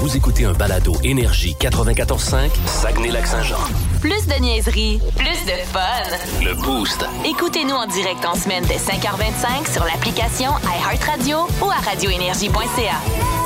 [0.00, 3.58] Vous écoutez un balado Énergie 94.5, Saguenay-Lac-Saint-Jean.
[4.00, 6.42] Plus de niaiserie, plus de fun.
[6.42, 7.04] Le Boost.
[7.26, 13.39] Écoutez-nous en direct en semaine dès 5h25 sur l'application iHeartRadio ou à radioénergie.ca.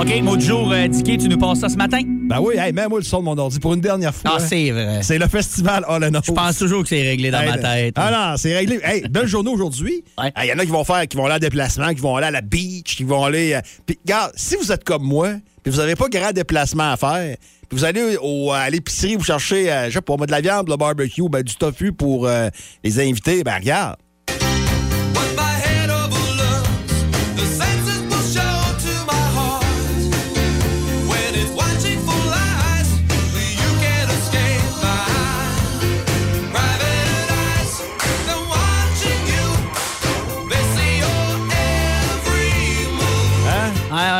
[0.00, 2.00] OK, mot du jour, euh, Dicky, tu nous passes ça ce matin?
[2.04, 4.32] Ben oui, hey, mets-moi le son de mon ordi pour une dernière fois.
[4.34, 5.00] Ah, c'est vrai.
[5.02, 7.94] C'est le festival All Je pense toujours que c'est réglé dans Hey, ma tête.
[7.96, 8.80] Ah non, c'est réglé.
[8.82, 10.02] Hey, belle journée aujourd'hui.
[10.18, 10.48] Il Ouais.
[10.48, 12.30] y en a qui vont faire, qui vont aller en déplacement, qui vont aller à
[12.32, 13.54] la beach, qui vont aller.
[13.54, 16.96] euh, Puis, regarde, si vous êtes comme moi, puis vous n'avez pas grand déplacement à
[16.96, 17.36] faire,
[17.68, 20.40] puis vous allez au- à l'épicerie, vous cherchez, euh, je sais pas, moi, de la
[20.40, 22.48] viande, le barbecue, ben, du tofu pour euh,
[22.82, 23.96] les invités, ben regarde.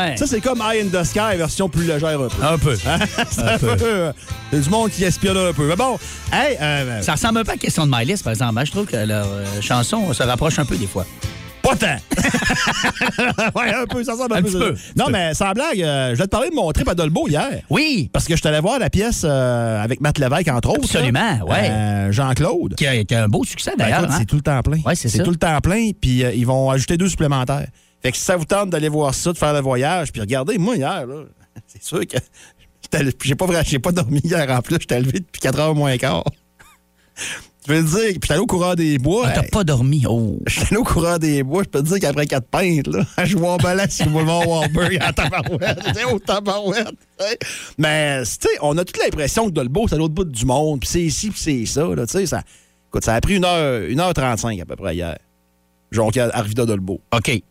[0.09, 0.17] Ouais.
[0.17, 2.43] Ça, c'est comme Eye in the Sky, version plus légère un peu.
[2.45, 2.75] Un peu.
[3.29, 3.77] C'est un peu.
[3.83, 4.11] euh,
[4.51, 5.67] C'est du monde qui espionne un peu.
[5.67, 5.97] Mais bon,
[6.31, 8.57] hey, euh, Ça ressemble un peu à Question de My List, par exemple.
[8.59, 8.63] hein.
[8.65, 11.05] Je trouve que leur euh, chanson se rapproche un peu des fois.
[11.61, 11.97] Pas tant.
[13.55, 14.47] ouais, un peu, ça ressemble un, Un peu.
[14.49, 14.75] petit peu.
[14.95, 17.61] Non, mais sans blague, euh, je vais te parler de mon trip à Dolbeau hier.
[17.71, 18.09] Oui!
[18.13, 20.81] Parce que je suis allé voir la pièce euh, avec Matt Lévesque, entre autres.
[20.83, 21.39] Absolument.
[21.49, 22.75] Euh, Jean-Claude.
[22.75, 24.03] Qui a, qui a un beau succès, Ben, d'ailleurs.
[24.11, 24.15] hein.
[24.19, 24.77] C'est tout le temps plein.
[24.85, 25.23] Ouais, c'est ça.
[25.23, 27.65] tout le temps plein, puis euh, ils vont ajouter deux supplémentaires.
[28.05, 30.59] Fait que si ça vous tente d'aller voir ça, de faire le voyage, puis regardez,
[30.59, 31.23] moi, hier, là,
[31.67, 32.17] c'est sûr que
[33.23, 36.23] j'ai pas, j'ai pas dormi hier en plus, j'étais levé depuis 4 heures moins quart.
[37.67, 39.23] Je veux dire, puis j'étais allé au courant des bois.
[39.25, 40.03] Ah, T'as hey, pas dormi.
[40.07, 40.37] Oh!
[40.45, 43.35] J'étais allé au courant des bois, je peux te dire qu'après quatre pintes, là, je
[43.35, 45.79] vois en balade sur le boulevard Warburg en tabarouette.
[46.13, 46.93] Au tabarouette.
[47.79, 50.79] Mais, tu sais, on a toute l'impression que Dolbeau, c'est à l'autre bout du monde,
[50.81, 52.43] puis c'est ici, puis c'est ça, là, tu sais, ça...
[52.87, 55.17] Écoute, ça a pris 1 heure, une heure 35 à peu près hier.
[55.89, 57.01] Jonquière, Arvida Dolbeau.
[57.11, 57.41] OK.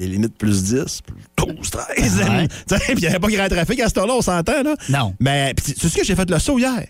[0.00, 2.18] Les limites plus 10, plus 12, 13.
[2.28, 2.48] Ouais.
[2.48, 4.74] Tu sais, Puis il n'y avait pas grand trafic à ce temps-là, on s'entend, là.
[4.88, 5.14] Non.
[5.20, 6.86] Mais, c'est ce que j'ai fait le saut hier?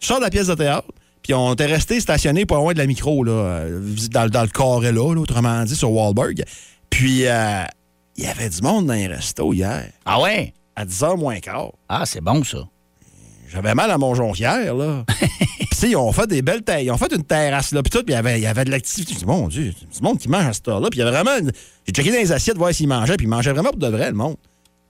[0.00, 0.88] Je sors de la pièce de théâtre,
[1.22, 3.80] puis on était resté stationné pas loin de la micro, là, euh,
[4.10, 6.42] dans, le- dans le carré là, là, autrement dit, sur Wahlberg.
[6.90, 7.62] Puis, euh,
[8.16, 10.52] il y avait du monde dans les restos hier, Ah ouais?
[10.74, 11.70] à 10h moins quart.
[11.88, 12.58] Ah, c'est bon, ça.
[13.52, 15.04] J'avais mal à mon jonquière, là.
[15.70, 16.84] puis, ils ont fait des belles terrasses.
[16.84, 18.64] Ils ont fait une terrasse, là, puis tout, puis il y avait, il y avait
[18.64, 19.14] de l'activité.
[19.20, 20.88] Je mon Dieu, c'est du monde qui mange à cette heure-là.
[20.90, 21.36] Puis, il y avait vraiment.
[21.38, 21.52] une-
[21.86, 24.08] J'ai checké dans les assiettes, voir s'ils mangeaient, puis ils mangeaient vraiment pour de vrai,
[24.10, 24.36] le monde.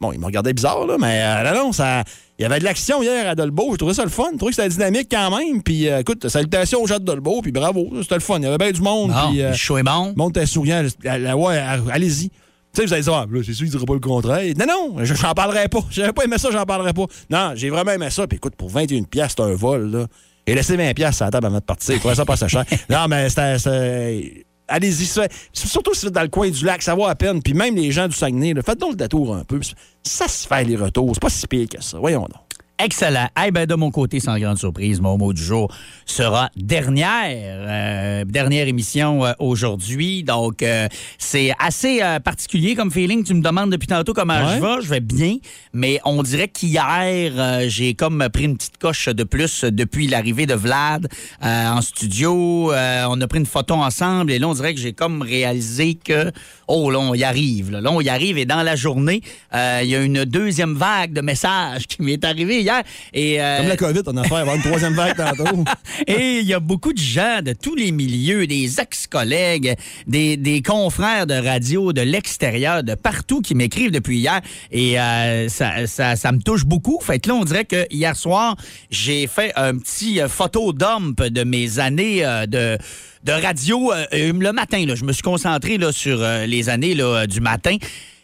[0.00, 2.04] Bon, ils me regardaient bizarre, là, mais euh, là, non, ça.
[2.38, 3.70] Il y avait de l'action hier à Dolbeau.
[3.72, 4.28] J'ai trouvé ça le fun.
[4.30, 5.60] J'ai trouvé que c'était dynamique quand même.
[5.60, 7.88] Puis, euh, écoute, salutations aux gens de Dolbeau, puis bravo.
[8.02, 8.36] C'était le fun.
[8.38, 9.10] Il y avait bien du monde.
[9.10, 10.08] Bon, puis, euh, le show est bon.
[10.10, 10.84] le monde était souriant.
[11.04, 11.58] Ouais,
[11.90, 12.30] allez-y.
[12.78, 14.54] Sais, vous allez dire, ah, c'est sûr qu'il ne dira pas le contraire.
[14.56, 15.80] Non, non, je- j'en parlerai pas.
[15.90, 17.06] J'avais pas aimé ça, j'en parlerai pas.
[17.28, 18.26] Non, j'ai vraiment aimé ça.
[18.28, 20.06] Puis écoute, pour 21 pièces, c'est un vol, là.
[20.46, 21.94] Et laissez 20 pièces à la table avant de partir.
[21.94, 22.64] Je trouvais ça pas assez cher.
[22.88, 24.44] Non, mais c'était...
[24.68, 25.06] Allez-y,
[25.52, 27.42] surtout si vous êtes dans le coin du lac, ça vaut à peine.
[27.42, 29.58] Puis même les gens du Saguenay, là, faites donc le détour un peu.
[30.04, 31.10] Ça se fait les retours.
[31.14, 31.98] C'est pas si pire que ça.
[31.98, 32.42] Voyons donc.
[32.80, 33.26] Excellent.
[33.44, 35.74] Eh ben, de mon côté, sans grande surprise, mon mot du jour
[36.06, 37.56] sera dernière.
[37.68, 40.22] euh, dernière émission euh, aujourd'hui.
[40.22, 40.86] Donc, euh,
[41.18, 43.24] c'est assez euh, particulier comme feeling.
[43.24, 44.56] Tu me demandes depuis tantôt comment Ouais.
[44.58, 44.82] je vais.
[44.82, 45.36] Je vais bien.
[45.72, 50.46] Mais on dirait qu'hier, euh, j'ai comme pris une petite coche de plus depuis l'arrivée
[50.46, 51.08] de Vlad
[51.44, 52.72] euh, en studio.
[52.72, 54.30] Euh, on a pris une photo ensemble.
[54.30, 56.30] Et là, on dirait que j'ai comme réalisé que,
[56.68, 57.72] oh, là, on y arrive.
[57.72, 58.38] Là, Là, on y arrive.
[58.38, 59.20] Et dans la journée,
[59.52, 62.82] euh, il y a une deuxième vague de messages qui m'est arrivée hier.
[63.12, 65.64] Et, euh, Comme la COVID, on a fait avoir une troisième vague tantôt.
[66.06, 69.74] et il y a beaucoup de gens de tous les milieux, des ex-collègues,
[70.06, 74.40] des, des confrères de radio de l'extérieur, de partout qui m'écrivent depuis hier.
[74.70, 77.00] Et euh, ça, ça, ça me touche beaucoup.
[77.00, 78.56] Fait que là, on dirait que hier soir,
[78.90, 82.78] j'ai fait un petit euh, photo dump de mes années de
[83.24, 84.84] de radio euh, le matin.
[84.86, 84.94] Là.
[84.94, 87.76] Je me suis concentré là, sur euh, les années là, du matin.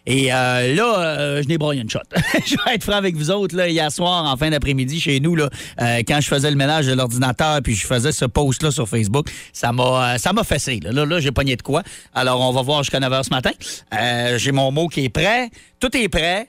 [0.06, 2.00] Et euh, là, euh, je n'ai broyé une shot.
[2.46, 3.56] je vais être franc avec vous autres.
[3.56, 5.48] Là, hier soir, en fin d'après-midi, chez nous, là,
[5.80, 9.28] euh, quand je faisais le ménage de l'ordinateur puis je faisais ce post-là sur Facebook,
[9.52, 10.80] ça m'a euh, ça m'a fessé.
[10.82, 11.82] Là, là, là, j'ai pogné de quoi.
[12.14, 13.50] Alors, on va voir jusqu'à 9 h ce matin.
[13.94, 15.48] Euh, j'ai mon mot qui est prêt.
[15.80, 16.48] Tout est prêt.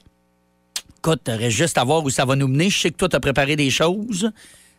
[0.98, 2.70] Écoute, reste juste à voir où ça va nous mener.
[2.70, 4.32] Je sais que toi, tu as préparé des choses.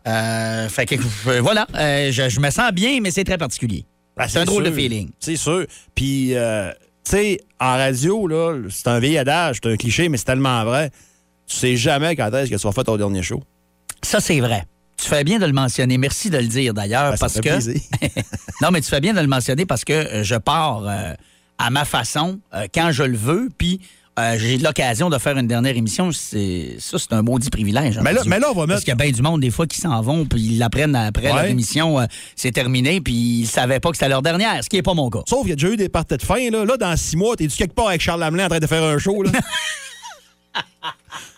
[0.07, 0.95] Euh, fait que
[1.27, 3.85] euh, voilà, euh, je, je me sens bien, mais c'est très particulier.
[4.17, 4.77] Ben, c'est un drôle de sûr.
[4.77, 5.11] feeling.
[5.19, 5.67] C'est sûr.
[5.95, 6.73] Puis, euh,
[7.07, 10.65] tu sais, en radio, là, c'est un vieil adage, c'est un cliché, mais c'est tellement
[10.65, 10.91] vrai.
[11.47, 13.45] Tu sais jamais quand est-ce que tu vas faire ton dernier show.
[14.03, 14.65] Ça, c'est vrai.
[14.97, 15.99] Tu fais bien de le mentionner.
[15.99, 18.19] Merci de le dire d'ailleurs, Ben, parce fait que.
[18.61, 21.15] non, mais tu fais bien de le mentionner parce que euh, je pars euh,
[21.59, 23.81] à ma façon, euh, quand je le veux, puis
[24.19, 26.11] euh, j'ai l'occasion de faire une dernière émission.
[26.13, 27.99] C'est ça, c'est un maudit privilège.
[27.99, 29.41] en Mais là- mais là, on va Parce mettre- qu'il y a bien du monde
[29.41, 31.35] des fois qui s'en vont, puis ils l'apprennent après Ouais.
[31.35, 34.77] leur émission, euh, c'est terminé, puis ils savaient pas que c'était leur dernière, ce qui
[34.77, 35.21] est pas mon cas.
[35.29, 36.51] Sauf qu'il y a déjà eu des parties de fin.
[36.51, 38.83] Là, là dans six mois, t'es-tu quelque part avec Charles Lamelin en train de faire
[38.85, 39.23] un show?
[39.23, 39.31] Là?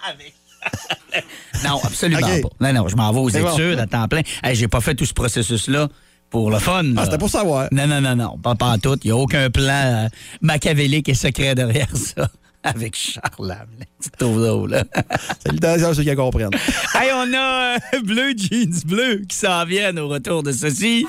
[1.64, 2.72] Non, absolument pas.
[2.72, 3.52] Non, non, je m'en vais aux bon.
[3.54, 4.20] études à temps plein.
[4.42, 5.88] Hey, j'ai pas fait tout ce processus-là
[6.30, 6.84] pour le fun.
[6.96, 7.68] Ah, c'était pour savoir.
[7.72, 8.96] Non, non, non, non, pas, pas en tout.
[9.02, 9.72] Il n'y a aucun plan
[10.04, 10.08] euh,
[10.40, 12.28] machiavélique et secret derrière ça.
[12.62, 13.86] Avec Charles Hamelin.
[14.00, 14.84] C'est trop drôle, là.
[15.46, 16.50] Salutations à ceux qui comprennent.
[16.94, 21.06] hey, on a euh, Bleu Jeans Bleu qui s'en viennent au retour de ceci.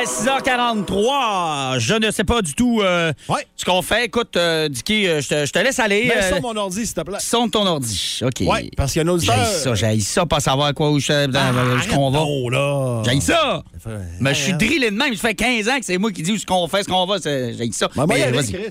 [0.00, 3.46] À 6h43, je ne sais pas du tout euh, Ouais.
[3.54, 4.06] ce qu'on fait.
[4.06, 6.10] Écoute, euh, Dicky, euh, je te, je te laisse aller.
[6.30, 7.18] Ça euh, mon ordi, s'il te plaît.
[7.20, 8.20] sonne ton ordi.
[8.22, 8.40] OK.
[8.48, 9.36] Ouais, parce qu'il y a un auditeur.
[9.36, 12.18] J'ai ça, j'ai ça, pas savoir quoi où je, dans, Ah, où qu'on va.
[12.20, 13.02] non, là.
[13.04, 13.62] J'ai ça.
[13.78, 15.14] fait- Mais je suis drillé de même.
[15.16, 17.04] Ça fait 15 ans que c'est moi qui dis où ce qu'on fait, ce qu'on
[17.04, 17.16] va.
[17.22, 17.88] J'ai ça.
[18.08, 18.56] Mais y aller, vas-y.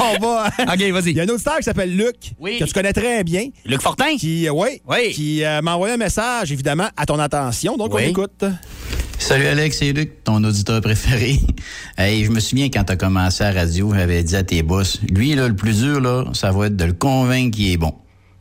[0.00, 0.48] On va.
[0.58, 1.10] OK, vas-y.
[1.10, 2.58] Il y a un auditeur qui s'appelle Luc, Oui.
[2.58, 4.16] que tu connais très bien, Luc Fortin?
[4.18, 5.12] qui, ouais, Oui.
[5.12, 7.76] qui m'a envoyé un message, évidemment, à ton attention.
[7.76, 8.04] Donc, Oui.
[8.04, 8.44] écoute.
[9.18, 11.40] Salut Alex, c'est Luc, ton auditeur préféré.
[11.98, 15.00] hey, je me souviens quand t'as commencé à la radio, j'avais dit à tes boss,
[15.10, 17.94] lui, là, le plus dur, là, ça va être de le convaincre qu'il est bon.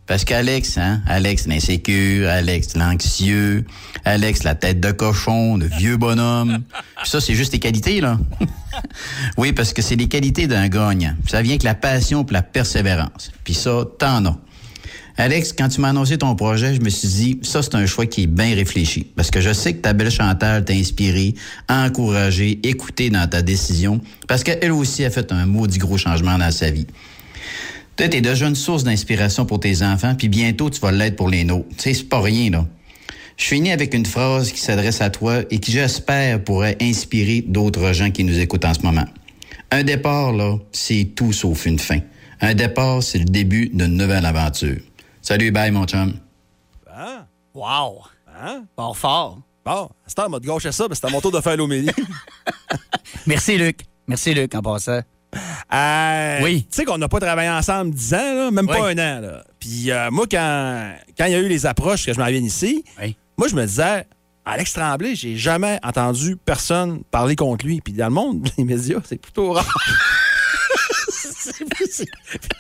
[0.06, 3.66] Parce qu'Alex, hein, Alex l'insécure, Alex l'anxieux,
[4.06, 6.64] Alex la tête de cochon, le vieux bonhomme.
[7.02, 8.18] Puis ça, c'est juste tes qualités, là.
[9.38, 11.16] oui, parce que c'est les qualités d'un gagnant.
[11.28, 13.32] Ça vient avec la passion et la persévérance.
[13.44, 14.38] Puis ça, t'en as.
[15.20, 18.06] Alex, quand tu m'as annoncé ton projet, je me suis dit, ça, c'est un choix
[18.06, 19.06] qui est bien réfléchi.
[19.18, 21.36] Parce que je sais que ta belle Chantal t'a inspiré,
[21.68, 24.00] encouragé, écouté dans ta décision.
[24.30, 26.88] Parce qu'elle aussi a fait un maudit gros changement dans sa vie.
[27.98, 31.28] Toi, t'es déjà une source d'inspiration pour tes enfants, puis bientôt, tu vas l'être pour
[31.28, 31.68] les nôtres.
[31.76, 32.66] Tu sais, c'est pas rien, là.
[33.36, 37.92] Je finis avec une phrase qui s'adresse à toi et qui, j'espère, pourrait inspirer d'autres
[37.92, 39.06] gens qui nous écoutent en ce moment.
[39.70, 42.00] Un départ, là, c'est tout sauf une fin.
[42.40, 44.78] Un départ, c'est le début d'une nouvelle aventure.
[45.30, 46.14] Salut, bye, mon chum.
[46.92, 47.28] Hein?
[47.54, 48.02] Wow.
[48.36, 48.64] Hein?
[48.76, 49.40] Fort fort.
[49.64, 51.92] Bon, c'est en mode gauche à ça, mais c'est à mon tour de faire l'homélie.
[53.28, 53.82] Merci, Luc.
[54.08, 55.02] Merci, Luc, en passant.
[55.72, 56.64] Euh, Oui.
[56.72, 59.22] Tu sais qu'on n'a pas travaillé ensemble 10 ans, là, même pas un an.
[59.22, 59.44] Là.
[59.60, 62.42] Puis euh, moi, quand quand il y a eu les approches que je m'en viens
[62.42, 63.16] ici, Oui.
[63.38, 64.08] moi, je me disais,
[64.46, 67.82] Alex Tremblay, j'ai jamais entendu personne parler contre lui.
[67.82, 69.72] Puis dans le monde, les médias, c'est plutôt rare.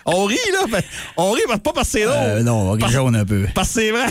[0.05, 0.65] On rit, là.
[0.71, 0.83] mais
[1.17, 2.17] on rit pas parce que c'est drôle.
[2.17, 3.45] Euh, non, on jaune un peu.
[3.53, 4.05] Parce que c'est vrai.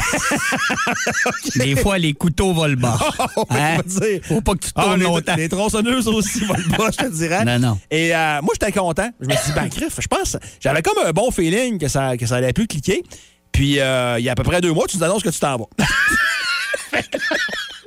[1.56, 2.98] Des fois, les couteaux volent bas.
[3.36, 3.78] On Hein?
[4.22, 5.34] Faut pas que tu Ah, tournes les, longtemps.
[5.36, 7.44] les tronçonneuses aussi vont le bas, je te dirais.
[7.44, 7.78] Non, non.
[7.90, 9.10] Et euh, moi, j'étais content.
[9.20, 12.16] Je me suis dit, ben, crif, je pense, j'avais comme un bon feeling que ça,
[12.16, 13.02] que ça allait plus cliquer.
[13.52, 15.40] Puis, euh, il y a à peu près deux mois, tu nous annonces que tu
[15.40, 15.66] t'en vas.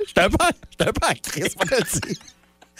[0.06, 0.36] J'étais un peu,
[0.70, 2.16] j'étais un peu à crise, te le dire.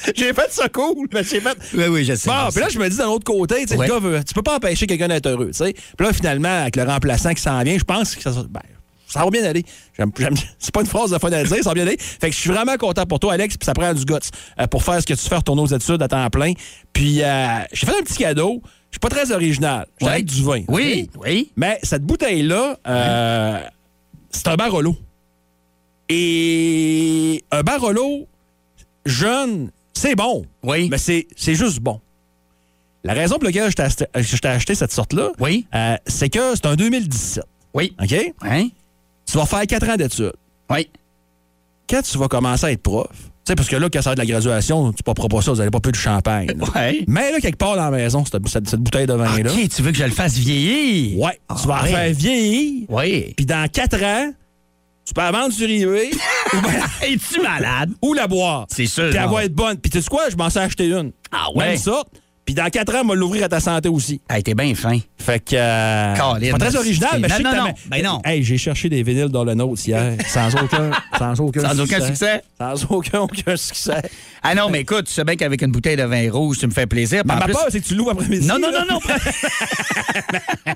[0.17, 1.57] J'ai fait ça cool, mais j'ai fait.
[1.75, 2.29] Oui, oui, je sais.
[2.29, 3.87] Bon, puis là, je me dis d'un autre côté, tu Ouais.
[3.87, 5.73] le gars veut- tu peux pas empêcher quelqu'un d'être heureux, tu sais.
[5.73, 8.61] Puis là, finalement, avec le remplaçant qui s'en vient, je pense que ça, ben,
[9.07, 9.65] ça va bien aller.
[10.59, 11.97] C'est pas une phrase de fun à dire, ça va bien aller.
[11.99, 14.15] Fait que je suis vraiment content pour toi, Alex, puis ça prend du guts
[14.61, 16.53] euh, pour faire ce que tu fais, retourner aux études à temps plein.
[16.93, 18.61] Puis euh, j'ai fait un petit cadeau.
[18.91, 19.87] Je suis pas très original.
[20.01, 20.23] J'ai Ouais.
[20.23, 20.63] du vin.
[20.69, 21.51] Oui, oui.
[21.57, 23.59] Mais cette bouteille-là, euh,
[24.31, 24.95] c'est un Barolo.
[26.15, 28.27] Et un Barolo
[29.07, 29.71] jeune,
[30.03, 30.45] c'est bon.
[30.63, 30.89] Oui.
[30.91, 32.01] Mais c'est juste bon.
[33.05, 35.67] La raison pour laquelle je t'ai acheté, cette sorte-là, Oui.
[35.75, 37.45] euh, c'est que c'est un 2017.
[37.75, 37.97] Oui.
[38.01, 38.15] OK?
[38.43, 38.69] Hein?
[39.27, 40.33] Tu vas faire 4 ans d'études.
[40.71, 40.89] Oui.
[41.91, 44.13] Quand tu vas commencer à être prof, tu sais, parce que là, quand ça va
[44.13, 46.47] être la graduation, tu ne pas ça, vous n'allez pas plus de champagne.
[46.57, 46.65] là.
[46.77, 47.05] Ouais.
[47.09, 49.83] Mais là, quelque part dans la maison, cette, cette- cette bouteille de vin-là, OK, tu
[49.83, 51.19] veux que je le fasse vieillir?
[51.19, 51.91] ouais, tu vas Ah, la ouais.
[51.91, 53.35] faire vieillir, Oui.
[53.37, 54.33] puis dans 4 ans,
[55.05, 56.11] tu peux la vendre sur eBay
[56.55, 57.91] ou, ben- Es-tu malade?
[58.03, 58.67] ou la boire.
[58.71, 59.11] C'est sûr.
[59.11, 59.77] Puis elle va être bonne.
[59.79, 60.29] Puis tu sais quoi?
[60.31, 61.13] Je m'en suis acheté une.
[61.31, 61.69] Ah ouais?
[61.71, 62.03] Même ça.
[62.45, 64.21] Puis dans 4 ans, on va l'ouvrir à ta santé aussi.
[64.29, 64.99] Hey, t'es bien fin.
[65.17, 65.55] Fait que.
[65.55, 67.75] euh, Colin, c'est pas très original, mais je sais non, que non.
[67.87, 68.21] Ben non.
[68.25, 72.01] Hey, j'ai cherché des vinyles dans le nôtre hier, sans aucun, sans aucun, Sans aucun
[72.05, 72.43] succès?
[72.59, 74.03] Sans aucun, aucun succès.
[74.43, 76.73] Ah non, mais écoute, tu sais bien qu'avec une bouteille de vin rouge, tu me
[76.73, 77.23] fais plaisir.
[77.25, 78.45] Mais ma plus- peur, c'est que tu l'ouvres après-midi.
[78.47, 79.01] Non, non, non, non.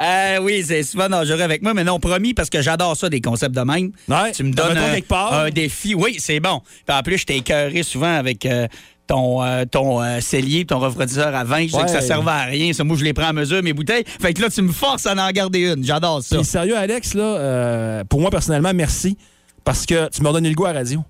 [0.00, 3.20] Euh, oui, c'est souvent dangereux avec moi, mais non, promis, parce que j'adore ça, des
[3.20, 3.90] concepts de même.
[4.08, 5.94] Ouais, tu me donnes un défi.
[5.94, 6.60] Oui, c'est bon.
[6.86, 8.68] Puis en plus, je t'ai écœuré souvent avec euh,
[9.08, 11.66] ton, euh, ton euh, cellier, ton refroidisseur à vin.
[11.66, 12.72] Je sais que ça servait à rien.
[12.72, 14.04] Ça, moi, je les prends à mesure, mes bouteilles.
[14.20, 15.82] Fait que là, tu me forces à en garder une.
[15.82, 16.36] J'adore ça.
[16.36, 19.16] Puis sérieux, Alex, là, euh, pour moi, personnellement, merci.
[19.64, 21.02] Parce que tu m'as donné le goût à la radio.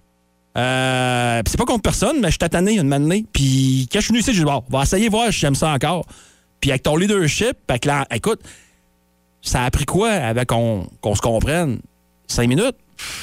[1.46, 3.24] C'est pas contre personne, mais je suis tanné une manée.
[3.32, 5.54] Puis quand je suis venu ici, j'ai dit, bon, on va essayer voir si j'aime
[5.54, 6.06] ça encore.
[6.60, 8.40] Puis avec ton leadership, avec la- écoute,
[9.42, 11.78] ça a pris quoi avec qu'on qu'on se comprenne?
[12.28, 12.76] Cinq minutes?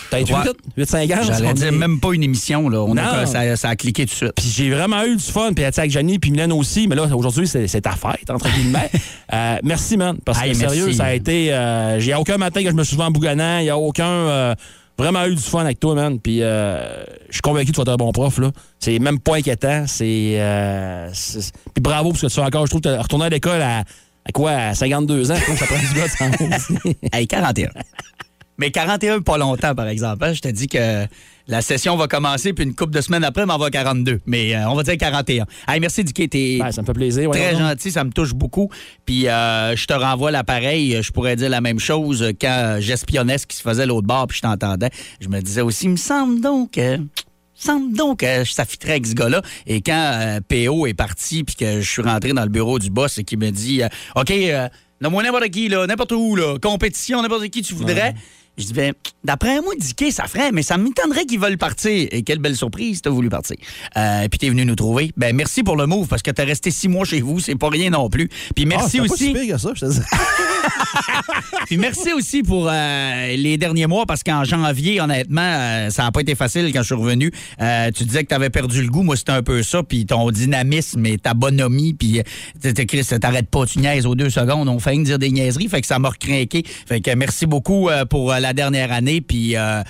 [0.09, 0.43] Peut-être Ouais.
[0.45, 0.57] huit?
[0.77, 1.19] Huit, cinq ans?
[1.21, 2.69] J'allais on dire est- même pas une émission.
[2.69, 2.81] Là.
[2.81, 3.25] On a, Non.
[3.25, 4.31] ça, ça a cliqué tout de suite.
[4.35, 5.51] Puis j'ai vraiment eu du fun.
[5.53, 6.87] Puis avec Jenny puis Mylène aussi.
[6.87, 8.89] Mais là, aujourd'hui, c'est ta fête, entre guillemets.
[9.33, 10.17] Euh, merci, man.
[10.23, 10.59] Parce que merci.
[10.59, 11.51] sérieux, ça a été.
[11.51, 13.57] euh, j'ai aucun matin que je me suis souvent en bougonnant.
[13.57, 14.05] Il n'y a aucun.
[14.07, 14.55] euh,
[14.99, 16.19] vraiment eu du fun avec toi, man.
[16.19, 18.51] Puis euh, je suis convaincu que tu vas être un bon prof, là.
[18.79, 19.85] C'est même pas inquiétant.
[19.87, 20.39] C'est.
[21.73, 22.65] puis bravo, parce que tu fais encore.
[22.67, 23.79] Je trouve que tu retourné à l'école à.
[24.27, 24.51] À quoi?
[24.51, 25.35] À 52 ans?
[25.35, 26.97] Je trouve que ça prend du gars de s'en aussi.
[27.13, 27.69] Hey, 41.
[28.57, 30.23] Mais 41, pas longtemps, par exemple.
[30.23, 30.33] hein.
[30.33, 31.05] Je te dis que
[31.47, 34.21] la session va commencer, puis une couple de semaines après, m'en va 42.
[34.25, 35.45] Mais euh, on va dire 41.
[35.67, 36.29] Hey, merci, Dicky.
[36.29, 37.29] T'es Ben, ça me fait plaisir.
[37.31, 38.69] très gentil, ça me touche beaucoup.
[39.05, 40.97] Puis euh, je te renvoie l'appareil.
[41.03, 44.37] Je pourrais dire la même chose quand j'espionnais ce qui se faisait l'autre bord, puis
[44.37, 44.89] je t'entendais.
[45.19, 46.77] Je me disais aussi, il me semble donc...
[46.77, 46.99] me
[47.53, 49.41] semble donc que ça avec ce gars-là.
[49.67, 52.89] Et quand euh, PO est parti, puis que je suis rentré dans le bureau du
[52.89, 54.33] boss et qu'il me dit euh, OK,
[55.01, 58.15] donne-moi n'importe qui, là, n'importe où, là, compétition, n'importe qui tu voudrais.
[58.57, 58.93] Je dis, ben,
[59.23, 62.07] d'après moi, Dicky, ça ferait, mais ça m'étonnerait qu'ils veulent partir.
[62.11, 63.57] Et quelle belle surprise, t'as voulu partir.
[63.97, 65.11] Euh, puis t'es venu nous trouver.
[65.17, 67.69] Ben, merci pour le move, parce que t'es resté six mois chez vous, c'est pas
[67.69, 68.29] rien non plus.
[68.55, 69.25] Puis Ah, merci pas aussi.
[69.25, 69.99] si pire que ça, je te dis.
[71.67, 76.11] Puis merci aussi pour euh, les derniers mois, parce qu'en janvier, honnêtement, euh, ça n'a
[76.11, 77.31] pas été facile quand je suis revenu.
[77.95, 79.03] Tu disais que tu avais perdu le goût.
[79.03, 79.83] Moi, c'était un peu ça.
[79.83, 81.93] Puis ton dynamisme et ta bonhomie.
[81.93, 82.21] Puis,
[82.87, 84.67] Chris, t'arrêtes pas, tu niaises aux deux secondes.
[84.69, 85.67] On fait que dire des niaiseries.
[85.67, 86.63] Fait que ça m'a recrinqué.
[86.87, 89.21] Fait que merci beaucoup pour euh, la dernière année.
[89.21, 89.81] Puis, euh,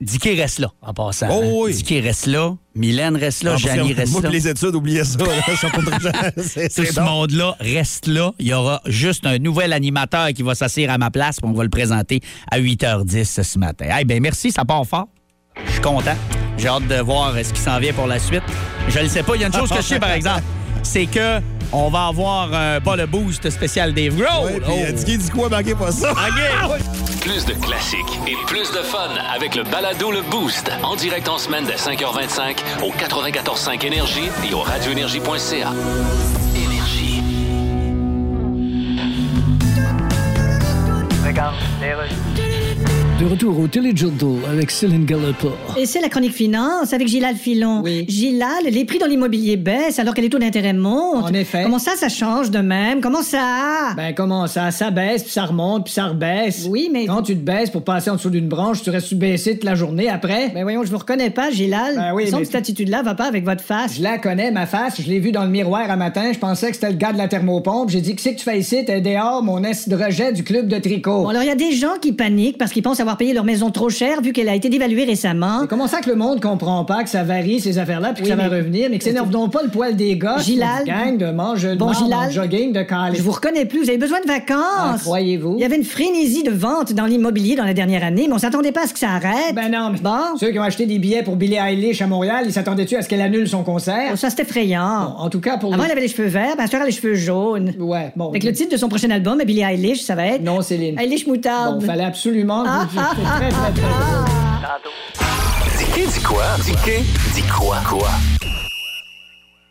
[0.00, 1.28] Dicky reste là, en passant.
[1.30, 1.50] Oh hein.
[1.54, 1.74] oui.
[1.74, 2.54] Dicky reste là.
[2.74, 3.52] Mylène reste là.
[3.54, 4.28] Ah, Janie reste Moi, là.
[4.28, 5.18] les études, oubliez ça.
[5.18, 6.30] là.
[6.36, 8.32] C'est- Tout ce monde-là reste là.
[8.38, 11.54] Il y aura juste un nouvel animateur qui va s'asseoir à ma place, puis on
[11.54, 13.86] va le présenter à 8h10 ce matin.
[13.98, 15.08] Eh ben merci, ça part fort.
[15.66, 16.16] Je suis content.
[16.58, 18.42] J'ai hâte de voir ce qui s'en vient pour la suite.
[18.88, 19.34] Je le sais pas.
[19.36, 20.42] Il y a une chose que je sais, par exemple.
[20.86, 21.40] C'est que
[21.72, 24.62] on va avoir euh, pas le boost spécial Dave Grohl.
[24.62, 26.14] Ouais, euh, Dicky dit quoi, manquez pas ça.
[27.20, 30.70] Plus de classiques et plus de fun avec le balado Le Boost.
[30.84, 35.72] En direct en semaine dès 5h25 au 94.5 Énergie et au radioénergie.ca.
[36.54, 37.22] Énergie.
[43.26, 45.48] De retour au Téléjournal avec Céline Gallopin.
[45.76, 47.80] Et c'est la chronique finance avec Gilal Filon.
[47.82, 48.04] Oui.
[48.06, 51.24] Gilal, les prix dans l'immobilier baissent alors que les taux d'intérêt montent.
[51.24, 51.64] En effet.
[51.64, 53.00] Comment ça, ça change de même?
[53.00, 53.94] Comment ça?
[53.96, 54.70] Ben comment ça?
[54.70, 56.68] Ça baisse, puis ça remonte, puis ça rebaisse.
[56.70, 57.06] oui, mais...
[57.06, 59.74] Quand tu te baisses pour passer en dessous d'une branche, tu restes baissé toute la
[59.74, 60.50] journée après.
[60.54, 61.96] Ben voyons, je vous reconnais pas, Gilal.
[61.96, 63.96] Ben oui, mais- que cette attitude-là va pas avec votre face.
[63.96, 65.02] Je la connais, ma face.
[65.02, 66.30] Je l'ai vue dans le miroir un matin.
[66.32, 67.90] Je pensais que c'était le gars de la thermopompe.
[67.90, 68.84] J'ai dit, qu'est-ce que tu fais ici?
[68.84, 71.24] T'es dehors, mon est de rejet du club de tricot.
[71.24, 73.44] Bon, alors il y a des gens qui paniquent parce qu'ils pensent avoir payé leur
[73.44, 75.60] maison trop cher vu qu'elle a été dévaluée récemment.
[75.62, 78.28] C'est comment ça que le monde comprend pas que ça varie, ces affaires-là, puis que
[78.28, 80.38] Oui, ça va mais- revenir, mais que s'énerve donc pas le poil des gars.
[80.38, 80.84] Gilal.
[80.86, 82.30] Gang de mangeux de Bon, Gilal.
[82.32, 83.16] jogging de calais.
[83.16, 85.02] Je vous reconnais plus, vous avez besoin de Ah, vacances.
[85.02, 85.54] croyez-vous?
[85.58, 88.38] Il y avait une frénésie de vente dans l'immobilier dans la dernière année, mais on
[88.38, 89.54] s'attendait pas à ce que ça arrête.
[89.54, 90.36] Ben non, mais Bon.
[90.38, 93.08] ceux qui ont acheté des billets pour Billie Eilish à Montréal, ils s'attendaient-tu à ce
[93.08, 94.10] qu'elle annule son concert?
[94.12, 95.14] Oh, ça, c'est effrayant.
[95.16, 96.84] Bon, en tout cas, pour Avant, les- elle avait les cheveux verts, ben, elle a
[96.84, 97.72] les cheveux jaunes.
[97.78, 98.28] Ouais, bon.
[98.30, 100.42] Avec le titre de son prochain album, Billie Eilish, ça va être.
[100.42, 100.98] Non, Céline.
[100.98, 101.80] Eilish Moutarde.
[101.80, 102.98] Bon, fallait absolument Ah, vous...
[103.14, 104.94] c'est très, très, très drôle.
[105.94, 106.44] Dis dis quoi?
[106.64, 106.72] Dis
[107.34, 107.78] dis quoi?
[107.88, 108.08] Quoi?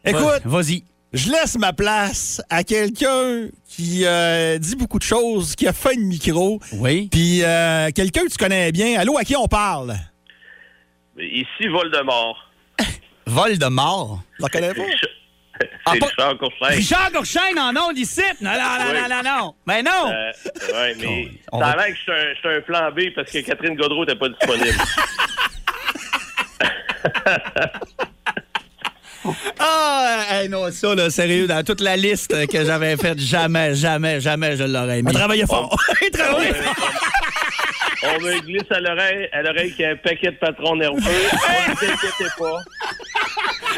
[0.05, 0.83] Écoute, Vas-y.
[1.13, 5.95] je laisse ma place à quelqu'un qui euh, dit beaucoup de choses, qui a fait
[5.95, 7.09] une micro, Oui.
[7.11, 8.99] puis euh, quelqu'un que tu connais bien.
[8.99, 9.95] Allô, à qui on parle?
[11.17, 12.37] Ici, Voldemort.
[13.27, 14.21] Vol de mort.
[14.37, 14.83] Tu la connais pas?
[15.61, 16.65] C'est Ah, pas- Richard Courcin.
[16.67, 18.21] Richard Courchaine en ondes ici.
[18.41, 18.97] Non, non, non, Oui.
[19.01, 19.55] non, non, non.
[19.65, 20.11] Mais non.
[20.11, 20.31] Euh,
[20.73, 22.11] ouais, mais On ça a l'air que je suis
[22.49, 24.77] un- un, plan B parce que Catherine Godreau n'était pas disponible.
[29.59, 34.19] Ah, hey, non, ça, là, sérieux, dans toute la liste que j'avais faite, jamais, jamais,
[34.19, 35.09] jamais je l'aurais mis.
[35.09, 35.77] On travaillait fort.
[36.01, 36.53] Il travaillait
[38.03, 40.99] on me glisse à l'oreille, à l'oreille qu'il y a un paquet de patrons nerveux.
[40.99, 42.59] Ne vous inquiétez pas.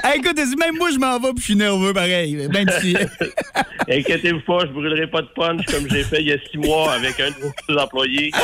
[0.03, 2.35] Hey, écoute, même moi, je m'en vais puis je suis nerveux, pareil.
[2.35, 2.95] Même si...
[3.89, 6.93] Inquiétez-vous pas, je brûlerai pas de punch comme j'ai fait il y a six mois
[6.93, 8.31] avec un de vos employés.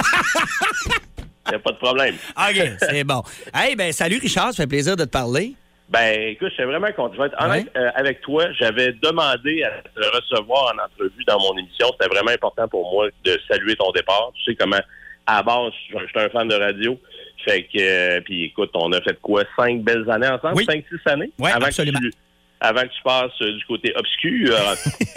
[1.45, 2.15] Il n'y a pas de problème.
[2.37, 3.21] OK, c'est bon.
[3.53, 5.55] Hey, ben, salut, Richard, ça fait plaisir de te parler.
[5.93, 7.13] Ben, écoute, je suis vraiment content.
[7.13, 8.51] Je vais être honnête euh, avec toi.
[8.53, 11.85] J'avais demandé à te recevoir en entrevue dans mon émission.
[11.91, 14.31] C'était vraiment important pour moi de saluer ton départ.
[14.33, 14.81] Tu sais comment,
[15.27, 16.99] à la base, je suis un fan de radio.
[17.45, 19.43] Fait que, euh, puis écoute, on a fait quoi?
[19.55, 20.55] Cinq belles années ensemble?
[20.55, 20.65] Oui.
[20.65, 21.31] Cinq, six années?
[21.37, 21.99] Ouais, avant absolument.
[21.99, 22.13] Que tu,
[22.59, 24.55] avant que tu passes euh, du côté obscur.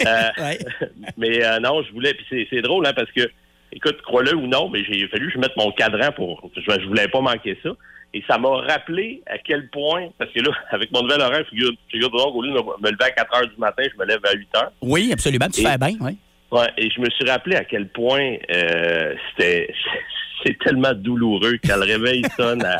[0.05, 0.59] Ouais.
[1.17, 3.27] mais non, je voulais, puis c'est, c'est drôle, hein, parce que,
[3.71, 6.87] écoute, crois-le ou non, mais j'ai fallu que je mette mon cadran pour, je, je
[6.87, 7.71] voulais pas manquer ça.
[8.17, 11.71] Et ça m'a rappelé à quel point, parce que là, avec mon nouvel horaire, figure,
[11.91, 14.21] figure donc, au lieu de me lever à 4 heures du matin, je me lève
[14.25, 14.71] à 8 heures.
[14.81, 15.47] Oui, absolument.
[15.49, 16.17] Tu Et- fais bien, oui.
[16.49, 19.67] Ouais, et je me suis rappelé à quel point euh, c'était
[20.45, 22.77] c'est tellement douloureux quand le réveil sonne à,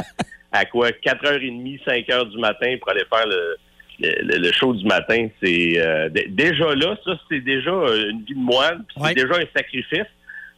[0.54, 3.58] à quoi 4h30, 5h du matin pour aller faire le,
[4.00, 5.28] le, le show du matin.
[5.44, 9.10] C'est euh, déjà là, ça c'est déjà euh, une vie de moine, puis Ouais.
[9.10, 10.08] c'est déjà un sacrifice.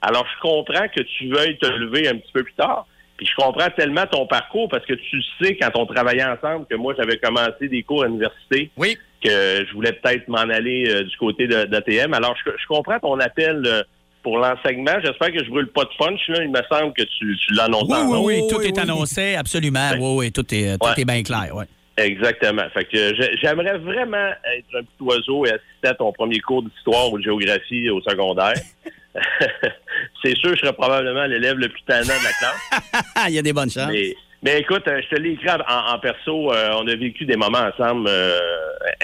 [0.04, 2.86] Alors je comprends que tu veuilles te lever un petit peu plus tard.
[3.20, 6.76] Puis je comprends tellement ton parcours parce que tu sais quand on travaillait ensemble que
[6.76, 8.98] moi j'avais commencé des cours à l'université Oui.
[9.22, 9.30] que
[9.68, 12.14] je voulais peut-être m'en aller euh, du côté de d'ATM.
[12.14, 13.84] Alors, je, je comprends ton appel euh,
[14.24, 14.94] pour l'enseignement.
[15.04, 16.22] J'espère que je brûle pas de punch.
[16.30, 16.44] Là.
[16.44, 17.90] Il me semble que tu, tu l'annonces.
[17.90, 18.80] Oui, oui, oui, tout oui, est oui.
[18.84, 19.90] annoncé, absolument.
[19.92, 19.98] Ouais.
[20.00, 20.94] Oui, oui, tout est, tout Ouais.
[20.98, 21.54] est bien clair.
[21.54, 21.66] Ouais.
[21.98, 22.64] Exactement.
[22.74, 26.64] Fait que j'ai- j'aimerais vraiment être un petit oiseau et assister à ton premier cours
[26.64, 28.54] d'histoire ou de géographie au secondaire.
[30.24, 33.04] C'est sûr, je serais probablement l'élève le plus tannant de la classe.
[33.30, 33.90] Il y a des bonnes chances.
[33.92, 34.14] Mais,
[34.44, 36.54] mais écoute, euh, je te l'ai écrit en, en perso.
[36.54, 38.38] euh, on a vécu des moments ensemble euh,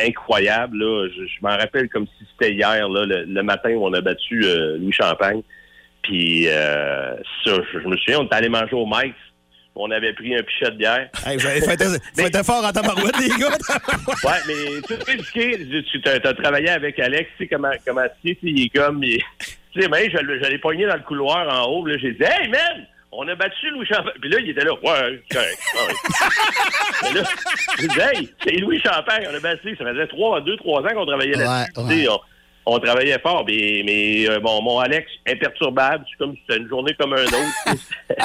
[0.06, 0.78] incroyables.
[0.78, 1.08] Là.
[1.10, 4.02] Je, je m'en rappelle comme si c'était hier, là, le, le matin où on a
[4.02, 5.42] battu euh, Louis Champagne.
[6.04, 9.16] Puis ça, je, je me souviens, on était allé manger au Mike's.
[9.78, 11.10] On avait pris un pichet de bière.
[11.26, 13.50] Hey, fait fort en tabarouette, les gars.
[14.24, 18.38] Ouais, mais tu sais, tu t'as travaillé avec Alex, tu sais comment, comment tu sais,
[18.44, 19.20] il est comme, il-
[19.76, 22.14] tu sais, ben, je, l'ai- je l'ai pogné dans le couloir en haut, là, j'ai
[22.14, 24.14] dit, hey, man, on a battu Louis Champagne.
[24.20, 25.60] Puis là, il était là, ouais, correct.
[25.76, 25.94] Ouais.
[27.14, 27.28] mais là,
[27.80, 30.94] j'ai dit, hey, c'est Louis Champagne, on a battu, ça faisait trois, deux, trois ans
[30.94, 31.80] qu'on travaillait là-dessus.
[31.80, 32.16] Ouais, tu sais, ouais.
[32.66, 36.62] on, on travaillait fort, mais, mais euh, bon, mon Alex, imperturbable, c'est comme si c'était
[36.62, 37.78] une journée comme un autre.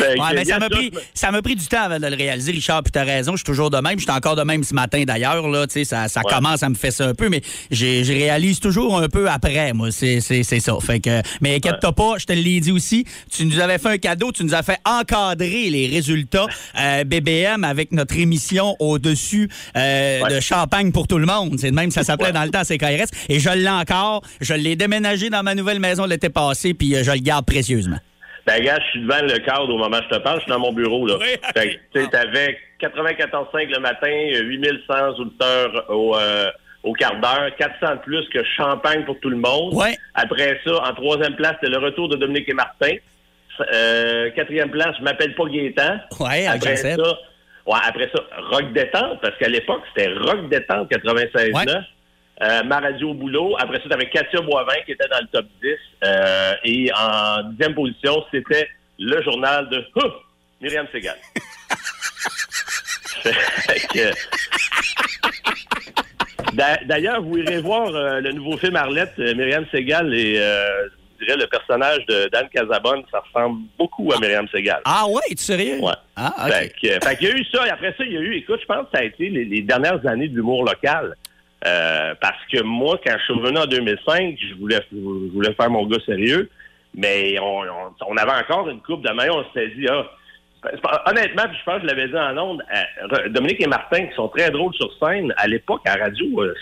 [0.00, 2.82] Ouais, mais ça m'a pris, ça m'a pris du temps avant de le réaliser, Richard,
[2.82, 3.98] puis t'as raison, je suis toujours de même.
[3.98, 6.32] Je suis encore de même ce matin d'ailleurs, là, tu sais, ça, ça Ouais.
[6.32, 9.72] commence à me faire ça un peu, mais j'ai- je réalise toujours un peu après,
[9.72, 10.76] moi, c'est c'est- c'est ça.
[10.80, 13.98] Fait que, mais inquiète-toi pas, je te l'ai dit aussi, tu nous avais fait un
[13.98, 16.46] cadeau, tu nous as fait encadrer les résultats
[16.80, 21.56] euh, BBM avec notre émission au-dessus euh, de Champagne pour tout le monde.
[21.58, 24.76] C'est de même, ça s'appelait dans le temps CKRS, et je l'ai encore, je l'ai
[24.76, 27.98] déménagé dans ma nouvelle maison l'été passé, puis euh, je le garde précieusement.
[28.46, 30.38] Ben, gars, je suis devant le cadre au moment où je te parle.
[30.38, 31.16] Je suis dans mon bureau, là.
[31.20, 31.36] Oui.
[31.92, 36.50] Que, tu t'avais 94,5 le matin, euh, 8100 auditeurs au, euh,
[36.84, 39.74] au quart d'heure, 400 de plus que Champagne pour tout le monde.
[39.74, 39.96] Ouais.
[40.14, 42.94] Après ça, en troisième place, c'était le retour de Dominique et Martin.
[43.72, 45.96] Euh, quatrième place, je m'appelle pas Gaétan.
[46.20, 51.54] Ouais, après ça, ouais, après ça, Rock Détente, parce qu'à l'époque, c'était Rock Détente 96.9.
[51.54, 51.64] Ouais.
[52.42, 53.56] Euh, ma radio au boulot.
[53.58, 55.70] Après ça, t'avais Katia Boivin qui était dans le top 10.
[56.04, 58.68] Euh, et en dixième position, c'était
[58.98, 60.12] le journal de Ouf,
[60.60, 61.16] Myriam Segal.
[66.86, 70.36] D'ailleurs, vous irez voir euh, le nouveau film Arlette, euh, Myriam Segal et
[71.18, 74.82] je dirais le personnage de Dan Casabonne, ça ressemble beaucoup à Myriam Segal.
[74.84, 75.78] Ah ouais, es-tu sérieux?
[75.80, 75.94] Ouais.
[76.14, 76.80] Ah, OK.
[76.82, 78.66] Fait qu'il y a eu ça, et après ça, il y a eu, écoute, je
[78.66, 81.16] pense que ça a été les, les dernières années de l'humour local.
[81.64, 85.70] Euh, parce que moi, quand je suis revenu en 2005, je voulais, je voulais faire
[85.70, 86.50] mon gars sérieux,
[86.94, 90.04] mais on, on- on avait encore une coupe de main, on s'était dit, ah,
[91.10, 92.62] honnêtement, puis je pense que je l'avais dit en ondes,
[93.30, 96.54] Dominique et Martin, qui sont très drôles sur scène, à l'époque, à radio, euh,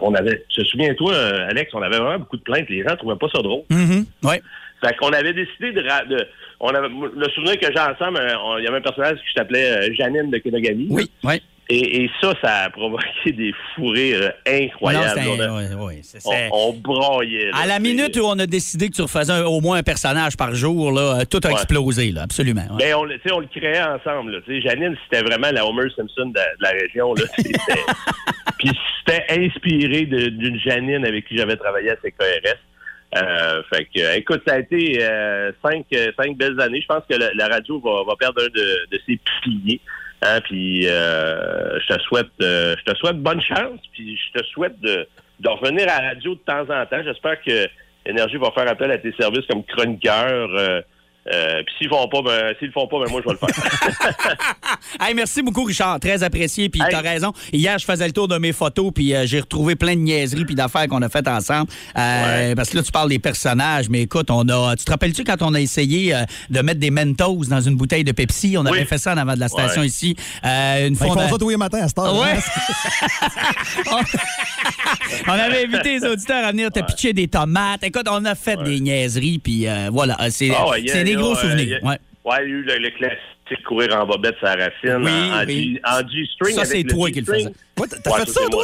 [0.00, 3.16] on avait, te souviens-toi, euh, Alex, on avait vraiment beaucoup de plaintes, les gens trouvaient
[3.16, 3.62] pas ça drôle.
[3.70, 4.40] Mhm, ouais.
[4.84, 5.82] Fait qu'on avait décidé de,
[6.58, 9.92] on avait, le souvenir que j'ai ensemble, euh, il y avait un personnage qui s'appelait
[9.94, 10.86] Janine de Kenogami.
[10.90, 11.42] Oui, oui.
[11.72, 15.20] Et, et ça, ça a provoqué des fous rires euh, Non, incroyables.
[15.78, 16.18] on, c'est-
[16.52, 17.50] on- on là.
[17.62, 20.36] À la minute où on a décidé que tu refaisais un- au moins un personnage
[20.36, 21.52] par jour, là, euh, tout a Ouais.
[21.54, 22.62] explosé, là, absolument.
[22.72, 22.90] ouais.
[22.90, 24.32] Ben, on, on le créait ensemble.
[24.32, 24.60] là.
[24.60, 27.14] Janine, c'était vraiment la Homer Simpson de, de la région.
[27.14, 27.22] là.
[28.58, 32.58] Puis c'était inspiré d'une Janine avec qui j'avais travaillé à CKRS.
[33.16, 35.84] Euh, fait que, euh, écoute, ça a été euh, cinq,
[36.16, 36.80] cinq belles années.
[36.80, 39.80] Je pense que la, la radio va, va perdre un de, de ses piliers.
[40.22, 43.80] Hein, euh, je te souhaite euh, je te souhaite bonne chance.
[43.92, 45.06] Puis je te souhaite de,
[45.40, 47.02] de revenir à la radio de temps en temps.
[47.02, 47.66] J'espère que
[48.04, 50.50] Énergie va faire appel à tes services comme chroniqueur.
[50.58, 50.82] Euh,
[51.32, 53.46] euh, puis s'ils font pas, ben, s'ils le font pas, ben moi je vais le
[53.46, 54.16] faire.
[55.00, 56.00] Hey, merci beaucoup, Richard.
[56.00, 56.68] Très apprécié.
[56.68, 56.88] Puis Hey.
[56.90, 57.32] t'as raison.
[57.52, 60.44] Hier, je faisais le tour de mes photos, puis euh, j'ai retrouvé plein de niaiseries
[60.44, 61.70] puis d'affaires qu'on a faites ensemble.
[61.96, 62.00] Euh,
[62.50, 62.54] Ouais.
[62.54, 64.74] Parce que là, tu parles des personnages, mais écoute, on a.
[64.76, 68.04] Tu te rappelles-tu quand on a essayé euh, de mettre des Mentos dans une bouteille
[68.04, 68.56] de Pepsi?
[68.58, 69.86] On avait fait ça en avant de la station Ouais.
[69.86, 70.16] ici.
[70.44, 72.18] Euh, une Fait fois, qu'ils on a- font ça tous les matins à cette heure.
[72.18, 72.36] Ouais.
[73.90, 74.00] hein?
[75.28, 77.82] on avait invité les auditeurs à venir te pitcher des tomates.
[77.84, 80.16] Écoute, on a fait des niaiseries, puis euh, voilà.
[80.30, 81.64] C'est Ah c'est il des gros euh, souvenirs.
[81.64, 81.98] il y a- ouais.
[82.24, 85.44] Ouais, il y a eu le, le classique courir en bobette sa racine, Oui, en,
[85.46, 85.80] oui.
[86.12, 86.54] G-string.
[86.54, 87.46] Ça, c'est toi qui le faisais.
[87.78, 88.62] Ouais, t'as- fait ça, toi?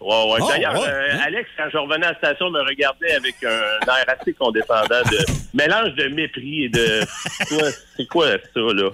[0.00, 0.38] Ouais, ouais.
[0.40, 0.88] Oh, D'ailleurs, ouais.
[0.88, 5.02] euh, Alex, quand je revenais à la station, me regardait avec un air assez condescendant
[5.10, 5.18] de
[5.54, 7.00] mélange de mépris et de
[7.96, 8.90] c'est quoi- ça là?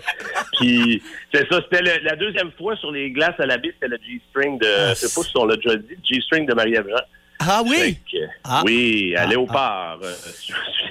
[0.59, 1.03] Puis
[1.33, 4.59] c'est ça, c'était la deuxième fois sur les glaces à la baie, c'était le G-string
[4.59, 6.87] de je sais pas si on l'a déjà dit, G-string de Marie-Ève.
[7.39, 7.99] Ah oui?
[8.11, 8.63] que, Ah.
[8.65, 9.99] Oui, à Ah, Léopard.
[10.03, 10.13] euh,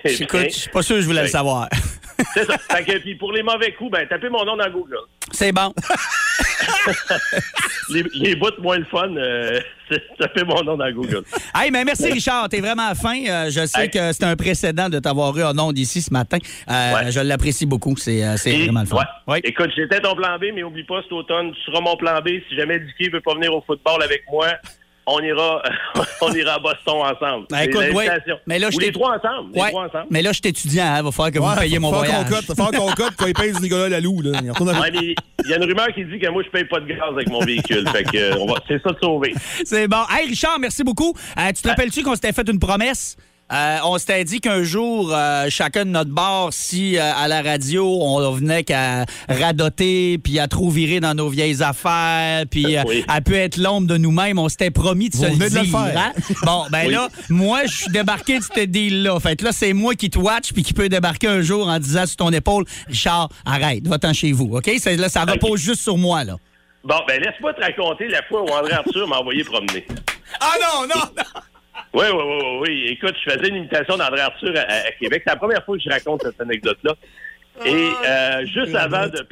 [0.05, 0.49] Écoute, bien.
[0.49, 1.67] je suis pas sûr que je voulais le savoir.
[2.33, 2.57] C'est ça.
[2.57, 4.97] Fait que, puis pour les mauvais coups, ben tapez mon nom dans Google.
[5.31, 5.73] C'est bon.
[7.89, 9.59] Les, les bouts moins le fun, euh,
[10.19, 11.23] tapez mon nom dans Google.
[11.53, 13.21] Hey, mais merci Richard, t'es vraiment fin.
[13.27, 13.89] Euh, je sais Hey.
[13.89, 16.37] que c'est un précédent de t'avoir eu en ondes ici ce matin.
[16.69, 17.11] Euh, Ouais.
[17.11, 18.97] Je l'apprécie beaucoup, c'est euh, vraiment le fun.
[18.97, 19.03] ouais.
[19.27, 19.39] Oui.
[19.43, 22.29] Écoute, j'étais ton plan B, mais oublie pas, cet automne, tu seras mon plan B.
[22.49, 24.47] Si jamais Dicky veut pas venir au football avec moi,
[25.05, 25.61] on ira,
[26.21, 27.45] on ira à Boston ensemble.
[27.49, 28.05] Ben, écoute, oui.
[28.05, 28.37] l'invitation.
[28.47, 29.51] Mais là, je Ou les t'ai- trois ensemble.
[29.53, 29.69] Les Ouais.
[29.69, 30.05] trois ensemble.
[30.09, 32.25] Mais là, je suis étudiant, il va falloir que vous payiez mon faut voyage.
[32.25, 34.21] qu'on cote, faut qu'on cote quand il paye Nicolas Lalou.
[34.21, 34.39] Là.
[34.43, 35.15] Il retourne à- Ouais, il
[35.49, 37.39] y a une rumeur qui dit que moi, je paye pas de gaz avec mon
[37.39, 37.87] véhicule.
[37.89, 39.33] fait que, euh, on va, c'est ça de sauver.
[39.65, 40.03] C'est bon.
[40.09, 41.13] Hey, Richard, merci beaucoup.
[41.37, 43.17] Euh, tu te rappelles-tu qu'on s'était fait une promesse?
[43.51, 47.41] Euh, on s'était dit qu'un jour, euh, chacun de notre bord, si euh, à la
[47.43, 52.83] radio, on venait qu'à radoter, puis à trop virer dans nos vieilles affaires, puis euh,
[52.87, 53.03] Oui.
[53.07, 55.55] à pu être l'ombre de nous-mêmes, on s'était promis de Vous se le venez de
[55.55, 55.71] le dire.
[55.79, 55.97] faire.
[56.01, 56.13] hein?
[56.43, 56.93] Bon, ben Oui.
[56.93, 59.19] là, moi, je suis débarqué de ce deal-là.
[59.19, 61.77] Fait que là, c'est moi qui te watch, puis qui peut débarquer un jour en
[61.77, 64.71] disant sur ton épaule, Richard, arrête, va-t'en chez vous, OK?
[64.85, 66.37] Là, ça repose juste sur moi, là.
[66.83, 69.85] Bon, ben, laisse-moi te raconter la fois où André Arthur m'a envoyé promener.
[70.39, 71.41] Ah non, non, non!
[71.93, 72.85] Oui, oui, oui, oui.
[72.89, 75.23] Écoute, je faisais une imitation d'André Arthur à, à Québec.
[75.25, 76.93] C'est la première fois que je raconte cette anecdote-là.
[77.65, 79.25] Et euh, juste avant de...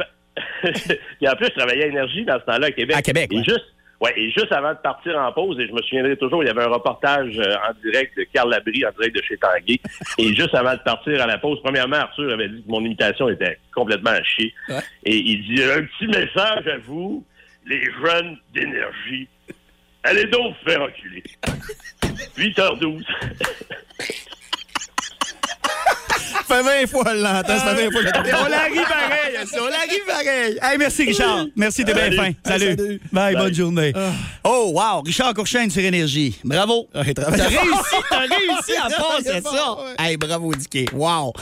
[0.64, 2.96] Puis en plus, je travaillais à Énergie dans ce temps-là à Québec.
[2.98, 3.66] À Québec, Et juste...
[4.00, 6.50] Ouais, et juste avant de partir en pause, et je me souviendrai toujours, il y
[6.50, 9.80] avait un reportage euh, en direct de Carl Labrie, en direct de chez Tanguay.
[10.18, 13.30] et juste avant de partir à la pause, premièrement, Arthur avait dit que mon imitation
[13.30, 14.52] était complètement à chier.
[14.70, 14.80] Ouais.
[15.04, 17.24] Et il dit, un petit message à vous,
[17.68, 19.28] les jeunes d'énergie.
[20.04, 21.24] Allez donc vous faire enculer.
[22.38, 23.04] 8h12.
[26.34, 27.58] Ça fait 20 fois, elle l'entend.
[27.60, 30.60] Ça fait 20 fois que je on l'arrive pareil, ça, on l'arrive pareil.
[30.62, 31.46] Hey, merci Richard.
[31.56, 32.32] Merci, t'es bien fin.
[32.46, 32.76] Salut.
[32.76, 33.36] Bye, Bye.
[33.36, 33.94] bonne journée.
[34.44, 36.38] Oh, wow, Richard Courchaine sur Énergie.
[36.44, 36.90] Bravo.
[36.94, 39.74] Ah, T'as réussi, t'as réussi à passer ça.
[39.74, 39.96] ouais.
[40.00, 40.88] Hey, bravo, Dicky.
[40.94, 41.34] Wow.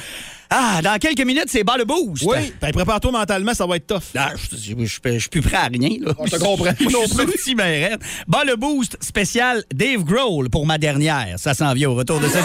[0.49, 2.23] Ah, dans quelques minutes, c'est bas le boost.
[2.25, 4.01] Oui, ben, prépare-toi mentalement, ça va être tough.
[4.17, 5.89] Ah, je, je, je- je suis plus prêt à rien.
[6.01, 6.13] Là.
[6.17, 6.71] On te comprend.
[6.79, 7.55] Je Non suis sorti,
[7.89, 7.99] raide.
[8.27, 11.35] Bas le boost spécial Dave Grohl pour ma dernière.
[11.38, 12.38] Ça s'en vient au retour de ce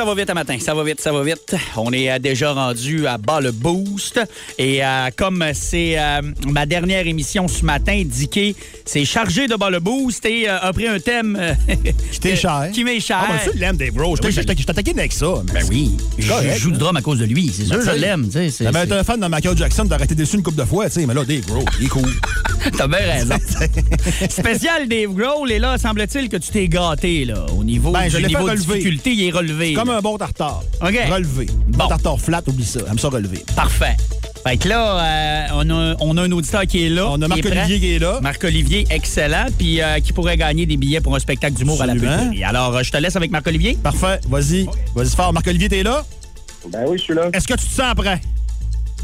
[0.00, 0.56] ça va vite un matin.
[0.58, 1.54] Ça va vite, ça va vite.
[1.76, 4.18] On est euh, déjà rendu à bas le boost.
[4.56, 9.68] Et euh, comme c'est euh, ma dernière émission ce matin, Dicky s'est chargé de bas
[9.68, 11.38] le boost et euh, a pris un thème
[12.12, 12.70] Qui t'est cher.
[12.72, 13.26] Qui m'est cher.
[13.28, 14.18] Ah, ben, l'aime, Dave Rose.
[14.26, 15.26] Je t'attaquais avec ça.
[15.52, 17.52] Ben oui, je joue du drum à cause de lui.
[17.54, 18.26] C'est sûr, Ben, je l'aime.
[18.32, 20.86] c'est- T'avais c'est- été un fan de Michael Jackson, été déçu une couple de fois,
[20.88, 22.08] tu sais, mais là, Dave Rose, il est cool.
[22.76, 23.34] T'as bien raison.
[24.28, 27.46] Spécial Dave Grohl, et là, semble-t-il que tu t'es gâté, là.
[27.56, 28.74] Au niveau, Ben, je du niveau de relever.
[28.74, 29.72] difficulté, il est relevé.
[29.74, 29.96] Comme là.
[29.98, 30.62] un bon tartare.
[30.82, 30.98] OK.
[31.10, 31.46] Relevé.
[31.68, 31.78] Bon.
[31.78, 32.80] Bon tartare flat, oublie ça.
[32.90, 33.44] Aime ça relever.
[33.56, 33.96] Parfait.
[34.46, 37.08] Fait que là, euh, on, a, on a un auditeur qui est là.
[37.10, 38.20] On a Marc-Olivier qui est là.
[38.22, 41.92] Marc-Olivier, excellent, puis euh, qui pourrait gagner des billets pour un spectacle d'humour à la
[41.94, 42.42] pulperie.
[42.44, 43.76] Alors, euh, je te laisse avec Marc-Olivier.
[43.82, 44.18] Parfait.
[44.28, 44.66] Vas-y.
[44.94, 45.32] Vas-y fort.
[45.32, 46.04] Marc-Olivier, t'es là?
[46.72, 47.28] Ben oui, je suis là.
[47.32, 48.20] Est-ce que tu te sens prêt?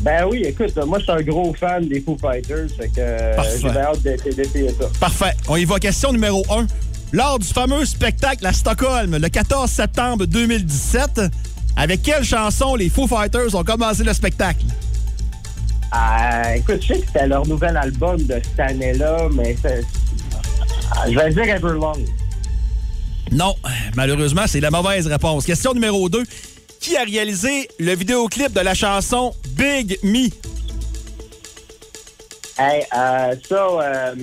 [0.00, 3.42] Ben oui, écoute, moi, je suis un gros fan des Foo Fighters, fait que euh,
[3.60, 4.88] j'ai hâte d'essayer ça.
[5.00, 5.32] Parfait.
[5.48, 5.78] On y va.
[5.78, 6.66] Question numéro 1.
[7.12, 11.22] Lors du fameux spectacle à Stockholm, le 14 septembre 2017,
[11.76, 14.64] avec quelle chanson les Foo Fighters ont commencé le spectacle?
[15.94, 19.56] Euh, écoute, je sais que c'était leur nouvel album de cette année-là, mais
[20.92, 22.04] Ah, je vais dire Everlong.
[23.32, 23.54] Non,
[23.96, 25.44] malheureusement, c'est la mauvaise réponse.
[25.46, 26.22] Question numéro 2.
[26.86, 30.28] Qui a réalisé le vidéoclip de la chanson Big Me?
[32.56, 34.14] Hey, euh, ça, euh,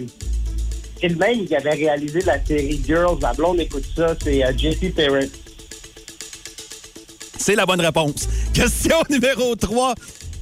[1.02, 3.18] c'est le même qui avait réalisé la série Girls.
[3.22, 4.94] La blonde écoute ça, c'est euh, J.P.
[7.38, 8.30] C'est la bonne réponse.
[8.54, 9.94] Question numéro 3.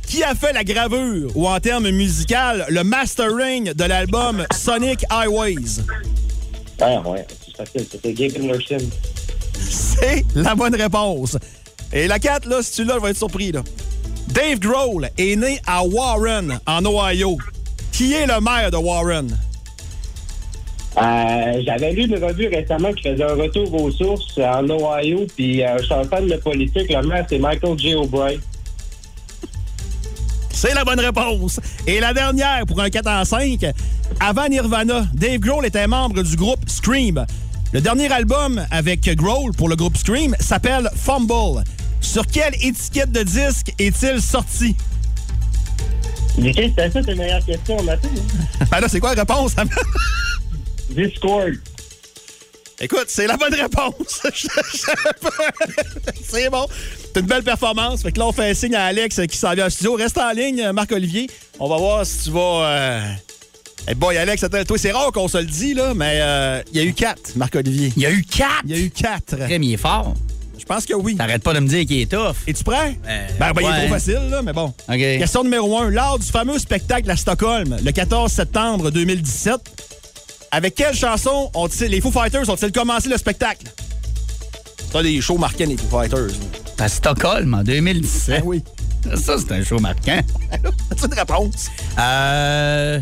[0.07, 5.81] Qui a fait la gravure ou en termes musical le mastering de l'album Sonic Highways?
[6.79, 8.87] Ah ouais, c'est facile, c'était Gabe Larson.
[9.59, 11.35] C'est la bonne réponse.
[11.93, 13.51] Et la 4, là, si tu l'as, je vais être surpris.
[13.51, 13.63] Là.
[14.29, 17.37] Dave Grohl est né à Warren, en Ohio.
[17.91, 19.37] Qui est le maire de Warren?
[20.97, 25.63] Euh, J'avais lu une revue récemment qui faisait un retour aux sources en Ohio, puis
[25.63, 26.89] euh, je suis un fan de politique.
[26.89, 27.95] Le maire, c'est Michael J.
[27.95, 28.39] O'Brien.
[30.53, 31.59] C'est la bonne réponse.
[31.87, 33.65] Et la dernière pour un 4 en 5.
[34.19, 37.25] Avant Nirvana, Dave Grohl était membre du groupe Scream.
[37.73, 41.63] Le dernier album avec Grohl pour le groupe Scream s'appelle Fumble.
[42.01, 44.75] Sur quelle étiquette de disque est-il sorti?
[46.35, 48.07] C'était ça tes meilleures questions au matin.
[48.59, 48.65] hein?
[48.71, 49.53] Ben là, c'est quoi la réponse?
[50.89, 51.53] Discord.
[52.79, 54.21] Écoute, c'est la bonne réponse.
[54.33, 55.29] Je savais pas.
[56.27, 56.65] c'est bon.
[57.13, 58.01] C'est une belle performance.
[58.01, 59.93] Fait que là, on fait un signe à Alex qui s'en vient au studio.
[59.93, 61.29] Reste en ligne, Marc-Olivier.
[61.59, 62.65] On va voir si tu vas...
[62.65, 63.13] Euh...
[63.87, 66.77] Eh boy, Alex, attends, toi, c'est rare qu'on se le dit, là, mais euh, il
[66.77, 67.91] y a eu quatre, Marc-Olivier.
[67.97, 68.61] Il y a eu quatre?
[68.65, 69.35] Il y a eu quatre.
[69.49, 70.13] Il est fort.
[70.61, 71.15] Je pense que oui.
[71.15, 72.35] T'arrêtes pas de me dire qu'il est tough.
[72.45, 72.99] Es-tu prêt?
[73.07, 74.71] Euh, ben, ben, il est trop facile, là, mais bon.
[74.87, 75.89] Question numéro un.
[75.89, 79.55] Lors du fameux spectacle à Stockholm, le 14 septembre 2017,
[80.51, 83.65] avec quelle chanson ont les Foo Fighters ont-ils commencé le spectacle?
[84.91, 86.29] Ça, des shows marquants, les Foo Fighters.
[86.77, 88.35] À Stockholm, en 2017.
[88.37, 88.63] Ah oui.
[89.15, 90.19] Ça, c'est un show marquant.
[90.91, 91.69] As-tu une réponse?
[91.97, 92.99] Euh...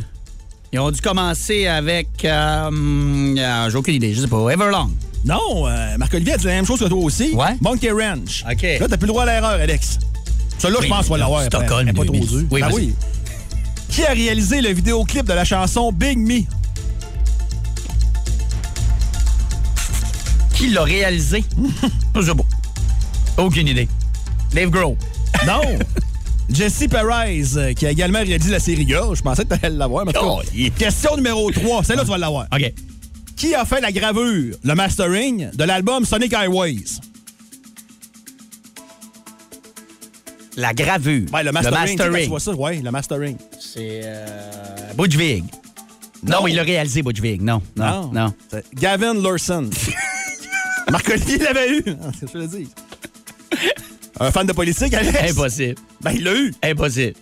[0.72, 2.24] Ils ont dû commencer avec...
[2.24, 4.50] Euh, hum, euh, J'ai aucune idée, je sais pas.
[4.50, 4.92] Everlong.
[5.26, 7.32] Non, euh, Marc-Olivier a dit la même chose que toi aussi.
[7.34, 7.56] Ouais?
[7.62, 8.44] Monkey Ranch.
[8.50, 8.62] OK.
[8.64, 10.00] Là, t'as plus le droit à l'erreur, Alex.
[10.58, 11.44] Celui-là, Oui, je pense qu'on va l'avoir.
[11.44, 12.30] Stockholm, pas trop 2010.
[12.30, 12.48] dure.
[12.52, 12.76] Oui, Ben vas-y.
[12.76, 12.94] oui.
[13.90, 16.42] Qui a réalisé le vidéoclip de la chanson Big Me?
[20.54, 21.44] Qui l'a réalisé?
[22.16, 22.44] je sais pas.
[23.44, 23.88] Aucune idée.
[24.54, 24.96] Dave Grohl.
[25.48, 25.62] Non!
[26.50, 29.16] Jesse Perez, euh, qui a également réalisé la série Girl.
[29.16, 30.06] Je pensais que tu allais l'avoir.
[30.06, 30.70] mais Oh, yeah.
[30.72, 31.84] Question numéro 3.
[31.84, 32.48] Celle-là, tu vas l'avoir.
[32.54, 32.74] OK.
[33.40, 37.00] Qui a fait la gravure, le mastering, de l'album Sonic Highways?
[40.58, 41.26] La gravure.
[41.34, 41.96] Ouais, le mastering.
[41.98, 42.28] Tu mastering.
[42.28, 42.52] vois ça?
[42.54, 43.38] Ouais, le mastering.
[43.58, 45.46] C'est euh, Butch Vig.
[46.22, 47.42] Non, il l'a réalisé, Butch Vig.
[47.42, 48.34] Non, non, non.
[48.76, 49.70] Gavin Lurson.
[50.92, 51.84] Marc-Olivier l'avait eu.
[52.20, 52.68] C'est ce que je veux dire.
[54.20, 55.32] Un fan de politique, Alex?
[55.32, 55.76] Impossible.
[56.02, 56.54] Ben, il l'a eu.
[56.62, 57.14] Impossible.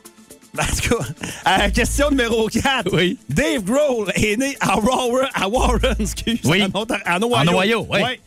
[0.60, 1.06] En tout cas,
[1.46, 2.89] à question numéro 4.
[2.93, 3.17] Oui.
[3.30, 6.63] Dave Grohl est né à Warren, à Warren excuse, Oui.
[6.63, 7.36] en, Ontar- en Ohio.
[7.36, 8.02] En Ohio, oui.
[8.02, 8.20] Ouais.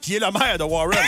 [0.00, 0.98] Qui est le maire de Warren.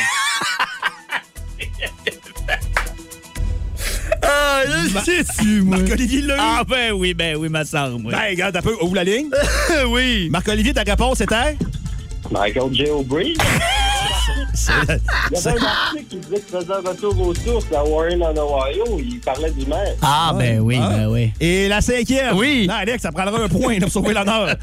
[4.23, 5.79] Ah, Ma- sais-tu, moi.
[5.79, 6.39] Marc-Olivier l'a eu.
[6.41, 8.13] Ah, ben oui, ben oui, ma soeur, moi.
[8.13, 9.31] Ben, regarde un peu, ouvre la ligne.
[9.89, 10.29] oui.
[10.31, 11.57] Marc-Olivier, ta réponse était?
[12.31, 12.91] Michael J.
[12.91, 13.35] O'Brien.
[14.69, 18.23] Il y avait un article qui disait qu'il faisait un retour aux sources à Warren
[18.23, 19.01] en Ohio.
[19.03, 19.95] Il parlait du maire.
[20.03, 20.89] Ah, ben oui, Ah.
[20.91, 21.33] ben oui.
[21.41, 22.37] Et la cinquième.
[22.37, 22.67] Oui.
[22.69, 24.55] Non, Alex, ça prendra un point là, pour sauver l'honneur.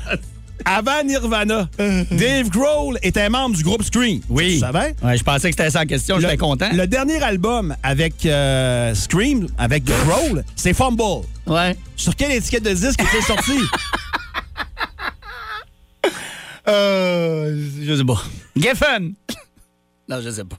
[0.63, 4.21] Avant Nirvana, Dave Grohl était membre du groupe Scream.
[4.29, 4.53] Oui.
[4.53, 4.95] Tu savais?
[5.03, 6.69] Ouais, je pensais que c'était ça la question, j'étais Le- content.
[6.73, 11.25] Le dernier album avec euh, Scream, avec Grohl, c'est Fumble.
[11.45, 11.75] Ouais.
[11.97, 13.59] Sur quelle étiquette de disque est-il sorti?
[16.67, 18.23] Euh, je sais pas.
[18.55, 19.13] Geffen.
[20.09, 20.57] Non, je sais pas.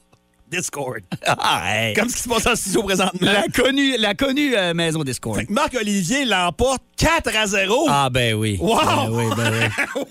[0.50, 1.00] Discord.
[1.26, 1.94] Ah, hey.
[1.94, 3.18] Comme ce qui se passe en studio présentement.
[3.32, 5.36] La connue, la connue euh, maison Discord.
[5.40, 7.86] Fait que Marc-Olivier l'emporte 4 à 0.
[7.88, 8.56] Ah, ben oui.
[8.60, 8.76] Wow!
[8.78, 10.04] Ben oui, ben oui.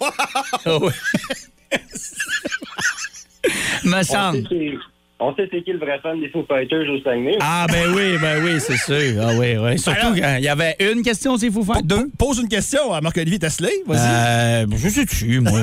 [0.65, 0.91] Ah oui.
[3.83, 4.37] Me On semble.
[4.41, 4.77] sait c'est-
[5.17, 7.37] On sait c'est qui le vrai fan des Foo Fighters au Saguenay.
[7.39, 9.21] Ah, ben oui, ben oui, c'est sûr.
[9.25, 9.79] Ah oui, oui.
[9.79, 11.81] Surtout Alors- quand il y avait une question, c'est fou faire.
[11.81, 12.09] Deux.
[12.17, 13.71] Pose une question à Marc-Olivier Tesley.
[13.87, 13.99] Vas-y.
[14.01, 15.61] Euh, je sais-tu, moi?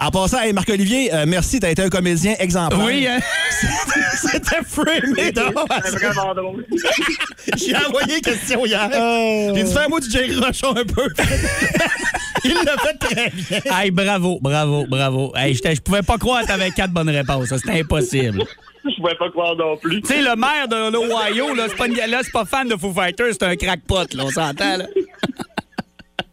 [0.00, 2.80] En passant, hey, Marc-Olivier, euh, merci, t'as été un comédien exemplaire.
[2.84, 3.18] oui, hein?
[4.14, 5.66] C'était framé dehors.
[5.84, 6.64] C'est vraiment drôle.
[7.56, 8.88] J'ai envoyé une question hier.
[8.94, 9.52] Oh.
[9.56, 11.08] J'ai dit, fais-moi du Jerry Rochon un peu.
[12.44, 13.60] Il l'a fait très bien.
[13.76, 15.32] Hey, bravo, bravo, bravo.
[15.36, 17.48] Hey, je pouvais pas croire que t'avais quatre bonnes réponses.
[17.48, 18.44] C'était impossible.
[18.84, 20.00] Je pouvais pas croire non plus.
[20.02, 22.76] Tu sais, le maire de l'Ohio, là, c'est pas, une- là, c'est pas fan de
[22.76, 24.84] Foo Fighters, c'est un crackpot, là, on s'entend, là.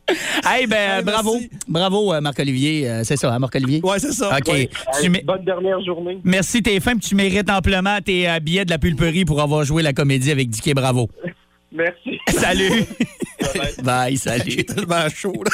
[0.45, 1.33] hey, ben, Hey, bravo.
[1.33, 1.49] merci.
[1.67, 2.89] Bravo, euh, Marc-Olivier.
[2.89, 3.81] Euh, c'est ça, hein, Marc-Olivier?
[3.83, 4.29] Ouais, c'est ça.
[4.37, 4.47] OK.
[4.49, 4.69] Ouais.
[4.99, 6.19] Tu Hey, mets- Bonne dernière journée.
[6.23, 9.63] Merci, t'es fin, puis tu mérites amplement tes euh, billets de la pulperie pour avoir
[9.63, 11.09] joué la comédie avec Dicky Bravo.
[11.71, 12.19] Merci.
[12.29, 12.69] Salut.
[13.55, 13.73] Bye.
[13.83, 14.63] Bye, J'ai salut.
[14.65, 15.51] tellement chaud, là.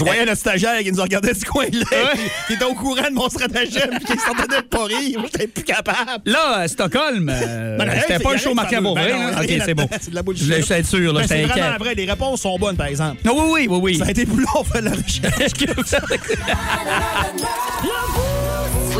[0.00, 2.20] Je voyais notre stagiaire qui nous regardait du coin là, Ouais.
[2.46, 5.20] qui était au courant de mon stratagème, puis qui s'entendait de pas rire.
[5.20, 6.22] Moi, j'étais plus capable.
[6.24, 9.86] Là, euh, Stockholm, euh, Ben, c'était pas un show marqué à ben, OK, c'est bon.
[10.00, 10.42] C'est de la bullshit.
[10.42, 11.94] Je voulais juste être sûr, là, Ben, c'est vraiment vrai.
[11.94, 13.20] Les réponses sont bonnes, par exemple.
[13.26, 13.98] Non, oui, oui, oui, oui.
[13.98, 15.52] Ça a été plus long faire la recherche.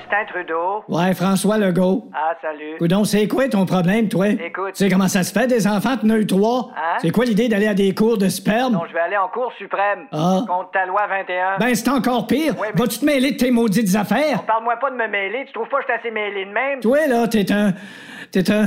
[0.00, 0.84] Justin Trudeau.
[0.88, 2.08] Ouais, François Legault.
[2.14, 2.76] Ah, salut.
[2.78, 4.28] Coudon, c'est quoi ton problème, toi?
[4.28, 4.72] Écoute.
[4.74, 6.70] Tu sais comment ça se fait, des enfants eu trois?
[6.76, 6.98] Hein?
[7.00, 8.72] C'est quoi l'idée d'aller à des cours de sperme?
[8.74, 10.06] Non, je vais aller en Cour suprême.
[10.12, 10.40] Ah.
[10.46, 11.58] Contre ta loi 21.
[11.58, 12.58] Ben, c'est encore pire.
[12.58, 14.42] Ouais, mais- Vas-tu te mêler de tes maudites affaires?
[14.44, 15.44] Parle-moi pas de me mêler.
[15.46, 16.80] Tu trouves pas que je suis assez mêlé de même?
[16.80, 17.72] Toi, là, t'es un.
[18.32, 18.66] T'es un.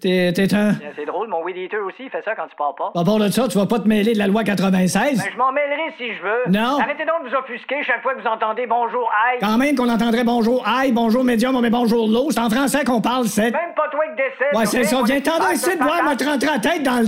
[0.00, 0.74] T'es t'es un.
[0.94, 2.92] C'est drôle, mon weed eater aussi, il fait ça quand tu pars pas.
[2.98, 5.16] À part de ça, tu vas pas te mêler de la loi 96?
[5.18, 6.50] Ben, je m'en mêlerai si je veux.
[6.50, 6.78] Non.
[6.80, 9.38] Arrêtez donc de vous offusquer chaque fois que vous entendez bonjour, aïe.
[9.40, 12.30] Quand même qu'on entendrait bonjour high, bonjour médium, mais bonjour low.
[12.30, 13.50] C'est en français qu'on parle, c'est.
[13.50, 14.54] Même pas toi qui décède.
[14.54, 15.00] Ouais, c'est ça.
[15.04, 17.06] Viens t'en ici de voir, me rentrer la tête dans le.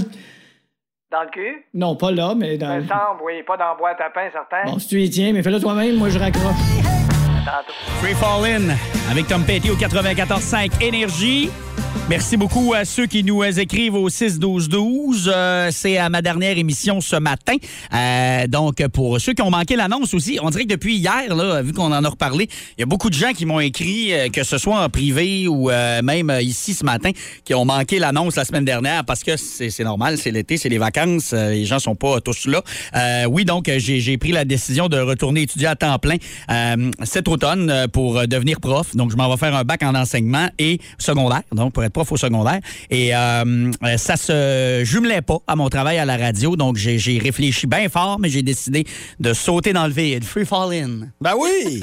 [1.11, 1.64] Dans le cul?
[1.74, 2.87] Non, pas là, mais dans Me le.
[2.87, 4.70] semble, oui, pas dans la boîte à pain, certain.
[4.70, 6.55] Bon, si tu y tiens, mais fais-le toi-même, moi je raccroche.
[8.03, 8.74] Free Fallin'
[9.11, 11.51] avec Tom Petty au 94.5 Énergie.
[12.08, 15.26] Merci beaucoup à ceux qui nous écrivent au 6-12-12.
[15.26, 17.54] Euh, c'est à ma dernière émission ce matin.
[17.94, 21.61] Euh, donc, pour ceux qui ont manqué l'annonce aussi, on dirait que depuis hier, là,
[21.61, 24.30] vu qu'on en a reparlé, il y a beaucoup de gens qui m'ont écrit, euh,
[24.30, 25.70] que ce soit en privé ou
[26.02, 27.11] même ici ce matin,
[27.44, 30.78] qui ont manqué l'annonce la semaine dernière parce que c'est normal, c'est l'été, c'est les
[30.78, 32.62] vacances, les gens sont pas tous là.
[33.28, 36.16] Oui, donc, j'ai pris la décision de retourner étudier à temps plein
[37.02, 38.96] cet automne pour devenir prof.
[38.96, 42.11] Donc, je m'en vais faire un bac en enseignement et secondaire, donc pour être prof
[42.12, 42.61] au secondaire.
[42.90, 47.18] Et euh, euh, ça se jumelait pas à mon travail à la radio, donc j'ai
[47.18, 48.85] réfléchi bien fort, mais j'ai décidé
[49.20, 50.24] de sauter dans le vide.
[50.24, 51.09] Free fall in.
[51.20, 51.81] Ben oui!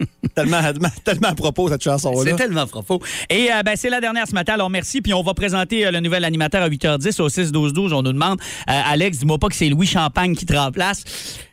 [0.34, 0.60] tellement,
[1.04, 2.30] tellement, à propos, cette chanson-là.
[2.30, 3.00] C'est tellement propos.
[3.28, 5.02] Et euh, ben, c'est la dernière ce matin, alors merci.
[5.02, 7.92] Puis on va présenter euh, le nouvel animateur à 8h10 au 6-12-12.
[7.92, 11.04] On nous demande, euh, Alex, dis-moi pas que c'est Louis Champagne qui te remplace.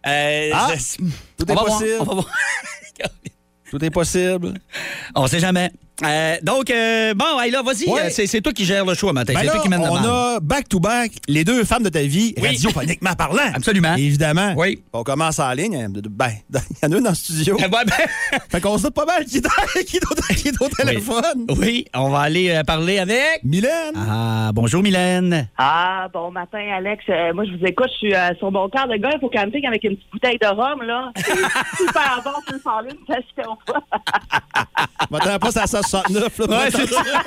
[0.03, 1.03] Ah, je-
[1.37, 1.97] tout on est va voir, possible.
[1.99, 2.29] on va voir.
[3.69, 4.53] Tout est possible.
[5.13, 5.71] On sait jamais.
[6.03, 9.33] Euh, donc, euh, bon, hey, là, vas-y, euh, c'est toi qui gères le choix, matin.
[9.33, 12.49] Ben c'est toi qui mène On a back-to-back les deux femmes de ta vie, oui.
[12.49, 13.51] radiophoniquement parlant.
[13.53, 13.95] Absolument.
[13.95, 14.53] Évidemment.
[14.55, 14.83] Oui.
[14.93, 15.87] On commence en ligne.
[15.89, 17.57] Ben, il y en a une dans le studio.
[17.67, 18.39] Ben, ben.
[18.49, 21.47] fait qu'on se pas mal qui est au téléphone.
[21.59, 21.85] Oui.
[21.93, 23.41] on va aller euh, parler avec.
[23.43, 23.93] Mylène.
[23.95, 25.49] Ah, bonjour, Mylène.
[25.57, 27.03] Ah, bon matin, Alex.
[27.33, 27.89] moi, je vous écoute.
[28.01, 30.81] Je suis sur mon cœur de golf au camping avec une petite bouteille de rhum,
[30.83, 31.11] là.
[31.77, 33.83] Super bon, c'est le ça se fait pas.
[35.11, 36.39] Maintenant, pas, ça 69.
[36.39, 37.01] Là, ouais, c'est ça.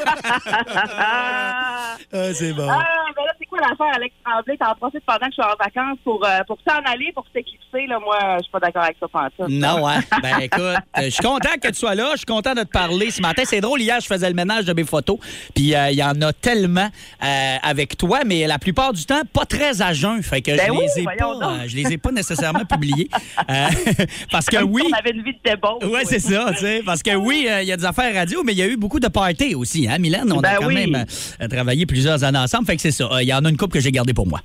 [2.12, 2.68] ah, c'est bon.
[2.68, 2.85] Ah,
[3.16, 4.57] ben quoi l'affaire, Alex Tremblay?
[4.57, 7.87] T'en profites pendant que je suis en vacances pour, euh, pour t'en aller, pour t'éclipser,
[7.89, 7.99] là.
[7.99, 9.45] Moi, je suis pas d'accord avec ça, ça.
[9.49, 10.01] Non, hein?
[10.23, 12.11] Ben écoute, euh, je suis content que tu sois là.
[12.13, 13.43] Je suis content de te parler ce matin.
[13.45, 15.19] C'est drôle, hier, je faisais le ménage de mes photos.
[15.55, 16.89] Puis euh, il y en a tellement
[17.23, 20.23] euh, avec toi, mais la plupart du temps, pas très à jeun.
[20.23, 23.09] Fait que Ben je, oui, les ai pas, je les ai pas nécessairement publiés.
[24.31, 24.83] Parce que Comme oui.
[24.91, 25.83] On avait une vie de débauche.
[25.83, 26.83] Oui, c'est ça, tu sais.
[26.85, 29.01] Parce que oui, il y a des affaires radio, mais il y a eu beaucoup
[29.01, 30.33] de parties aussi, hein, Mylène?
[30.33, 30.91] On a Ben quand oui.
[30.91, 31.05] même
[31.49, 32.67] travaillé plusieurs années ensemble.
[32.67, 33.09] Fait que c'est ça.
[33.21, 34.40] Il y en a une couple que j'ai gardée pour moi.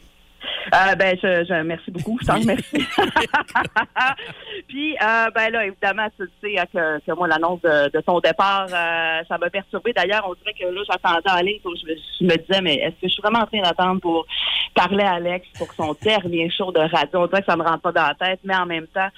[0.73, 2.17] Euh, ben, je, je- merci beaucoup.
[2.21, 2.83] Je t'en remercie.
[4.67, 8.19] Puis, euh, ben là, évidemment, tu sais hein, que, que moi, l'annonce de, de ton
[8.19, 9.93] départ, euh, ça m'a perturbé.
[9.93, 11.59] D'ailleurs, on dirait que là, j'attendais en ligne.
[11.63, 14.25] Je, me- je me disais, mais est-ce que je suis vraiment en train d'attendre pour
[14.73, 17.21] parler à Alex pour son dernier show de radio?
[17.21, 19.09] On dirait que ça me rentre pas dans la tête, mais en même temps,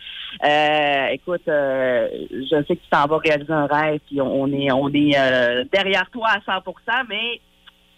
[0.45, 4.71] euh, écoute, je sais que tu t'en vas réaliser un rêve, puis on, on est,
[4.71, 7.39] on est derrière toi à 100% mais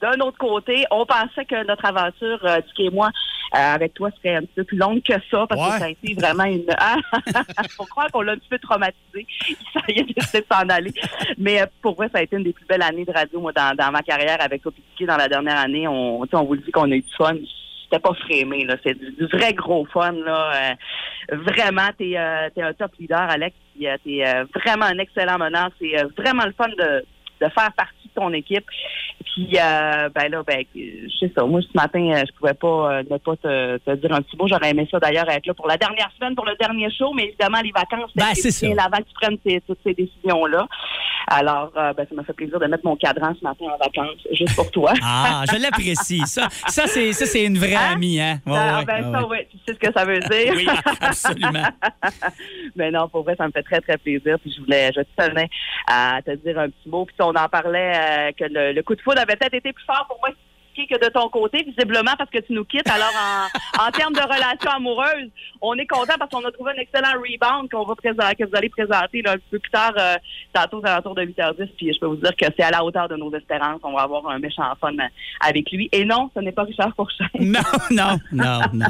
[0.02, 3.10] d'un autre côté, on pensait que notre aventure, euh, Dick et moi,
[3.56, 5.72] euh, avec toi, serait un petit peu plus longue que ça, parce Ouais.
[5.74, 6.66] que ça a été vraiment une...
[6.78, 6.96] Ah!
[7.76, 9.26] Faut croire qu'on l'a un petit peu traumatisé.
[9.74, 10.94] Ça y est, décidé de s'en aller.
[11.38, 13.52] Mais euh, pour vrai, ça a été une des plus belles années de radio, moi,
[13.52, 15.88] dans, dans ma carrière avec Dicky, dans la dernière année.
[15.88, 17.34] On, on vous le dit qu'on a eu du fun.
[17.84, 18.76] C'était pas frémé, là.
[18.84, 20.52] C'est du, du vrai gros fun, là.
[21.32, 23.56] Euh, vraiment, t'es euh, t'es un top leader, Alex.
[23.76, 25.70] puis, euh, T'es euh, vraiment un excellent meneur.
[25.82, 27.04] C'est euh, vraiment le fun de,
[27.42, 28.66] de faire partie de ton équipe.
[29.26, 31.44] Puis, euh, ben là, ben, je sais ça.
[31.46, 34.38] Moi, ce matin, euh, je pouvais pas euh, ne pas te, te dire un petit
[34.38, 34.48] mot.
[34.48, 37.26] J'aurais aimé ça d'ailleurs être là pour la dernière semaine, pour le dernier show, mais
[37.28, 40.68] évidemment, les vacances, Ben, c'est c'est bien avant que tu prennes ces- toutes ces décisions-là.
[41.28, 44.26] Alors, euh, ben, ça m'a fait plaisir de mettre mon cadran ce matin en vacances,
[44.32, 44.94] juste pour toi.
[45.04, 46.22] Ah, je l'apprécie.
[46.26, 47.94] Ça, ça c'est ça, c'est une vraie Hein?
[47.96, 48.40] amie, hein?
[48.48, 50.54] Ouais, Ah, ouais, ben ouais, ça, oui, tu sais ce que ça veut dire.
[50.56, 50.68] Oui,
[51.02, 51.68] absolument.
[52.76, 54.38] Mais non, pour vrai, ça me fait très, très plaisir.
[54.40, 55.50] Puis je voulais, je tenais
[55.88, 57.06] à te dire un petit mot.
[57.06, 60.06] Puis on en parlait que le, le coup de foudre avait peut-être été plus fort
[60.08, 60.30] pour moi
[60.88, 62.90] que de ton côté, visiblement, parce que tu nous quittes.
[62.90, 65.30] Alors, en, en termes de relations amoureuses,
[65.62, 68.56] on est content parce qu'on a trouvé un excellent rebound qu'on va présenter, que vous
[68.56, 70.16] allez présenter là, un peu plus tard, euh,
[70.54, 71.70] tantôt aux alentours de 8h10.
[71.78, 73.80] Puis je peux vous dire que c'est à la hauteur de nos espérances.
[73.84, 74.94] On va avoir un méchant fun
[75.42, 75.90] avec lui.
[75.92, 77.28] Et non, ce n'est pas Richard Fourchain.
[77.40, 77.60] Non,
[77.92, 78.88] non, non, non.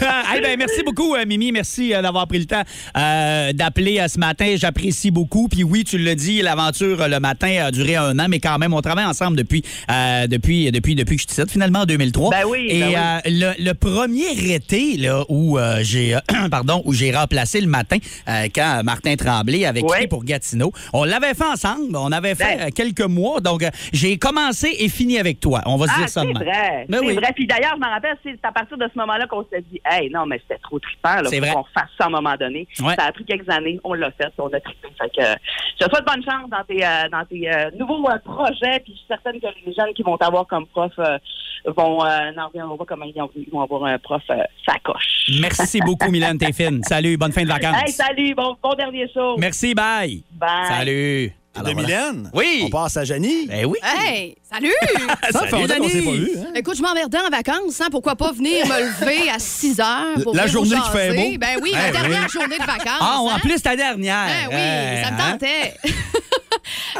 [0.34, 1.52] Eh ben, merci beaucoup, euh, Mimi.
[1.52, 2.62] Merci euh, d'avoir pris le temps
[2.96, 4.54] euh, d'appeler ce matin.
[4.56, 5.48] J'apprécie beaucoup.
[5.48, 8.72] Puis oui, tu l'as dit, l'aventure le matin a duré un an, mais quand même,
[8.72, 12.30] on travaille travaille ensemble depuis, euh, depuis, depuis, depuis que je suis finalement, en 2003.
[12.30, 12.94] Ben oui, Et ben oui.
[12.96, 16.18] euh, le, le premier été là, où euh, j'ai euh,
[16.50, 21.34] pardon où j'ai remplacé le matin quand Martin Tremblay avait quitté pour Gatineau, on l'avait
[21.34, 21.96] fait ensemble.
[21.96, 22.70] On avait fait Ben.
[22.72, 23.40] quelques mois.
[23.40, 25.62] Donc, j'ai commencé et fini avec toi.
[25.66, 26.86] On va se Ah, dire ça c'est vrai.
[26.88, 27.14] Ben c'est oui.
[27.14, 27.32] vrai.
[27.34, 30.10] Puis d'ailleurs, je me rappelle, c'est à partir de ce moment-là qu'on s'est dit, hey,
[30.10, 31.52] non, mais c'était trop trippant, C'est vrai.
[31.52, 32.66] qu'on fasse ça à un moment donné.
[32.80, 32.94] Ouais.
[32.98, 34.88] Ça a pris quelques années, on l'a fait, on a trippé.
[35.00, 35.22] Fait que,
[35.80, 36.80] je te souhaite bonne chance dans tes,
[37.10, 38.16] dans tes nouveaux euh,
[38.80, 41.18] puis je suis certaine que les jeunes qui vont t'avoir comme prof euh,
[41.66, 45.26] vont, euh, n'en reviendront pas comment ils, ont- ils vont avoir un prof euh, sacoche.
[45.40, 46.82] Merci beaucoup, Mylène, t'es fine.
[46.88, 47.76] Salut, bonne fin de vacances.
[47.86, 49.36] Hey, salut, bon, bon dernier show.
[49.38, 50.22] Merci, bye.
[50.32, 50.48] Bye.
[50.68, 51.32] Salut.
[51.54, 51.88] de Alors, voilà.
[51.88, 52.30] Mylène.
[52.32, 52.62] Oui.
[52.66, 53.46] On passe à Janie.
[53.48, 53.76] Ben oui.
[53.82, 54.72] Hey, salut!
[55.30, 56.30] Ça fait longtemps qu'on s'est pas vu.
[56.38, 56.52] hein?
[56.54, 60.34] Écoute, je m'emmerdais en vacances, hein, pourquoi pas venir me lever à 6 heures pour
[60.34, 61.38] La journée qui fait beau.
[61.38, 61.92] Ben oui, ma oui.
[61.92, 62.98] dernière journée de vacances.
[63.00, 63.38] Ah, en hein.
[63.40, 64.26] plus, ta dernière.
[64.26, 65.32] Ben oui, ça me hein?
[65.32, 65.74] tentait.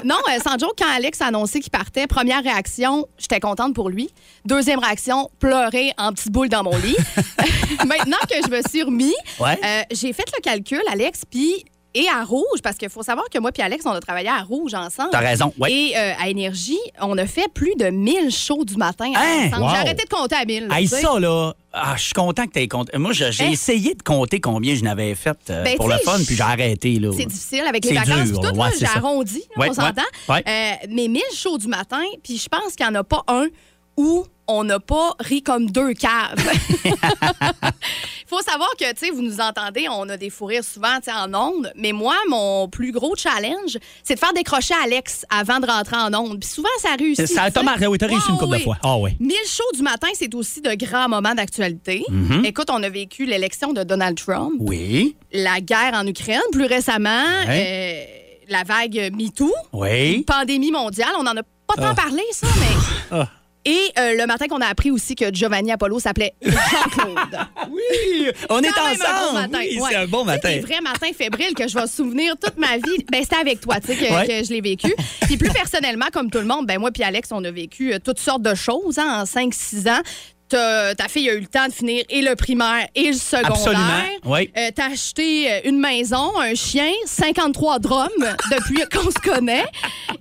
[0.05, 3.89] non, euh, sans joke, quand Alex a annoncé qu'il partait, première réaction, j'étais contente pour
[3.91, 4.11] lui.
[4.45, 6.97] Deuxième réaction, pleurer en petite boule dans mon lit.
[7.87, 9.59] Maintenant que je me suis remis, Ouais.
[9.65, 11.65] euh, j'ai fait le calcul, Alex, puis
[11.95, 14.43] et à Rouge, parce qu'il faut savoir que moi puis Alex, on a travaillé à
[14.43, 15.11] Rouge ensemble.
[15.13, 15.73] T'as raison, ouais.
[15.73, 19.47] Et euh, à Énergie, on a fait plus de 1000 shows du matin Hein?
[19.49, 19.63] ensemble.
[19.65, 19.71] Wow.
[19.71, 20.69] J'ai arrêté de compter à 1000.
[20.71, 22.97] Hey, ça, là, ah, je suis content que tu aies compté.
[22.99, 23.51] Moi, j'ai Hein?
[23.51, 26.99] essayé de compter combien je n'avais fait euh, Ben, pour le fun, puis j'ai arrêté.
[26.99, 27.11] là.
[27.17, 28.29] C'est difficile avec les vacances.
[28.31, 30.03] dur, tout, ouais, j'ai arrondi, là, Ouais, on s'entend.
[30.29, 30.43] ouais.
[30.47, 33.47] Euh, mais 1000 shows du matin, puis je pense qu'il n'y en a pas un
[33.97, 36.37] où on n'a pas ri comme deux caves.
[36.85, 36.93] Il
[38.27, 41.11] faut savoir que, tu sais, vous nous entendez, on a des fous rires souvent, tu
[41.11, 41.73] sais, en ondes.
[41.77, 46.13] Mais moi, mon plus gros challenge, c'est de faire décrocher Alex avant de rentrer en
[46.15, 46.39] ondes.
[46.41, 47.27] Puis souvent, ça réussit.
[47.27, 48.77] Ça marqué, oui, t'as réussi une Ah, couple de fois.
[48.83, 49.11] Ah oui.
[49.21, 52.05] 1000 shows du matin, c'est aussi de grands moments d'actualité.
[52.09, 52.45] Mhm.
[52.45, 55.17] Écoute, on a vécu l'élection de Donald Trump Oui.
[55.33, 58.07] la guerre en Ukraine, plus récemment, Ouais.
[58.09, 60.23] euh, la vague MeToo, Oui.
[60.25, 61.11] pandémie mondiale.
[61.19, 61.95] On n'en a pas tant Ah.
[61.95, 62.47] parlé, ça,
[63.11, 63.19] mais.
[63.67, 67.39] Et euh, le matin qu'on a appris aussi que Giovanni Apollo s'appelait Jean-Claude.
[67.71, 69.27] oui, on est un ensemble.
[69.27, 69.59] bon matin.
[69.61, 69.89] Oui, Ouais.
[69.91, 70.49] c'est un bon matin.
[70.51, 73.05] Des vrais matins fébriles que je vais souvenir toute ma vie.
[73.13, 74.27] Ben, c'était avec toi, tu sais, que, Ouais.
[74.27, 74.95] que je l'ai vécu.
[75.23, 77.99] Puis plus personnellement, comme tout le monde, ben moi puis Alex, on a vécu euh,
[78.03, 80.01] toutes sortes de choses hein, en 5-6 ans.
[80.49, 83.53] Ta fille a eu le temps de finir et le primaire et le secondaire.
[83.53, 84.51] Absolument, oui.
[84.57, 88.09] Euh, T'as acheté une maison, un chien, 53 drums
[88.51, 89.65] depuis qu'on se connaît.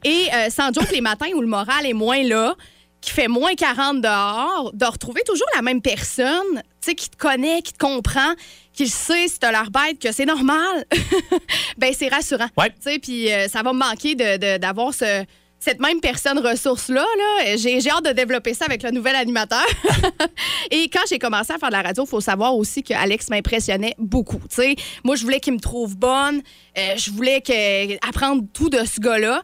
[0.03, 2.53] Et euh, sans joke, les matins où le moral est moins là,
[3.02, 7.16] qui fait moins 40 dehors, de retrouver toujours la même personne, tu sais, qui te
[7.18, 8.34] connaît, qui te comprend,
[8.74, 10.86] qui le sait si t'as l'air bête, que c'est normal,
[11.78, 12.47] ben c'est rassurant.
[12.58, 12.70] Ouais.
[12.72, 15.24] Tu sais, puis euh, ça va me manquer de- de- d'avoir ce
[15.62, 19.66] cette même personne ressource-là, là, j'ai j'ai hâte de développer ça avec le nouvel animateur.
[20.72, 23.30] Et quand j'ai commencé à faire de la radio, il faut savoir aussi que Alex
[23.30, 24.39] m'impressionnait beaucoup.
[24.50, 24.76] tu sais.
[25.04, 26.41] Moi, je voulais qu'il me trouve bonne.
[26.78, 29.41] euh, je voulais que, apprendre tout de ce gars-là.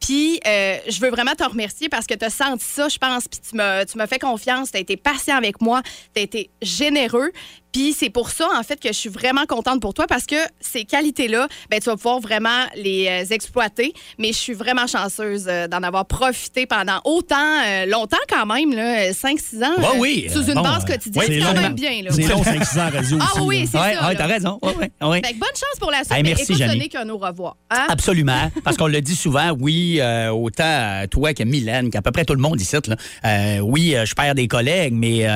[0.00, 3.26] Puis, euh, je veux vraiment te remercier parce que tu as senti ça, je pense.
[3.28, 4.70] Puis, tu m'as fait confiance.
[4.70, 5.82] Tu as été patient avec moi.
[6.14, 7.32] Tu as été généreux.
[7.72, 10.36] Puis, c'est pour ça, en fait, que je suis vraiment contente pour toi parce que
[10.60, 13.92] ces qualités-là, ben, tu vas pouvoir vraiment les euh, exploiter.
[14.18, 18.74] Mais je suis vraiment chanceuse euh, d'en avoir profité pendant autant, euh, longtemps quand même,
[18.74, 19.76] là, 5-6 ans.
[19.78, 20.26] Ouais, euh, oui.
[20.32, 21.24] Sous une Bon, base quotidienne.
[21.28, 21.60] oui, c'est quand long.
[21.60, 22.02] même bien.
[22.02, 22.10] Là.
[22.12, 23.40] C'est long, 5-6 ans radio Ah aussi.
[23.42, 24.08] oui, c'est Ouais, ça.
[24.08, 24.14] là.
[24.14, 24.58] t'as raison.
[24.62, 26.12] Bonne chance pour la suite.
[26.12, 27.56] Hey, mais merci, n'est qu'un au revoir.
[27.70, 27.86] Hein?
[27.88, 28.50] Absolument.
[28.64, 32.34] Parce qu'on le dit souvent, oui, euh, autant toi que Mylène, qu'à peu près tout
[32.34, 35.26] le monde ici, là, oui, je perds des collègues, mais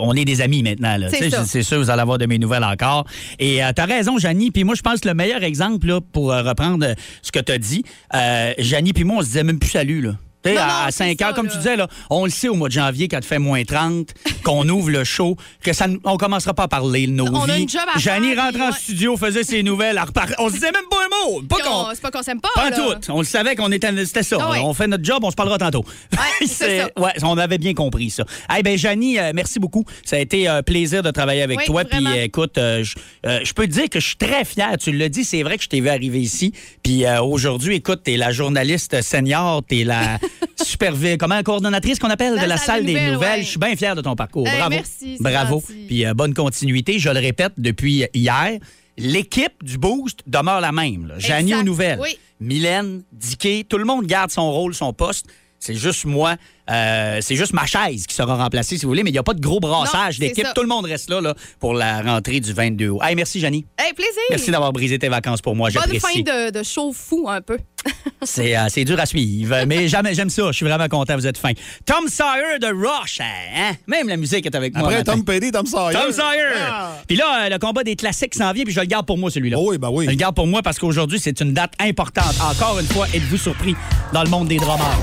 [0.00, 0.96] on est des amis maintenant.
[0.96, 1.08] là.
[1.10, 1.30] C'est.
[1.46, 3.06] C'est vous allez avoir de mes nouvelles encore.
[3.38, 4.50] Et euh, t'as raison, Janie.
[4.50, 7.40] Puis moi, je pense que le meilleur exemple, là, pour euh, reprendre euh, ce que
[7.40, 10.08] t'as dit, euh, Janie puis moi, on se disait même plus salut.
[10.46, 11.52] Non, non, à c'est 5 heures, ça, comme là.
[11.52, 14.08] tu disais, là, on le sait au mois de janvier, quand il fait moins 30,
[14.44, 17.54] qu'on ouvre le show, que ça, on commencera pas à parler de nos On a
[17.54, 17.62] vies.
[17.62, 18.72] une job à Janie faire, rentre en ouais.
[18.72, 21.42] studio, faisait ses nouvelles, elle repart- on se disait même pas un mot.
[21.42, 22.48] Pas qu'on- on- C'est pas qu'on s'aime pas.
[22.54, 22.94] pas tout.
[23.10, 23.88] On le savait qu'on était.
[24.06, 24.36] C'était ça.
[24.40, 24.60] Ah ouais.
[24.62, 25.84] On fait notre job, on se parlera tantôt.
[26.12, 26.88] Ouais, c'est ça.
[26.96, 28.24] ouais, on avait bien compris ça.
[28.56, 29.84] Eh ben Janie, euh, merci beaucoup.
[30.04, 31.84] Ça a été un plaisir de travailler avec Oui, toi.
[31.84, 32.94] Puis euh, écoute, euh, je
[33.26, 34.70] euh, peux te dire que je suis très fier.
[34.78, 36.52] Tu l'as dit, c'est vrai que je t'ai vu arriver ici.
[36.82, 40.18] Puis euh, aujourd'hui, écoute, t'es la journaliste senior, t'es la
[40.62, 43.42] supervi- comment coordonnatrice qu'on appelle La de la salle des nouvelles, ouais.
[43.42, 44.46] Je suis bien fier de ton parcours.
[44.46, 44.70] Hey, Bravo.
[44.70, 45.60] merci, Bravo.
[45.60, 45.84] gentil.
[45.86, 46.98] Puis euh, bonne continuité.
[46.98, 48.58] Je le répète depuis hier.
[48.96, 51.12] L'équipe du Boost demeure la même.
[51.18, 51.98] Janie aux nouvelles.
[52.02, 52.18] Oui.
[52.40, 55.26] Mylène, Dicky, tout le monde garde son rôle, son poste.
[55.60, 56.36] C'est juste moi,
[56.70, 59.22] euh, c'est juste ma chaise qui sera remplacée, si vous voulez, mais il n'y a
[59.22, 60.46] pas de gros brassage d'équipe.
[60.54, 63.00] Tout le monde reste là, là pour la rentrée du 22 août.
[63.02, 63.64] Hey, merci, Janie.
[63.78, 64.12] Hey, plaisir.
[64.30, 65.70] Merci d'avoir brisé tes vacances pour moi.
[65.70, 67.58] Bonne fin de, de show fou, un peu.
[68.22, 70.48] C'est euh, c'est dur à suivre, mais jamais j'aime ça.
[70.48, 71.52] Je suis vraiment content, vous êtes fin.
[71.86, 73.74] Tom Sawyer de Rush, hein?
[73.86, 74.88] Même la musique est avec moi.
[74.88, 75.04] Après.
[75.04, 75.96] Tom Petty, Tom Sawyer.
[75.96, 76.54] Tom Sawyer!
[76.68, 76.94] Ah.
[77.06, 79.30] Puis là, euh, le combat des classiques s'en vient, puis je le garde pour moi,
[79.30, 79.56] celui-là.
[79.58, 80.06] Oh oui, ben oui.
[80.06, 82.34] Je le garde pour moi parce qu'aujourd'hui, c'est une date importante.
[82.42, 83.76] Encore une fois, êtes-vous surpris
[84.12, 84.98] dans le monde des drummers?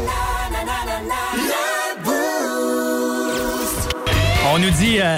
[4.54, 5.18] On nous dit euh,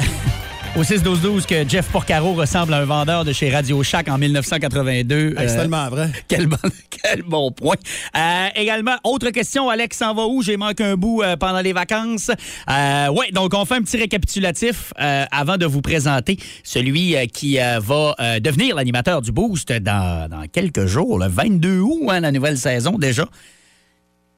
[0.75, 5.15] au 6-12-12 que Jeff Porcaro ressemble à un vendeur de chez Radio Shack en 1982.
[5.15, 6.09] Hey, c'est Euh, tellement vrai.
[6.27, 6.57] Quel bon,
[6.89, 7.75] quel bon point.
[8.15, 10.41] Euh, également, autre question, Alex s'en va où?
[10.41, 12.31] J'ai manqué un bout euh, pendant les vacances.
[12.67, 18.75] Ouais, donc on fait un petit récapitulatif avant de vous présenter celui qui va devenir
[18.75, 23.25] l'animateur du Boost dans, dans quelques jours, le 22 août, hein, la nouvelle saison déjà.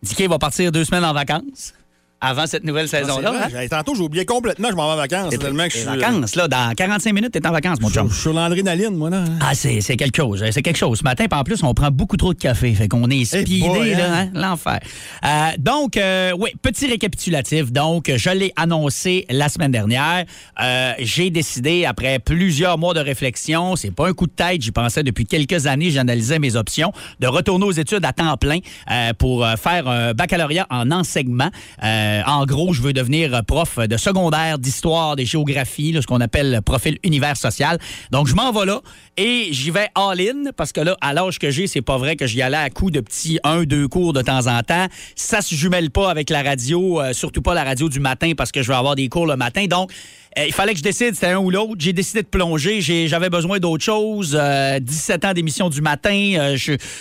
[0.01, 1.73] Dicky va partir deux semaines en vacances
[2.21, 3.47] avant cette nouvelle saison-là.
[3.53, 3.67] hein?
[3.69, 5.37] Tantôt, j'ai oublié complètement, je m'en vais en vacances.
[5.37, 5.85] tellement que je suis.
[5.87, 8.07] vacances, là, dans 45 minutes, t'es en vacances, mon chum.
[8.09, 9.23] Je suis sur l'adrénaline, moi, là.
[9.41, 10.43] Ah, c'est quelque chose.
[10.51, 10.99] C'est quelque chose.
[10.99, 12.73] Ce matin, en plus, on prend beaucoup trop de café.
[12.73, 14.29] Fait qu'on est speedé, boy, là, hein?
[14.33, 14.39] hein?
[14.39, 14.79] L'enfer.
[15.25, 17.71] Euh, donc, euh, oui, petit récapitulatif.
[17.71, 20.25] Donc, je l'ai annoncé la semaine dernière.
[20.61, 24.71] Euh, J'ai décidé, après plusieurs mois de réflexion, c'est pas un coup de tête, j'y
[24.71, 28.59] pensais depuis quelques années, j'analysais mes options, de retourner aux études à temps plein
[28.91, 31.49] euh, pour euh, faire un baccalauréat en enseignement.
[31.83, 36.51] Euh, en gros, je veux devenir prof de secondaire, d'histoire, de géographie, ce qu'on appelle
[36.51, 37.77] le profil univers social.
[38.11, 38.81] Donc, je m'en vais là
[39.17, 42.27] et j'y vais all-in parce que là, à l'âge que j'ai, c'est pas vrai que
[42.27, 44.87] j'y allais à coup de petits un, deux cours de temps en temps.
[45.15, 48.51] Ça se jumelle pas avec la radio, euh, surtout pas la radio du matin parce
[48.51, 49.65] que je vais avoir des cours le matin.
[49.65, 51.75] Donc, euh, il fallait que je décide, c'était un ou l'autre.
[51.79, 52.81] J'ai décidé de plonger.
[53.07, 54.37] J'avais besoin d'autre chose.
[54.39, 56.33] Euh, 17 ans d'émission du matin.
[56.37, 56.55] Euh,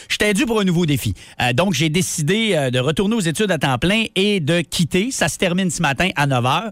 [0.09, 1.15] J'étais dû pour un nouveau défi.
[1.41, 5.11] Euh, donc, j'ai décidé euh, de retourner aux études à temps plein et de quitter.
[5.11, 6.71] Ça se termine ce matin à 9 h.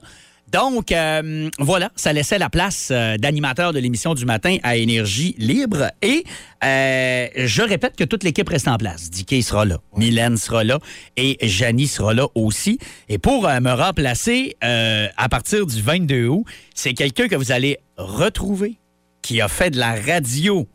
[0.57, 5.35] Donc, euh, voilà, ça laissait la place euh, d'animateur de l'émission du matin à Énergie
[5.37, 5.91] Libre.
[6.01, 6.25] Et
[6.65, 9.11] euh, je répète que toute l'équipe reste en place.
[9.11, 10.79] Dicky sera là, Mylène sera là
[11.19, 12.79] et Janie sera là aussi.
[13.11, 16.45] Et pour me remplacer, à partir du 22 août,
[16.75, 18.79] c'est quelqu'un que vous allez retrouver
[19.21, 20.67] qui a fait de la radio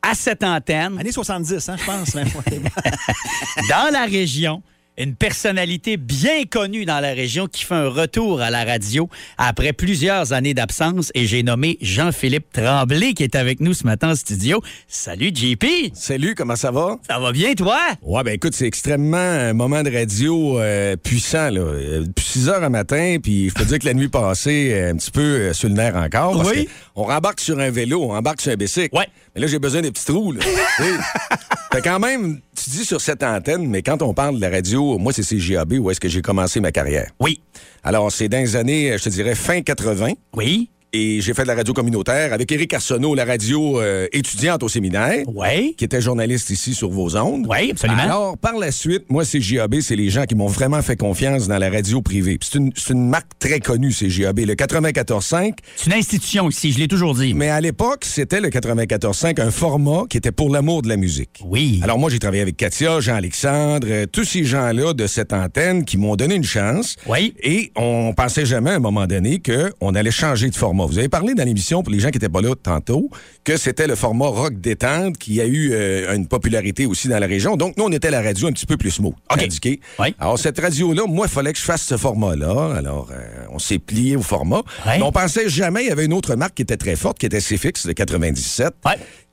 [0.00, 0.98] à cette antenne.
[0.98, 2.14] Année 70, hein, je pense.
[3.68, 4.62] dans la région.
[4.98, 9.72] Une personnalité bien connue dans la région qui fait un retour à la radio après
[9.72, 11.10] plusieurs années d'absence.
[11.14, 14.60] Et j'ai nommé Jean-Philippe Tremblay qui est avec nous ce matin en studio.
[14.88, 15.64] Salut JP!
[15.94, 16.98] Salut, comment ça va?
[17.08, 17.78] Ça va bien, toi?
[18.02, 21.60] Ouais, ben écoute, c'est extrêmement un moment de radio euh, puissant, là.
[21.60, 24.90] Euh, Depuis 6 heures un matin, puis je peux dire que la nuit passée, euh,
[24.92, 26.36] un petit peu euh, sur le nerf encore.
[26.36, 26.66] Parce Oui.
[26.66, 28.94] que on rembarque sur un vélo, on embarque sur un bicycle.
[28.94, 29.08] Ouais.
[29.34, 30.40] Mais là, j'ai besoin des petits trous, là.
[31.72, 34.98] Fait quand même, tu dis sur cette antenne, mais quand on parle de la radio,
[34.98, 37.10] moi, c'est CGAB où est-ce que j'ai commencé ma carrière.
[37.20, 37.40] Oui.
[37.82, 40.12] Alors, c'est dans les années, je te dirais, fin 80.
[40.36, 40.70] Oui.
[40.92, 44.68] Et j'ai fait de la radio communautaire avec Éric Arsenault, la radio euh, étudiante au
[44.68, 45.22] séminaire.
[45.28, 45.74] Oui.
[45.78, 47.46] Qui était journaliste ici sur vos ondes.
[47.48, 48.02] Oui, absolument.
[48.02, 51.58] Alors, par la suite, moi, CGAB, c'est les gens qui m'ont vraiment fait confiance dans
[51.58, 52.38] la radio privée.
[52.42, 54.40] C'est une, c'est une marque très connue, CGAB.
[54.40, 55.54] Le 94.5.
[55.76, 57.34] C'est une institution ici, je l'ai toujours dit.
[57.34, 61.40] Mais à l'époque, c'était le 94.5, un format qui était pour l'amour de la musique.
[61.44, 61.78] Oui.
[61.84, 65.98] Alors, moi, j'ai travaillé avec Katia, Jean-Alexandre, euh, tous ces gens-là de cette antenne qui
[65.98, 66.96] m'ont donné une chance.
[67.06, 67.32] Oui.
[67.44, 70.79] Et on pensait jamais à un moment donné qu'on allait changer de format.
[70.86, 73.10] Vous avez parlé dans l'émission, pour les gens qui n'étaient pas là tantôt,
[73.44, 77.26] que c'était le format rock détente qui a eu euh, une popularité aussi dans la
[77.26, 77.56] région.
[77.56, 79.14] Donc, nous, on était la radio un petit peu plus smooth.
[79.44, 79.80] indiqué.
[80.18, 82.74] Alors, cette radio-là, moi, il fallait que je fasse ce format-là.
[82.76, 84.62] Alors, euh, on s'est plié au format.
[84.98, 87.26] Mais on pensait jamais, il y avait une autre marque qui était très forte, qui
[87.26, 88.74] était CFX de 97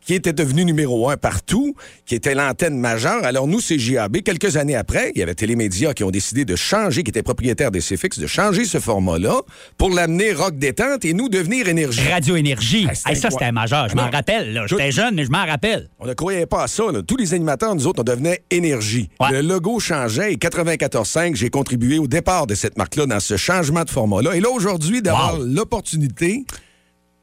[0.08, 3.26] qui était devenu numéro un partout, qui était l'antenne majeure.
[3.26, 4.22] Alors nous, c'est JAB.
[4.22, 7.72] Quelques années après, il y avait Télémédia qui ont décidé de changer, qui étaient propriétaires
[7.72, 9.41] des CFX, de changer ce format-là
[9.78, 12.08] pour l'amener rock détente et nous devenir énergie.
[12.10, 12.88] Radio Énergie.
[12.89, 13.89] Ah, Hey, ça, c'était majeur.
[13.89, 14.64] Je m'en Alors, rappelle.
[14.68, 15.89] J'étais jeune, mais je m'en rappelle.
[15.99, 16.86] On ne croyait pas à ça.
[16.89, 17.01] là.
[17.01, 19.10] Tous les animateurs, nous autres, on devenait énergie.
[19.30, 23.84] Le logo changeait et 94.5, j'ai contribué au départ de cette marque-là dans ce changement
[23.84, 24.36] de format-là.
[24.38, 26.45] Et là, aujourd'hui, d'avoir l'opportunité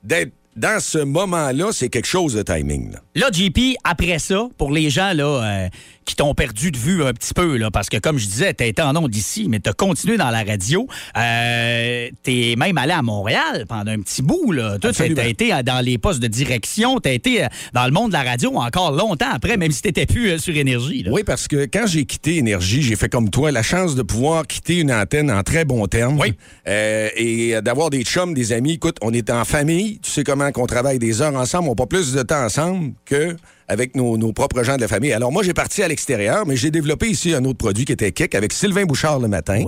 [0.03, 2.93] d'être dans ce moment-là, c'est quelque chose de timing.
[3.15, 3.29] là.
[3.33, 5.69] JP, après ça, pour les gens là, euh,
[6.05, 8.67] qui t'ont perdu de vue un petit peu, là, parce que comme je disais, t'as
[8.67, 10.87] été en ondes ici, mais t'as continué dans la radio.
[11.17, 14.53] Euh, t'es même allé à Montréal pendant un petit bout.
[14.53, 14.79] Là.
[14.79, 18.09] Toi, t'as été euh, dans les postes de direction, t'as été euh, dans le monde
[18.09, 21.03] de la radio encore longtemps après, même si t'étais plus euh, sur Énergie.
[21.03, 21.11] là.
[21.13, 24.47] Oui, parce que quand j'ai quitté Énergie, j'ai fait comme toi, la chance de pouvoir
[24.47, 26.19] quitter une antenne en très bon terme.
[26.21, 26.35] Oui.
[26.67, 28.73] et d'avoir des chums, des amis.
[28.73, 29.99] Écoute, on est en famille.
[30.01, 31.69] Tu sais comment qu'on travaille des heures ensemble.
[31.69, 33.37] On pas plus de temps ensemble que
[33.69, 35.13] avec nos, nos propres gens de la famille.
[35.13, 38.13] Alors moi, j'ai parti à l'extérieur, mais j'ai développé ici un autre produit qui était
[38.13, 39.63] Kick avec Sylvain Bouchard le matin.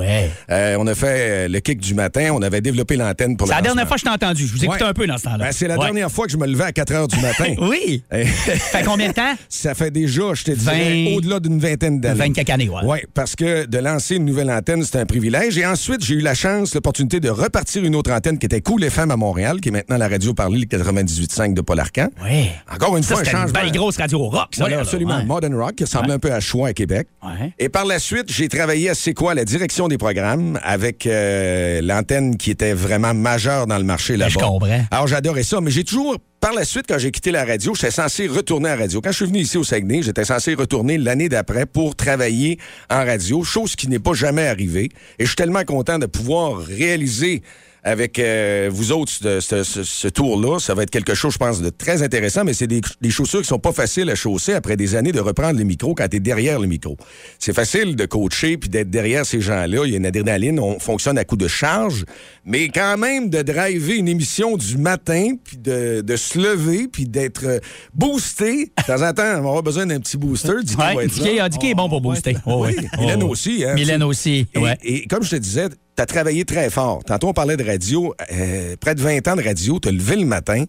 [0.50, 1.06] Euh, on a fait
[1.46, 2.30] euh, le Kick du matin.
[2.32, 4.46] On avait développé l'antenne pour C'est la dernière fois que je t'ai entendu.
[4.46, 4.90] Je vous écoutais Ouais.
[4.90, 5.44] un peu dans ce temps-là.
[5.46, 5.84] Ben, c'est la Ouais.
[5.84, 7.54] dernière fois que je me levais à 4 heures du matin.
[7.60, 8.02] oui.
[8.10, 9.34] fait combien de temps?
[9.48, 12.18] Ça fait déjà, je te dirais, 20 au-delà d'une vingtaine d'années.
[12.18, 12.80] 20 quelques années, ouais.
[12.84, 15.56] Oui, parce que de lancer une nouvelle antenne, c'est un privilège.
[15.58, 18.84] Et ensuite, j'ai eu la chance, l'opportunité de repartir une autre antenne qui était Cool
[18.84, 22.08] FM à Montréal, qui est maintenant la radio parlée, le 98.5 de Paul Arcan.
[22.24, 22.48] Oui.
[22.72, 23.52] Encore une Ça, fois, un c'était changement.
[23.86, 24.64] Grosse radio rock, ça.
[24.64, 24.82] Oui, là, là.
[24.82, 25.16] absolument.
[25.18, 25.24] Ouais.
[25.24, 27.06] Modern Rock, qui ressemble un peu à Choix à Québec.
[27.22, 27.52] Ouais.
[27.58, 31.80] Et par la suite, j'ai travaillé à C'est quoi, la direction des programmes, avec euh,
[31.82, 34.32] l'antenne qui était vraiment majeure dans le marché là-bas.
[34.34, 34.84] Ben, je comprends.
[34.90, 36.16] Alors, j'adorais ça, mais j'ai toujours...
[36.38, 39.00] Par la suite, quand j'ai quitté la radio, j'étais censé retourner à la radio.
[39.00, 42.58] Quand je suis venu ici au Saguenay, j'étais censé retourner l'année d'après pour travailler
[42.90, 44.90] en radio, chose qui n'est pas jamais arrivée.
[45.18, 47.42] Et je suis tellement content de pouvoir réaliser
[47.86, 50.58] avec euh, vous autres ce, ce- ce- ce tour-là.
[50.58, 53.40] Ça va être quelque chose, je pense, de très intéressant, mais c'est des, des chaussures
[53.42, 56.16] qui sont pas faciles à chausser après des années de reprendre le micro quand tu
[56.16, 56.96] es derrière le micro.
[57.38, 59.82] C'est facile de coacher puis d'être derrière ces gens-là.
[59.86, 62.04] Il y a une adrénaline, on fonctionne à coup de charge,
[62.44, 67.06] mais quand même de driver une émission du matin puis de, de se lever puis
[67.06, 67.58] d'être euh,
[67.94, 68.72] boosté.
[68.78, 70.52] De temps en temps, on va avoir besoin d'un petit booster.
[70.62, 71.48] Dicky va Ouais, être Dicky, là.
[71.48, 72.36] Dicky est bon pour booster.
[72.46, 72.86] Oh, Oui, oui.
[72.98, 73.64] Mylène aussi.
[73.64, 74.46] Hein, Mylène aussi,
[74.82, 77.02] et comme je te disais, tu as travaillé très fort.
[77.04, 78.14] Tantôt, on parlait de radio.
[78.32, 80.64] euh, près de 20 ans de radio, tu as levé le matin,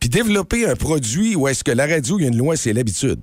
[0.00, 2.72] puis développé un produit où est-ce que la radio, il y a une loi, c'est
[2.72, 3.20] l'habitude.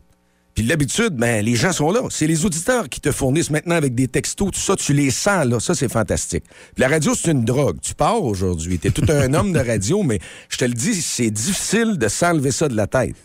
[0.53, 2.01] Puis l'habitude, ben, les gens sont là.
[2.09, 5.45] C'est les auditeurs qui te fournissent maintenant avec des textos, tout ça, tu les sens,
[5.45, 5.59] là.
[5.61, 6.43] Ça, c'est fantastique.
[6.77, 7.77] La radio, c'est une drogue.
[7.81, 8.77] Tu pars aujourd'hui.
[8.77, 12.07] Tu es tout un homme de radio, mais je te le dis, c'est difficile de
[12.09, 13.15] s'enlever ça de la tête.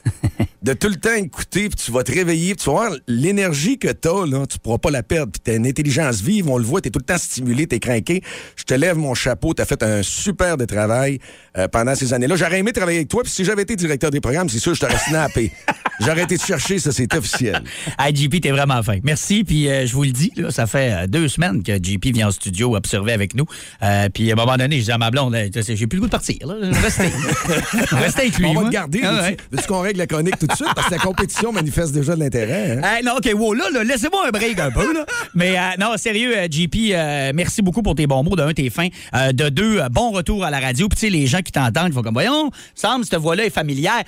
[0.67, 3.87] De tout le temps écouter, puis tu vas te réveiller, tu vas voir l'énergie que
[3.87, 5.31] tu as, là, tu pourras pas la perdre.
[5.31, 7.77] Puis tu une intelligence vive, on le voit, tu es tout le temps stimulé, tu
[7.77, 8.21] es craqué.
[8.57, 11.21] Je te lève mon chapeau, tu as fait un super de travail
[11.57, 12.35] euh, pendant ces années-là.
[12.35, 14.81] J'aurais aimé travailler avec toi, puis si j'avais été directeur des programmes, c'est sûr, je
[14.81, 15.53] t'aurais snappé.
[16.01, 17.63] J'aurais été te chercher, ça, c'est officiel.
[17.99, 18.99] Hey, JP, t'es vraiment fin.
[19.03, 19.43] Merci.
[19.43, 22.29] Puis euh, je vous le dis, là, ça fait euh, deux semaines que JP vient
[22.29, 23.47] en studio observer avec nous.
[23.83, 26.07] Euh, puis à un moment donné, je dis à ma blonde, j'ai plus le goût
[26.07, 26.37] de partir.
[26.47, 26.55] Là.
[26.83, 27.05] Restez.
[27.91, 28.47] Restez avec lui.
[28.47, 28.69] On va moi.
[28.69, 29.01] te garder.
[29.03, 29.37] Ah, ouais.
[29.51, 30.69] Veux-tu qu'on règle la chronique tout de suite?
[30.75, 32.79] Parce que la compétition manifeste déjà de l'intérêt.
[32.83, 32.97] hein?
[32.97, 35.07] Hey, non, OK, wow, là, là, laissez-moi un break un peu, là.
[35.35, 36.77] Mais non, sérieux, JP,
[37.35, 38.37] merci beaucoup pour tes bons mots.
[38.37, 38.89] De un, t'es fin.
[39.33, 40.89] De deux, bon retour à la radio.
[40.89, 43.51] Puis, tu sais, les gens qui t'entendent, ils font comme, voyons, semble, cette voix-là est
[43.51, 44.03] familière.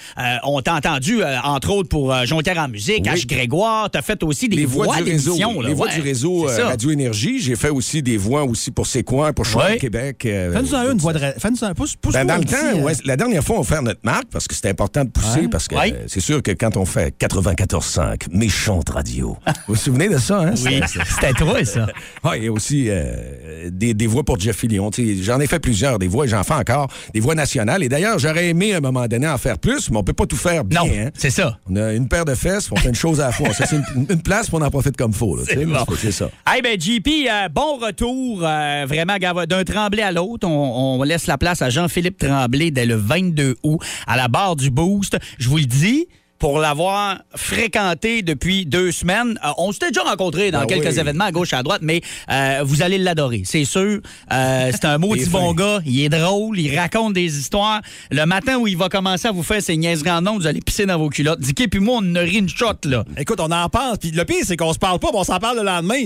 [0.44, 3.20] On t'a entendu, entre autres, pour euh, Jonquière en musique, Oui.
[3.20, 3.26] H.
[3.26, 3.90] Grégoire.
[3.90, 6.64] T'as fait aussi des les voix, du réseau, les voix du réseau euh.
[6.66, 7.38] Radio Énergie.
[7.40, 9.74] J'ai fait aussi des voix aussi pour C'est quoi, pour Choix Ouais.
[9.76, 10.24] de Québec.
[10.26, 11.18] euh, Fais-nous en une voix de.
[11.18, 13.64] Fais-nous en pousse, pousse Ben, dans le petit, temps, euh, ouais, la dernière fois, on
[13.64, 15.48] fait notre marque parce que c'était important de pousser Ouais.
[15.48, 15.92] parce que Ouais.
[15.94, 19.36] euh, c'est sûr que quand on fait 94.5, méchante radio.
[19.46, 20.54] vous vous souvenez de ça, hein?
[20.64, 21.86] Oui, C'est- c'était toi, ça.
[22.24, 24.90] Ouais, il y a aussi euh, des, des voix pour Jeff Fillion.
[24.90, 27.82] Tu J'en ai fait plusieurs, des voix, et j'en fais encore, des voix nationales.
[27.82, 30.26] Et d'ailleurs, j'aurais aimé à un moment donné en faire plus, mais on peut pas
[30.26, 30.84] tout faire bien.
[30.84, 31.10] Non, hein?
[31.14, 31.58] c'est ça.
[31.70, 33.48] On a une paire de fesses, on fait une chose à la fois.
[33.52, 35.38] C'est une, une place, pour on en profite comme faut.
[35.44, 35.74] C'est bon.
[36.10, 36.30] Ça.
[36.46, 38.40] Hey, ben, JP, euh, bon retour.
[38.42, 39.16] euh, vraiment,
[39.46, 40.46] d'un Tremblay à l'autre.
[40.48, 44.56] On, on laisse la place à Jean-Philippe Tremblay dès le 22 août à la barre
[44.56, 45.18] du Boost.
[45.38, 46.06] Je vous le dis.
[46.38, 50.98] Pour l'avoir fréquenté depuis deux semaines, Euh, on s'était déjà rencontrés dans Ah quelques oui.
[51.00, 54.00] événements à gauche et à droite, mais euh, vous allez l'adorer, c'est sûr.
[54.32, 55.54] Euh, c'est un maudit bon fin.
[55.54, 57.80] gars, il est drôle, il raconte des histoires.
[58.10, 60.60] Le matin où il va commencer à vous faire ses niaiseries en ondes, vous allez
[60.60, 61.40] pisser dans vos culottes.
[61.40, 63.04] Dicky puis moi, on a ri une shot, là.
[63.16, 63.98] Écoute, on en pense.
[63.98, 65.96] Puis le pire, c'est qu'on se parle pas, mais on s'en parle le lendemain.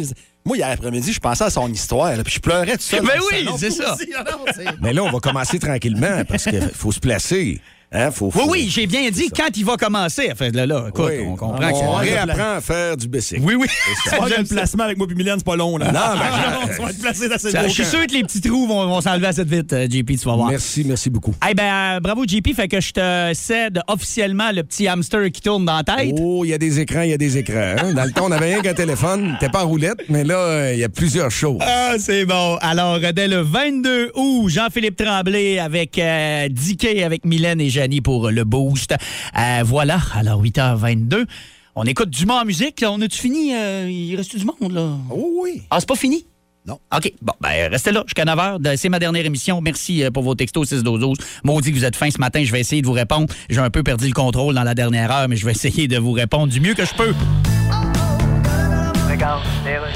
[0.44, 3.00] Moi, hier après-midi, je pensais à son histoire, là, puis je pleurais tout seul.
[3.00, 3.94] Ben dans le oui, c'est ça.
[3.94, 4.06] aussi,
[4.80, 7.60] Mais là, on va commencer tranquillement parce qu'il faut se placer.
[7.92, 8.10] Hein?
[8.10, 10.28] Faut, Oui, faut- oui, j'ai bien dit quand il va commencer.
[10.32, 11.24] Enfin, là, là, écoute, Oui.
[11.26, 13.42] on comprend on réapprend à faire du bicycle.
[13.44, 13.66] Oui, oui.
[14.04, 15.86] Tu vas avoir le placement avec moi puis Mylène, c'est pas long, là.
[15.86, 18.12] Non, mais- Ah, non, tu vas être placé dans cette Ça, je suis sûr que
[18.12, 20.48] les petits trous vont, vont s'enlever assez vite, euh, JP, tu vas voir.
[20.50, 21.34] Merci, merci beaucoup.
[21.48, 22.54] Eh ben, euh, bravo, JP.
[22.54, 26.14] Fait que je te cède officiellement le petit hamster qui tourne dans la tête.
[26.20, 27.74] Oh, il y a des écrans, il y a des écrans.
[27.78, 27.92] hein.
[27.92, 29.36] Dans le temps, on n'avait rien qu'un téléphone.
[29.40, 31.58] T'es pas en roulette, mais là, euh, il y a plusieurs choses.
[31.60, 32.56] Ah, c'est bon.
[32.60, 37.68] Alors, dès le 22 août, Jean-Philippe Tremblay avec euh, Dicky, avec Mylène et
[38.02, 38.94] Pour le boost.
[39.36, 41.26] Euh, voilà, alors 8h22.
[41.74, 42.84] On écoute du en musique.
[42.86, 43.54] On a-tu fini?
[43.54, 44.88] Euh, il reste du monde, là?
[45.10, 45.62] Oh oui.
[45.70, 46.26] Ah, c'est pas fini?
[46.66, 46.78] Non.
[46.96, 47.12] OK.
[47.20, 48.76] Bon, ben, restez là jusqu'à 9 h.
[48.76, 49.60] C'est ma dernière émission.
[49.60, 52.44] Merci euh, pour vos textos 6 12 Maudit que vous êtes fins ce matin.
[52.44, 53.26] Je vais essayer de vous répondre.
[53.50, 55.98] J'ai un peu perdu le contrôle dans la dernière heure, mais je vais essayer de
[55.98, 57.14] vous répondre du mieux que je peux.
[59.10, 59.42] Regarde.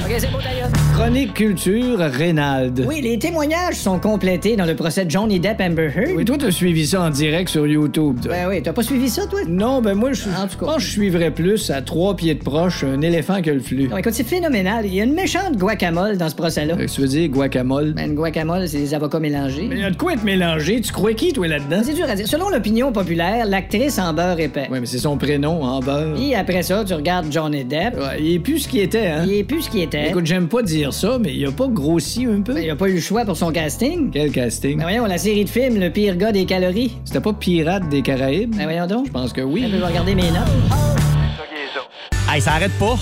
[0.05, 0.71] OK, c'est beau d'ailleurs.
[0.97, 2.83] Chronique culture, Reynald.
[2.89, 6.13] Oui, les témoignages sont complétés dans le procès de Johnny Depp Amber Heard.
[6.17, 8.17] Oui, toi, t'as suivi ça en direct sur YouTube.
[8.27, 9.41] Ben oui, t'as pas suivi ça, toi?
[9.47, 12.43] Non, ben moi, je en tout cas, pense je suivrais plus à trois pieds de
[12.43, 13.89] proche un éléphant que le flux.
[13.89, 14.87] Non, écoute, c'est phénoménal.
[14.87, 16.77] Il y a une méchante guacamole dans ce procès-là.
[16.77, 17.93] Que tu veux dire, guacamole?
[17.93, 19.67] Ben, une guacamole, c'est des avocats mélangés.
[19.69, 20.81] Mais il y a de quoi être mélangé?
[20.81, 21.83] Tu crois qui, toi, là-dedans?
[21.85, 22.27] C'est dur à dire.
[22.27, 24.69] Selon l'opinion populaire, l'actrice en beurre épais.
[24.71, 26.15] Oui, mais c'est son prénom, en beurre.
[26.15, 27.99] Puis après ça, tu regardes Johnny Depp.
[28.19, 29.25] il est plus ce qu'il était, hein?
[29.27, 30.09] Il est plus ce qu'il était.
[30.09, 32.61] Écoute, j'aime pas dire ça, mais il a pas grossi un peu.
[32.61, 34.11] il a pas eu le choix pour son casting.
[34.11, 34.79] Quel casting?
[34.79, 36.97] Ben voyons, la série de films, Le pire gars des calories.
[37.05, 38.55] C'était pas Pirate des Caraïbes?
[38.57, 39.07] Ben voyons donc.
[39.07, 39.67] Je pense que oui.
[39.71, 40.47] Je vais regarder mes notes.
[40.69, 42.35] Ça qui est ça.
[42.35, 42.97] Hey, ça arrête pas.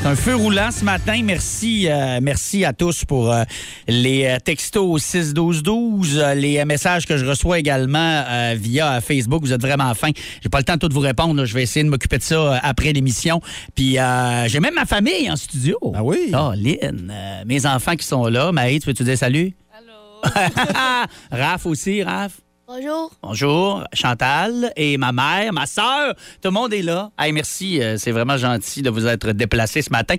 [0.00, 1.20] C'est un feu roulant ce matin.
[1.24, 3.42] Merci, euh, merci à tous pour euh,
[3.88, 9.42] les euh, textos 6-12-12, euh, les euh, messages que je reçois également euh, via Facebook.
[9.42, 10.12] Vous êtes vraiment fins.
[10.40, 11.34] J'ai pas le temps de tout vous répondre.
[11.34, 11.44] là.
[11.44, 13.40] Je vais essayer de m'occuper de ça euh, après l'émission.
[13.74, 15.76] Puis euh, j'ai même ma famille en studio.
[15.94, 16.30] Ah oui?
[16.32, 17.10] Oh, Lynn.
[17.12, 18.52] euh, mes enfants qui sont là.
[18.52, 19.52] Maï, tu veux-tu dire salut?
[19.76, 20.32] Allô?
[21.32, 22.32] Raph aussi, Raph?
[22.70, 23.10] Bonjour.
[23.22, 27.10] Bonjour, Chantal et ma mère, ma soeur, tout le monde est là.
[27.18, 30.16] Hey, merci, euh, c'est vraiment gentil de vous être déplacé ce matin.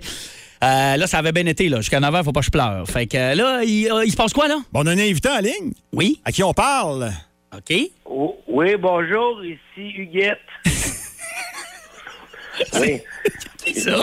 [0.64, 1.76] Euh, là, ça avait bien été, là.
[1.76, 2.88] Jusqu'à 9 h, faut pas que je pleure.
[2.88, 4.56] Fait que euh, là, il, euh, il se passe quoi, là?
[4.72, 5.74] Bon, on a un invité en ligne.
[5.92, 6.20] Oui.
[6.24, 7.12] À qui on parle?
[7.56, 7.72] OK.
[8.04, 10.40] Oh, oui, bonjour, ici Huguette.
[12.80, 13.00] oui,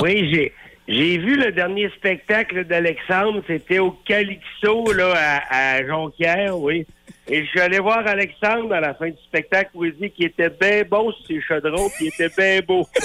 [0.02, 0.54] oui j'ai,
[0.88, 5.16] j'ai vu le dernier spectacle d'Alexandre, c'était au Calixto, là,
[5.50, 6.86] à, à Jonquière, oui.
[7.30, 10.28] Et je suis allé voir Alexandre à la fin du spectacle où il dit qu'il
[10.28, 12.88] était bien bon sur ses chaudrons, puis il était bien beau.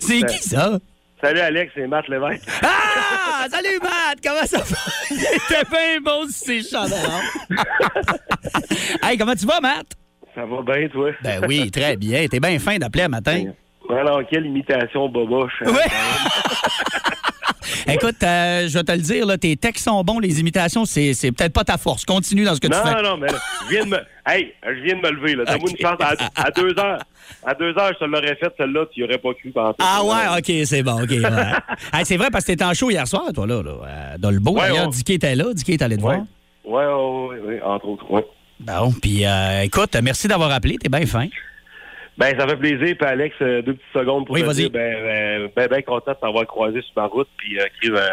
[0.00, 0.78] C'est qui ça?
[1.20, 2.48] Salut Alex, c'est Matt Lévesque.
[2.62, 3.46] Ah!
[3.50, 4.18] Salut, Matt!
[4.22, 4.76] Comment ça va?
[5.10, 6.98] Il était bien bon sur ses chandelles.
[9.02, 9.86] hey, comment tu vas, Matt?
[10.36, 11.10] Ça va bien, toi?
[11.22, 12.28] Ben oui, très bien.
[12.28, 13.46] T'es bien fin d'appeler un matin.
[13.90, 15.60] Alors, quelle imitation boboche.
[15.66, 15.72] hein,
[17.94, 21.14] Écoute, euh, je vais te le dire, là, tes textes sont bons, les imitations, c'est
[21.14, 22.04] c'est peut-être pas ta force.
[22.04, 22.94] Continue dans ce que tu fais.
[23.02, 23.98] non, non, mais là, je viens de me.
[24.26, 25.44] Hey, je viens de me lever, là.
[25.46, 25.96] Donne-moi une chance.
[26.00, 27.02] À, à deux heures.
[27.46, 30.02] À deux heures, je te l'aurais fait, celle-là, tu n'y aurais pas cru pendant Ah
[30.04, 31.10] ouais, OK, c'est bon, OK.
[31.10, 31.22] ouais.
[31.92, 34.30] Hey, c'est vrai parce que t'étais en show hier soir, toi, là, là euh, dans
[34.30, 34.52] le beau.
[34.52, 36.20] Ouais, D'ailleurs, on- Dicky était là, Dicky est allé te Ouais.
[36.64, 37.30] voir.
[37.30, 38.04] Ouais, ouais, ouais, entre autres.
[38.60, 41.26] Bon, puis euh, écoute, merci d'avoir appelé, t'es bien fin.
[42.18, 42.96] Ben, ça fait plaisir.
[42.98, 46.10] Puis Alex, euh, deux petites secondes pour Oui, te dire, ben, ben, ben, ben content
[46.10, 47.28] de t'avoir croisé sur ma route.
[47.36, 48.08] Puis, euh, euh,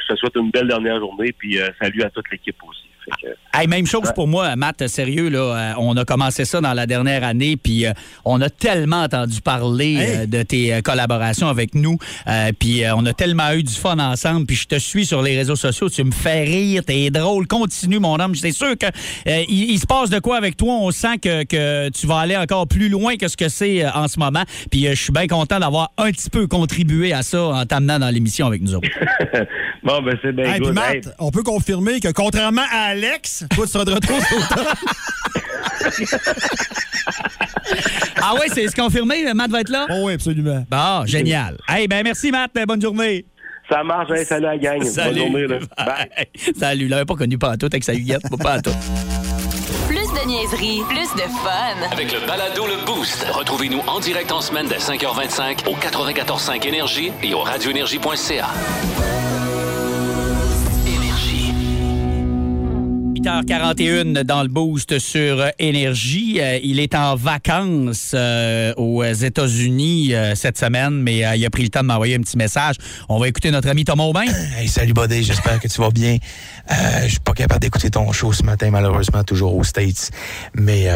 [0.00, 1.32] je te souhaite une belle dernière journée.
[1.36, 2.88] Puis, euh, salut à toute l'équipe aussi.
[3.22, 3.28] Que,
[3.58, 6.86] Hey, même chose pour moi, Matt, sérieux, là, euh, on a commencé ça dans la
[6.86, 7.92] dernière année, puis euh,
[8.24, 11.98] on a tellement entendu parler euh, de tes euh, collaborations avec nous,
[12.28, 15.22] euh, puis euh, on a tellement eu du fun ensemble, puis je te suis sur
[15.22, 18.86] les réseaux sociaux, tu me fais rire, t'es drôle, continue mon homme, c'est sûr que
[18.86, 22.18] euh, il, il se passe de quoi avec toi, on sent que, que tu vas
[22.18, 25.02] aller encore plus loin que ce que c'est euh, en ce moment, puis euh, je
[25.02, 28.62] suis bien content d'avoir un petit peu contribué à ça en t'amenant dans l'émission avec
[28.62, 28.88] nous autres.
[29.82, 30.60] bon, ben, c'est bien Hey.
[30.72, 34.36] Matt, Hey, on peut confirmer que contrairement à Alex, toi, tu seras de retour sur
[34.38, 34.68] le top.
[38.20, 39.86] ah ouais, c'est confirmé, Matt va être là?
[39.90, 40.66] Oh oui, absolument.
[40.68, 41.58] Bon, génial.
[41.68, 43.24] Hey, ben merci Matt, bonne journée.
[43.70, 44.82] Ça marche, hey, salut à la gang.
[44.82, 45.20] Salut.
[45.20, 45.58] Bonne journée, là.
[45.86, 46.26] Bye.
[46.58, 48.74] Salut, il l'avait pas connu pas à tout avec sa Huguette, pas à tout.
[49.86, 51.92] Plus de niaiserie, plus de fun.
[51.92, 53.24] Avec le balado Le Boost.
[53.30, 58.48] Retrouvez-nous en direct en semaine dès 5h25 au 94.5 Énergie et au radioénergie.ca.
[63.28, 66.38] 8h41 dans le boost sur euh, Énergie.
[66.40, 71.68] Euh, il est en vacances euh, aux États-Unis cette semaine, mais il a pris le
[71.68, 72.76] temps de m'envoyer un petit message.
[73.10, 74.24] On va écouter notre ami Thomas Aubin.
[74.66, 76.16] Salut Buddy, j'espère que tu vas bien.
[76.70, 76.74] Euh,
[77.04, 80.10] je suis pas capable d'écouter ton show ce matin, malheureusement, toujours aux States.
[80.54, 80.88] Mais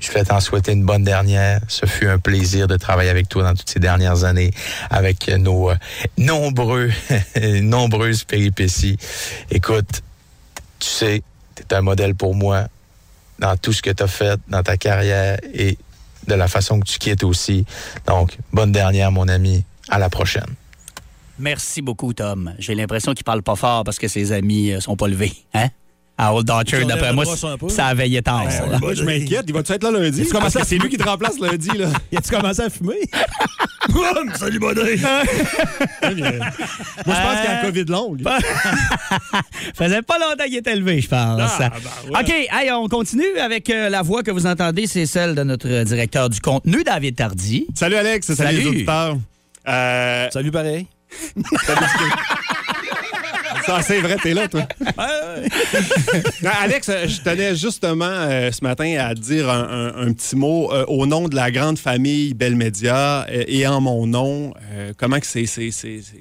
[0.00, 1.60] je vais t'en souhaiter une bonne dernière.
[1.68, 4.52] Ce fut un plaisir de travailler avec toi dans toutes ces dernières années,
[4.88, 5.76] avec nos euh,
[6.16, 6.90] nombreux,
[7.60, 8.96] nombreuses péripéties.
[9.50, 10.02] Écoute,
[10.78, 11.22] tu sais,
[11.54, 12.68] tu es un modèle pour moi
[13.38, 15.78] dans tout ce que tu as fait dans ta carrière et
[16.26, 17.64] de la façon que tu quittes aussi.
[18.06, 19.64] Donc, bonne dernière, mon ami.
[19.88, 20.56] À la prochaine.
[21.38, 22.54] Merci beaucoup, Tom.
[22.58, 25.32] J'ai l'impression qu'il parle pas fort parce que ses amis euh, sont pas levés.
[25.54, 25.68] Hein?
[26.18, 28.50] À Old Dodger, Ils d'après moi, un ça a veillé tard.
[28.50, 28.78] ça, là.
[28.78, 29.44] Moi, je m'inquiète.
[29.46, 30.26] Il va-tu être là lundi?
[30.28, 31.68] Commencé à- c'est lui qui te remplace lundi.
[31.76, 31.88] Là.
[32.12, 33.00] Il a-tu commencé à fumer?
[33.90, 34.32] Boum!
[34.34, 34.80] Salut, Buddy!
[34.80, 35.22] Moi,
[36.02, 36.22] je
[37.04, 38.22] pense qu'il y a la COVID longue.
[39.74, 41.40] Faisait pas longtemps qu'il était élevé, je pense.
[41.42, 42.20] Ah, ben ouais.
[42.20, 45.68] OK, hey, on continue avec euh, la voix que vous entendez, c'est celle de notre
[45.68, 47.66] euh, directeur du contenu, David Tardy.
[47.74, 48.58] Salut Alex, salut, Salut.
[48.58, 49.16] les auditeurs.
[49.68, 50.86] Euh, Salut pareil.
[53.66, 54.66] Ça, c'est vrai, t'es là, toi.
[56.60, 61.06] Alex, euh, je tenais justement euh, ce matin à dire un, petit mot euh, au
[61.06, 64.54] nom de la grande famille Bell Media et en mon nom.
[64.96, 65.46] comment que c'est,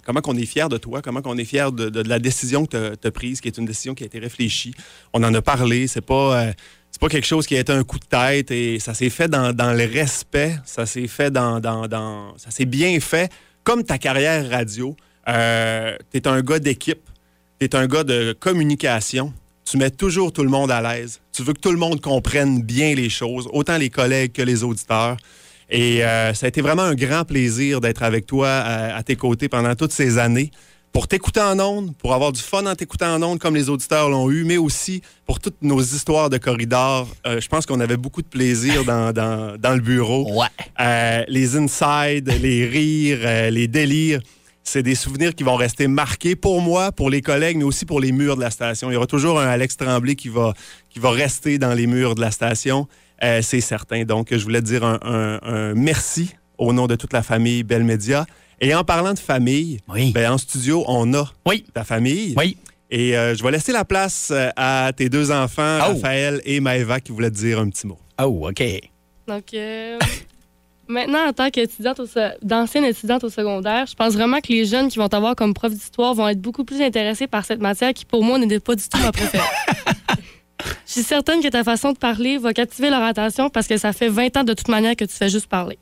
[0.05, 3.07] comment qu'on est fier de toi, comment qu'on est fier de, la décision que tu
[3.07, 4.73] as prise, qui est une décision qui a été réfléchie.
[5.13, 6.47] On en a parlé, c'est pas.
[6.91, 9.27] c'est pas quelque chose qui a été un coup de tête et ça s'est fait
[9.27, 11.61] dans, le respect, ça s'est fait dans-
[12.37, 13.31] ça s'est bien fait.
[13.63, 14.95] Comme ta carrière radio,
[15.27, 17.01] euh, tu es un gars d'équipe,
[17.68, 21.43] tu es un gars de communication, tu mets toujours tout le monde à l'aise, tu
[21.43, 25.18] veux que tout le monde comprenne bien les choses, autant les collègues que les auditeurs.
[25.70, 29.16] Et euh, ça a été vraiment un grand plaisir d'être avec toi à, à tes
[29.16, 30.51] côtés pendant toutes ces années
[30.95, 34.07] pour t'écouter en ondes, pour avoir du fun en t'écoutant en ondes comme les auditeurs
[34.07, 37.09] l'ont eu, mais aussi pour toutes nos histoires de corridors.
[37.28, 40.41] Euh, je pense qu'on avait beaucoup de plaisir dans, dans, dans le bureau.
[40.80, 44.22] Euh, les insides, les rires, euh, les délires.
[44.68, 47.99] C'est des souvenirs qui vont rester marqués pour moi, pour les collègues, mais aussi pour
[47.99, 48.89] les murs de la station.
[48.89, 50.53] Il y aura toujours un Alex Tremblay qui va,
[50.89, 52.88] qui va rester dans les murs de la station.
[53.24, 54.03] Euh, c'est certain.
[54.05, 57.61] Donc, je voulais te dire un, un- un merci au nom de toute la famille
[57.63, 58.26] Belle Média.
[58.59, 59.80] Et en parlant de famille,
[60.13, 61.32] ben, en studio, on a
[61.74, 62.34] ta famille.
[62.89, 65.61] Et euh, je vais laisser la place euh, à tes deux enfants,
[65.93, 67.99] Raphaël et Maëva, qui voulaient te dire un petit mot.
[68.22, 68.63] Oh, OK.
[69.28, 69.97] Donc, euh,
[70.88, 72.01] maintenant, en tant qu'étudiante,
[72.41, 75.71] d'ancienne étudiante au secondaire, je pense vraiment que les jeunes qui vont avoir comme prof
[75.71, 78.83] d'histoire vont être beaucoup plus intéressés par cette matière qui, pour moi, n'était pas du
[78.88, 79.43] tout ma préférée.
[80.88, 83.93] Je suis certaine que ta façon de parler va captiver leur attention parce que ça
[83.93, 85.77] fait 20 ans de toute manière que tu fais juste parler.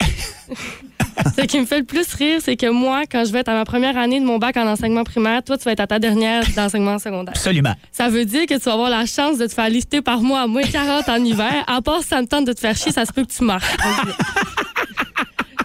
[1.38, 3.54] Ce qui me fait le plus rire, c'est que moi, quand je vais être à
[3.54, 6.00] ma première année de mon bac en enseignement primaire, toi, tu vas être à ta
[6.00, 7.34] dernière d'enseignement secondaire.
[7.36, 7.74] Absolument.
[7.92, 10.42] Ça veut dire que tu vas avoir la chance de te faire lifter par mois
[10.42, 11.64] à moins 40 en hiver.
[11.68, 13.44] À part si ça me tente de te faire chier, ça se peut que tu
[13.44, 13.66] marches.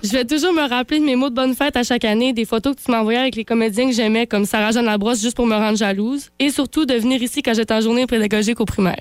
[0.03, 2.45] Je vais toujours me rappeler de mes mots de bonne fête à chaque année, des
[2.45, 5.57] photos que tu m'envoyais avec les comédiens que j'aimais, comme Sarah-Jeanne Labrosse, juste pour me
[5.57, 9.01] rendre jalouse, et surtout de venir ici quand j'étais en journée pédagogique au primaire.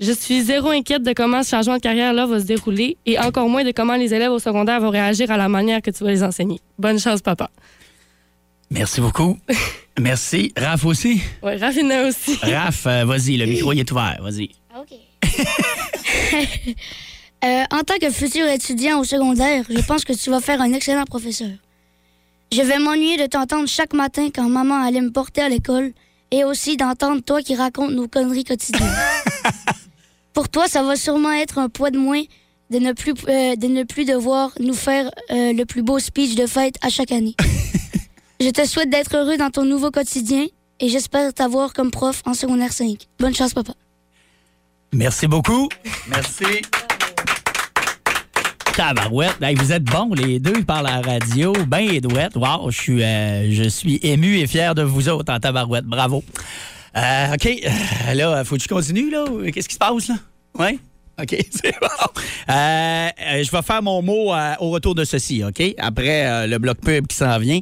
[0.00, 3.48] Je suis zéro inquiète de comment ce changement de carrière-là va se dérouler, et encore
[3.48, 6.10] moins de comment les élèves au secondaire vont réagir à la manière que tu vas
[6.10, 6.60] les enseigner.
[6.78, 7.50] Bonne chance, papa.
[8.70, 9.38] Merci beaucoup.
[10.00, 10.52] Merci.
[10.56, 11.20] Raph aussi?
[11.42, 12.36] Ouais, Raffina aussi.
[12.42, 14.18] Raph, euh, vas-y, le micro il est ouvert.
[14.22, 14.50] Vas-y.
[17.44, 20.72] Euh, en tant que futur étudiant au secondaire, je pense que tu vas faire un
[20.72, 21.50] excellent professeur.
[22.52, 25.92] Je vais m'ennuyer de t'entendre chaque matin quand maman allait me porter à l'école
[26.32, 28.90] et aussi d'entendre toi qui racontes nos conneries quotidiennes.
[30.32, 32.22] Pour toi, ça va sûrement être un poids de moins
[32.70, 36.34] de ne plus, euh, de ne plus devoir nous faire euh, le plus beau speech
[36.34, 37.36] de fête à chaque année.
[38.40, 40.46] je te souhaite d'être heureux dans ton nouveau quotidien
[40.80, 42.96] et j'espère t'avoir comme prof en secondaire 5.
[43.20, 43.74] Bonne chance, papa.
[44.94, 45.68] Merci beaucoup.
[46.08, 46.62] Merci.
[48.76, 49.36] Tabarouette.
[49.42, 51.52] Hey, vous êtes bons, les deux, par la radio.
[51.66, 52.36] Ben douette.
[52.36, 55.84] Wow, je suis, euh, je suis ému et fier de vous autres en tabarouette.
[55.84, 56.24] Bravo.
[56.96, 57.46] Euh, OK.
[57.46, 59.24] Euh, Là, faut que je continue, là?
[59.52, 60.14] Qu'est-ce qui se passe, là?
[60.58, 60.80] Oui?
[61.20, 61.86] OK, c'est bon.
[62.48, 65.62] Je vais faire mon mot au retour de ceci, OK?
[65.78, 67.60] Après le bloc pub qui s'en vient,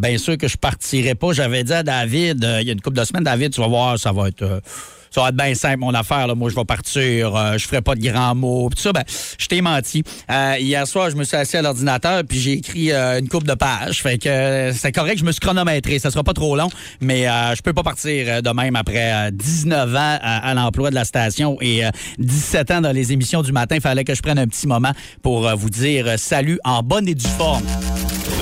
[0.00, 1.32] bien sûr que je partirai pas.
[1.32, 3.98] J'avais dit à David, il y a une couple de semaines, David, tu vas voir,
[3.98, 4.62] ça va être...
[5.10, 6.26] ça va être bien simple, mon affaire.
[6.26, 6.34] Là.
[6.34, 7.34] Moi, je vais partir.
[7.34, 8.68] euh, je ferai pas de grands mots.
[8.70, 9.04] Puis ça, ben,
[9.38, 10.02] je t'ai menti.
[10.30, 13.44] Euh, hier soir, je me suis assis à l'ordinateur puis j'ai écrit euh, une coupe
[13.44, 14.02] de pages.
[14.02, 15.98] Fait que euh, c'est correct, je me suis chronométré.
[15.98, 16.68] Ça sera pas trop long,
[17.00, 21.04] mais je peux pas partir de même après euh, 19 ans à, l'emploi de la
[21.04, 23.78] station et euh, 17 ans dans les émissions du matin.
[23.80, 24.92] Fallait que je prenne un petit moment
[25.22, 27.64] pour vous dire salut en bonne et due forme.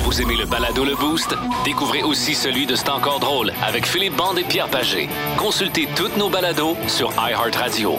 [0.04, 1.34] Vous aimez le balado Le Boost?
[1.64, 5.08] Découvrez aussi celui de C'est encore drôle avec Philippe Bande et Pierre Pagé.
[5.36, 6.55] Consultez toutes nos balados
[6.86, 7.96] sur iHeartRadio.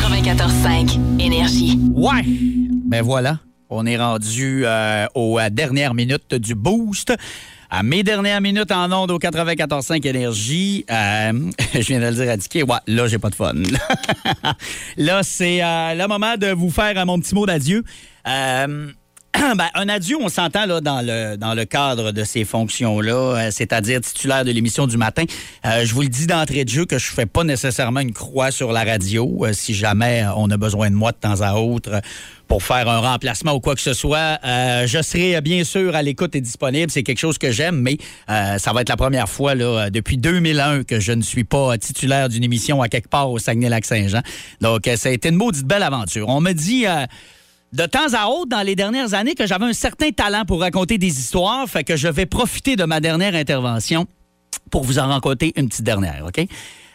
[0.00, 1.78] 94.5 Énergie.
[1.92, 2.22] Ouais!
[2.86, 3.38] Ben voilà,
[3.68, 7.12] on est rendu euh, aux dernières minutes du boost.
[7.68, 11.32] À mes dernières minutes en onde au 94.5 Énergie, euh,
[11.74, 13.52] je viens de le dire à Dicky, ouais, là, j'ai pas de fun.
[14.96, 17.84] là, c'est euh, le moment de vous faire euh, mon petit mot d'adieu.
[18.26, 18.90] Euh,
[19.56, 23.50] ben, un adieu, on s'entend là dans le dans le cadre de ces fonctions-là, euh,
[23.50, 25.24] c'est-à-dire titulaire de l'émission du matin.
[25.64, 28.52] Euh, je vous le dis d'entrée de jeu que je fais pas nécessairement une croix
[28.52, 29.44] sur la radio.
[29.44, 32.00] Euh, si jamais on a besoin de moi de temps à autre
[32.46, 36.36] pour faire un remplacement ou quoi que ce soit, je serai bien sûr à l'écoute
[36.36, 36.90] et disponible.
[36.90, 37.96] C'est quelque chose que j'aime, mais
[38.28, 42.28] ça va être la première fois là, depuis 2001 que je ne suis pas titulaire
[42.28, 44.20] d'une émission à quelque part au Saguenay-Lac-Saint-Jean.
[44.60, 46.28] Donc, ça a été une maudite belle aventure.
[46.28, 46.84] On me dit...
[47.74, 50.96] de temps à autre, dans les dernières années, que j'avais un certain talent pour raconter
[50.96, 54.06] des histoires, fait que je vais profiter de ma dernière intervention
[54.70, 56.46] pour vous en raconter une petite dernière, OK?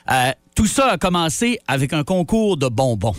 [0.10, 3.16] Euh, tout ça a commencé avec un concours de bonbons.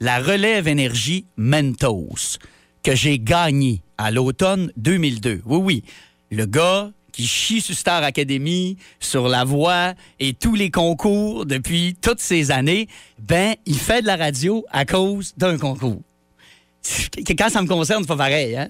[0.00, 2.36] La relève énergie Mentos,
[2.82, 5.40] que j'ai gagné à l'automne 2002.
[5.46, 5.84] Oui, oui.
[6.30, 11.96] Le gars qui chie sur Star Academy, sur La Voix et tous les concours depuis
[12.02, 12.86] toutes ces années,
[13.18, 16.02] ben, il fait de la radio à cause d'un concours.
[17.38, 18.68] Quand ça me concerne, c'est pas pareil, hein?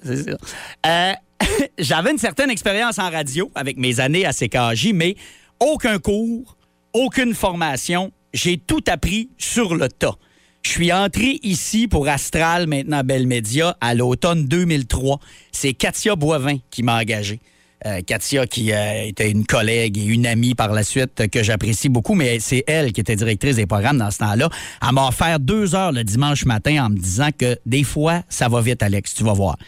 [0.87, 1.13] Euh,
[1.79, 5.17] J'avais une certaine expérience en radio avec mes années à CKJ, mais
[5.61, 6.57] aucun cours,
[6.93, 8.13] aucune formation.
[8.33, 10.17] J'ai tout appris sur le tas.
[10.63, 15.21] Je suis entré ici pour Astral, maintenant Belle Média, à l'automne 2003.
[15.53, 17.39] C'est Katia Boivin qui m'a engagé.
[17.85, 21.43] Euh, Katia, qui euh, était une collègue et une amie par la suite euh, que
[21.43, 24.49] j'apprécie beaucoup, mais c'est elle qui était directrice des programmes dans ce temps-là.
[24.83, 28.49] Elle m'a offert deux heures le dimanche matin en me disant que des fois, ça
[28.49, 29.59] va vite, Alex, tu vas voir.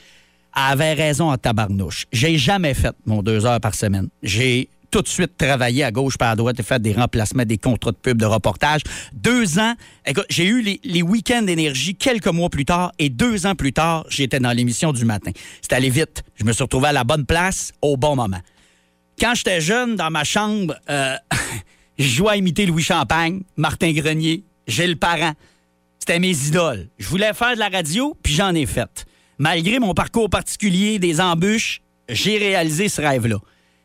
[0.54, 2.06] avait raison en tabarnouche.
[2.10, 4.08] J'ai jamais fait mon deux heures par semaine.
[4.22, 7.58] J'ai tout de suite travaillé à gauche par à droite et fait des remplacements, des
[7.58, 8.82] contrats de pub, de reportage.
[9.12, 9.74] Deux ans,
[10.30, 14.40] j'ai eu les, week-ends d'énergie quelques mois plus tard et deux ans plus tard, j'étais
[14.40, 15.30] dans l'émission du matin.
[15.62, 16.22] C'était allé vite.
[16.36, 18.40] Je me suis retrouvé à la bonne place au bon moment.
[19.20, 21.16] Quand j'étais jeune, dans ma chambre, euh,
[21.98, 25.32] je jouais à imiter Louis Champagne, Martin Grenier, Gilles Parent.
[25.98, 26.88] C'était mes idoles.
[26.98, 29.06] Je voulais faire de la radio, puis j'en ai fait.
[29.38, 33.38] Malgré mon parcours particulier, des embûches, j'ai réalisé ce rêve-là.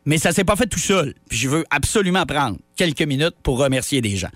[0.06, 1.14] Mais ça s'est pas fait tout seul.
[1.30, 4.28] Je veux absolument prendre quelques minutes pour remercier des gens.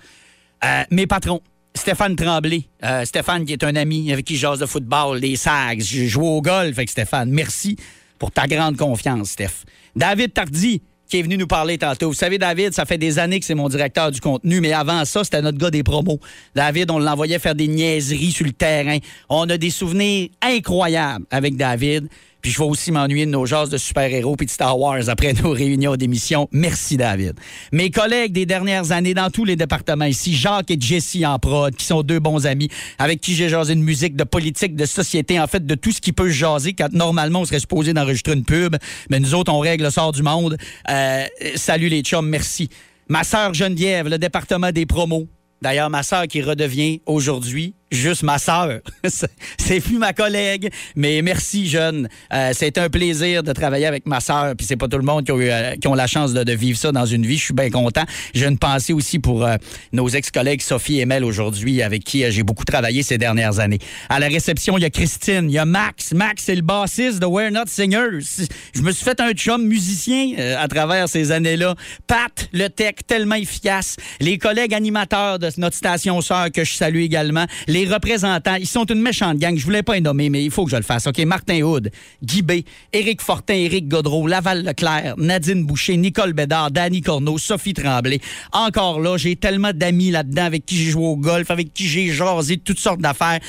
[0.63, 1.41] Euh, mes patrons,
[1.75, 2.63] Stéphane Tremblay.
[2.83, 5.81] Euh, Stéphane qui est un ami avec qui je jase de football, des sags.
[5.81, 7.29] Je joue au golf avec Stéphane.
[7.29, 7.77] Merci
[8.17, 9.65] pour ta grande confiance, Steph.
[9.95, 12.07] David Tardy, qui est venu nous parler tantôt.
[12.07, 15.05] Vous savez, David, ça fait des années que c'est mon directeur du contenu, mais avant
[15.05, 16.19] ça, c'était notre gars des promos.
[16.53, 18.97] David, on l'envoyait faire des niaiseries sur le terrain.
[19.27, 22.07] On a des souvenirs incroyables avec David.
[22.41, 25.33] Puis je vais aussi m'ennuyer de nos genres de super-héros puis de Star Wars après
[25.43, 26.47] nos réunions d'émission.
[26.51, 27.33] Merci, David.
[27.71, 31.75] Mes collègues des dernières années dans tous les départements ici, Jacques et Jesse en prod,
[31.75, 35.39] qui sont deux bons amis, avec qui j'ai jasé de musique, de politique, de société,
[35.39, 38.33] en fait, de tout ce qui peut se jaser quand normalement on serait supposé d'enregistrer
[38.33, 38.75] une pub.
[39.09, 40.57] Mais nous autres, on règle le sort du monde.
[40.89, 41.25] Euh,
[41.55, 42.69] salut les chums, merci.
[43.07, 45.27] Ma sœur Geneviève, le département des promos.
[45.61, 48.79] D'ailleurs, ma sœur qui redevient aujourd'hui juste ma sœur.
[49.57, 52.07] c'est plus ma collègue, mais merci, jeune.
[52.33, 55.25] Euh, c'est un plaisir de travailler avec ma sœur, puis c'est pas tout le monde
[55.25, 57.37] qui a, eu, euh, qui ont la chance de, vivre ça dans une vie.
[57.37, 58.03] Je suis bien content.
[58.33, 59.55] J'ai une pensée aussi pour euh,
[59.93, 63.79] nos ex-collègues Sophie et Mel aujourd'hui, avec qui euh, j'ai beaucoup travaillé ces dernières années.
[64.09, 66.13] À la réception, il y a Christine, il y a Max.
[66.13, 68.47] Max, c'est le bassiste de We're Not Singers.
[68.75, 71.75] Je me suis fait un chum musicien euh, à travers ces années-là.
[72.07, 73.95] Pat, le tech, tellement efficace.
[74.19, 77.45] Les collègues animateurs de notre station sœur que je salue également.
[77.79, 79.57] Les représentants, ils sont une méchante gang.
[79.57, 81.07] Je voulais pas les nommer, mais il faut que je le fasse.
[81.07, 82.51] OK, Martin Houd, Guy B,
[82.91, 88.19] Éric Fortin, Éric Godreau, Laval Leclerc, Nadine Boucher, Nicole Bédard, Danny Corneau, Sophie Tremblay.
[88.51, 92.09] Encore là, j'ai tellement d'amis là-dedans avec qui j'ai joué au golf, avec qui j'ai
[92.09, 93.39] jasé toutes sortes d'affaires.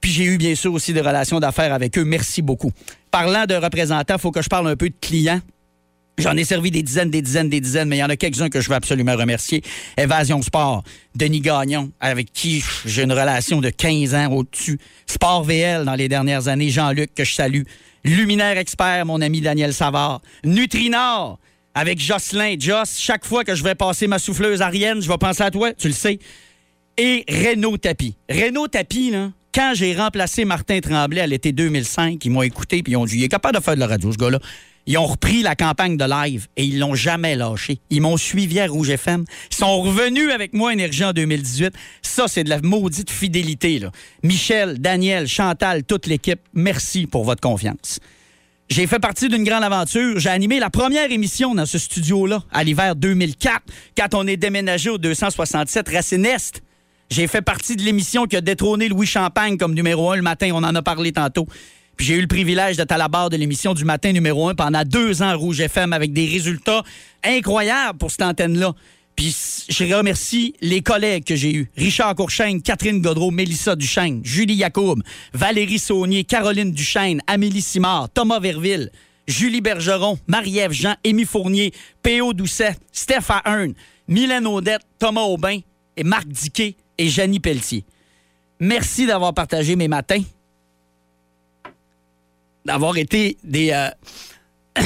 [0.00, 2.04] Puis j'ai eu bien sûr aussi des relations d'affaires avec eux.
[2.04, 2.70] Merci beaucoup.
[3.10, 5.40] Parlant de représentants, faut que je parle un peu de clients.
[6.20, 8.50] J'en ai servi des dizaines, des dizaines, des dizaines, mais il y en a quelques-uns
[8.50, 9.62] que je veux absolument remercier.
[9.96, 10.82] Évasion Sport,
[11.14, 14.78] Denis Gagnon, avec qui j'ai une relation de 15 ans au-dessus.
[15.06, 17.62] Sport VL dans les dernières années, Jean-Luc, que je salue.
[18.04, 20.20] Luminaire Expert, mon ami Daniel Savard.
[20.44, 21.38] Nutrinor,
[21.74, 22.56] avec Jocelyn.
[22.58, 25.72] Joss, chaque fois que je vais passer ma souffleuse Arienne, je vais penser à toi,
[25.72, 26.18] tu le sais.
[26.98, 28.16] Et Renault Tapis.
[28.28, 32.92] Renault Tapis, là, quand j'ai remplacé Martin Tremblay à l'été 2005, ils m'ont écouté puis
[32.92, 34.38] ils ont dit il est capable de faire de la radio, ce gars-là.
[34.90, 37.78] Ils ont repris la campagne de live et ils l'ont jamais lâché.
[37.90, 39.24] Ils m'ont suivi à Rouge FM.
[39.52, 41.72] Ils sont revenus avec moi Énergie en 2018.
[42.02, 43.80] Ça, c'est de la maudite fidélité.
[44.24, 48.00] Michel, Daniel, Chantal, toute l'équipe, merci pour votre confiance.
[48.68, 50.18] J'ai fait partie d'une grande aventure.
[50.18, 53.62] J'ai animé la première émission dans ce studio-là à l'hiver 2004,
[53.96, 56.26] quand on est déménagé au 267 Racine.
[57.10, 60.50] J'ai fait partie de l'émission qui a détrôné Louis Champagne comme numéro un le matin.
[60.52, 61.46] On en a parlé tantôt.
[62.00, 64.84] J'ai eu le privilège d'être à la barre de l'émission du matin numéro un pendant
[64.84, 66.82] deux ans Rouge FM avec des résultats
[67.22, 68.74] incroyables pour cette antenne-là.
[69.14, 69.36] Puis
[69.68, 71.70] je remercie les collègues que j'ai eus.
[71.76, 75.02] Richard Courchaine, Catherine Godreau, Mélissa Duchesne, Julie Yacoub,
[75.34, 78.90] Valérie Saunier, Caroline Duchesne, Amélie Simard, Thomas Verville,
[79.28, 81.70] Julie Bergeron, Marie-Ève Jean, Émy Fournier,
[82.02, 82.32] P.O.
[82.32, 83.74] Doucet, Steph Ahern,
[84.08, 85.58] Mylène Audette, Thomas Aubin
[85.98, 87.84] et Marc Diquet et Janie Pelletier.
[88.58, 90.22] Merci d'avoir partagé mes matins
[92.64, 93.70] d'avoir été des.
[93.70, 93.88] Euh...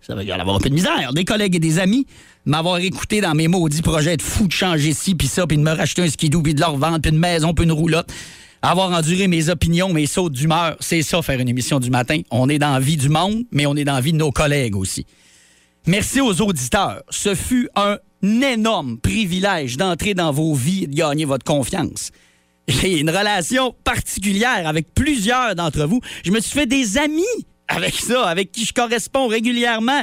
[0.00, 1.12] ça va y avoir un peu de misère.
[1.12, 2.06] Des collègues et des amis,
[2.44, 5.62] m'avoir écouté dans mes maudits projets de fou de changer ci, puis ça, puis de
[5.62, 8.12] me racheter un skidoo, puis de leur vendre, puis une maison, puis une roulotte.
[8.64, 12.20] Avoir enduré mes opinions, mes sautes d'humeur, c'est ça, faire une émission du matin.
[12.30, 14.30] On est dans la vie du monde, mais on est dans la vie de nos
[14.30, 15.04] collègues aussi.
[15.86, 17.02] Merci aux auditeurs.
[17.10, 22.12] Ce fut un énorme privilège d'entrer dans vos vies et de gagner votre confiance
[22.68, 26.00] j'ai une relation particulière avec plusieurs d'entre vous.
[26.24, 27.22] Je me suis fait des amis
[27.68, 30.02] avec ça, avec qui je corresponds régulièrement.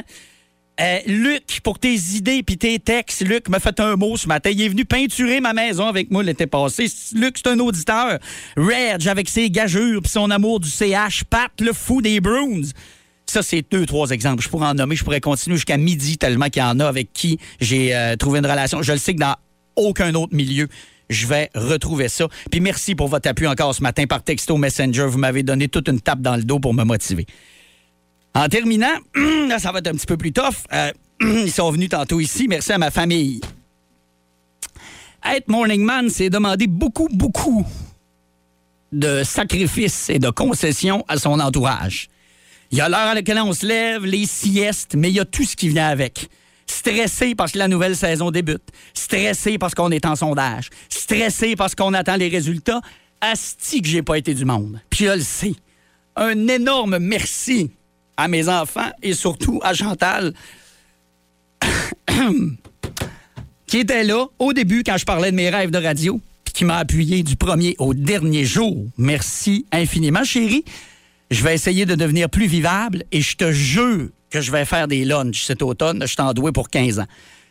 [0.80, 4.50] Euh, Luc, pour tes idées puis tes textes, Luc m'a fait un mot ce matin.
[4.50, 6.86] Il est venu peinturer ma maison avec moi l'été passé.
[7.14, 8.18] Luc, c'est un auditeur.
[8.56, 11.24] Reg, avec ses gageures puis son amour du CH.
[11.28, 12.62] Pat, le fou des Bruins.
[13.26, 14.42] Ça, c'est deux, trois exemples.
[14.42, 14.96] Je pourrais en nommer.
[14.96, 18.38] Je pourrais continuer jusqu'à midi tellement qu'il y en a avec qui j'ai euh, trouvé
[18.38, 18.82] une relation.
[18.82, 19.36] Je le sais que dans
[19.76, 20.66] aucun autre milieu,
[21.10, 22.26] je vais retrouver ça.
[22.50, 25.06] Puis merci pour votre appui encore ce matin par texto Messenger.
[25.06, 27.26] Vous m'avez donné toute une tape dans le dos pour me motiver.
[28.34, 28.96] En terminant,
[29.58, 30.64] ça va être un petit peu plus tough.
[30.72, 32.46] Euh, ils sont venus tantôt ici.
[32.48, 33.40] Merci à ma famille.
[35.24, 37.66] Être morning man, c'est demander beaucoup, beaucoup
[38.92, 42.08] de sacrifices et de concessions à son entourage.
[42.70, 45.24] Il y a l'heure à laquelle on se lève, les siestes, mais il y a
[45.24, 46.30] tout ce qui vient avec.
[46.70, 48.62] Stressé parce que la nouvelle saison débute.
[48.94, 50.70] Stressé parce qu'on est en sondage.
[50.88, 52.80] Stressé parce qu'on attend les résultats.
[53.20, 54.80] Asti que j'ai pas été du monde.
[54.88, 55.54] Puis je le sais.
[56.14, 57.72] Un énorme merci
[58.16, 60.32] à mes enfants et surtout à Chantal
[63.66, 66.64] qui était là au début quand je parlais de mes rêves de radio, puis qui
[66.64, 68.86] m'a appuyé du premier au dernier jour.
[68.96, 70.64] Merci infiniment, chérie.
[71.30, 74.88] Je vais essayer de devenir plus vivable et je te jure que je vais faire
[74.88, 76.06] des lunchs cet automne.
[76.06, 77.06] Je t'en doué pour 15 ans.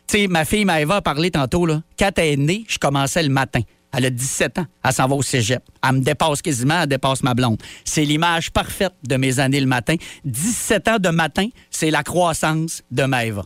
[0.06, 1.82] Tu sais, ma fille Maëva a parlé tantôt, là.
[1.98, 3.60] Quand elle est née, je commençais le matin.
[3.92, 4.66] Elle a 17 ans.
[4.84, 5.62] Elle s'en va au cégep.
[5.86, 7.60] Elle me dépasse quasiment, elle dépasse ma blonde.
[7.84, 9.96] C'est l'image parfaite de mes années le matin.
[10.24, 13.44] 17 ans de matin, c'est la croissance de Maëva.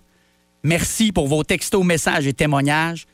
[0.62, 3.07] Merci pour vos textos, messages et témoignages.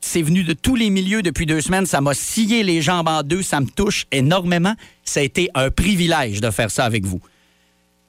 [0.00, 1.84] C'est venu de tous les milieux depuis deux semaines.
[1.84, 3.42] Ça m'a scié les jambes en deux.
[3.42, 4.74] Ça me touche énormément.
[5.04, 7.20] Ça a été un privilège de faire ça avec vous.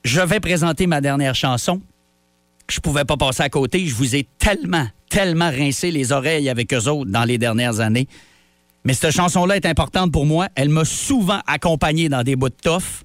[0.03, 1.81] Je vais présenter ma dernière chanson.
[2.69, 3.85] Je pouvais pas passer à côté.
[3.85, 8.07] Je vous ai tellement, tellement rincé les oreilles avec eux autres dans les dernières années.
[8.85, 10.47] Mais cette chanson-là est importante pour moi.
[10.55, 13.03] Elle m'a souvent accompagné dans des bouts de toffe,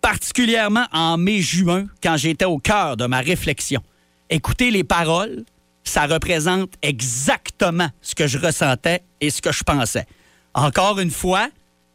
[0.00, 3.80] particulièrement en mai-juin, quand j'étais au cœur de ma réflexion.
[4.28, 5.44] Écoutez les paroles,
[5.84, 10.06] ça représente exactement ce que je ressentais et ce que je pensais.
[10.54, 11.48] Encore une fois,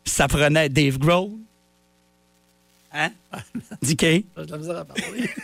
[0.06, 1.32] ça prenait Dave Grohl.
[3.00, 3.12] Hein?
[3.82, 4.02] DK?
[4.02, 5.30] J'ai de la misère à parler.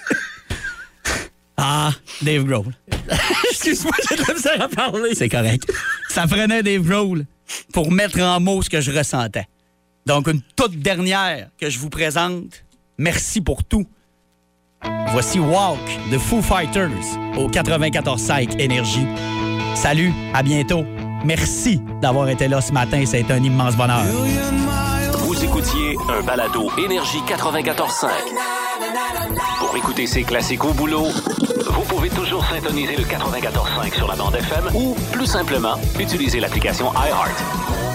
[1.58, 2.74] Ah, Dave Grohl.
[3.50, 5.16] Excuse-moi, j'ai de la misère à parler.
[5.16, 5.72] C'est correct.
[6.10, 7.26] Ça prenait Dave Grohl
[7.72, 9.48] pour mettre en mots ce que je ressentais.
[10.06, 12.66] Donc, une toute dernière que je vous présente.
[12.98, 13.86] Merci pour tout.
[15.12, 15.80] Voici Walk
[16.12, 16.92] de Foo Fighters
[17.38, 19.08] au 94.5 Énergie.
[19.76, 20.86] Salut, à bientôt.
[21.24, 23.02] Merci d'avoir été là ce matin.
[23.06, 24.06] C'est un immense bonheur.
[25.48, 28.08] Un balado Énergie 94.5.
[29.60, 31.06] Pour écouter ces classiques au boulot,
[31.70, 36.92] vous pouvez toujours syntoniser le 94.5 sur la bande FM ou, plus simplement, utiliser l'application
[36.94, 37.95] iHeart.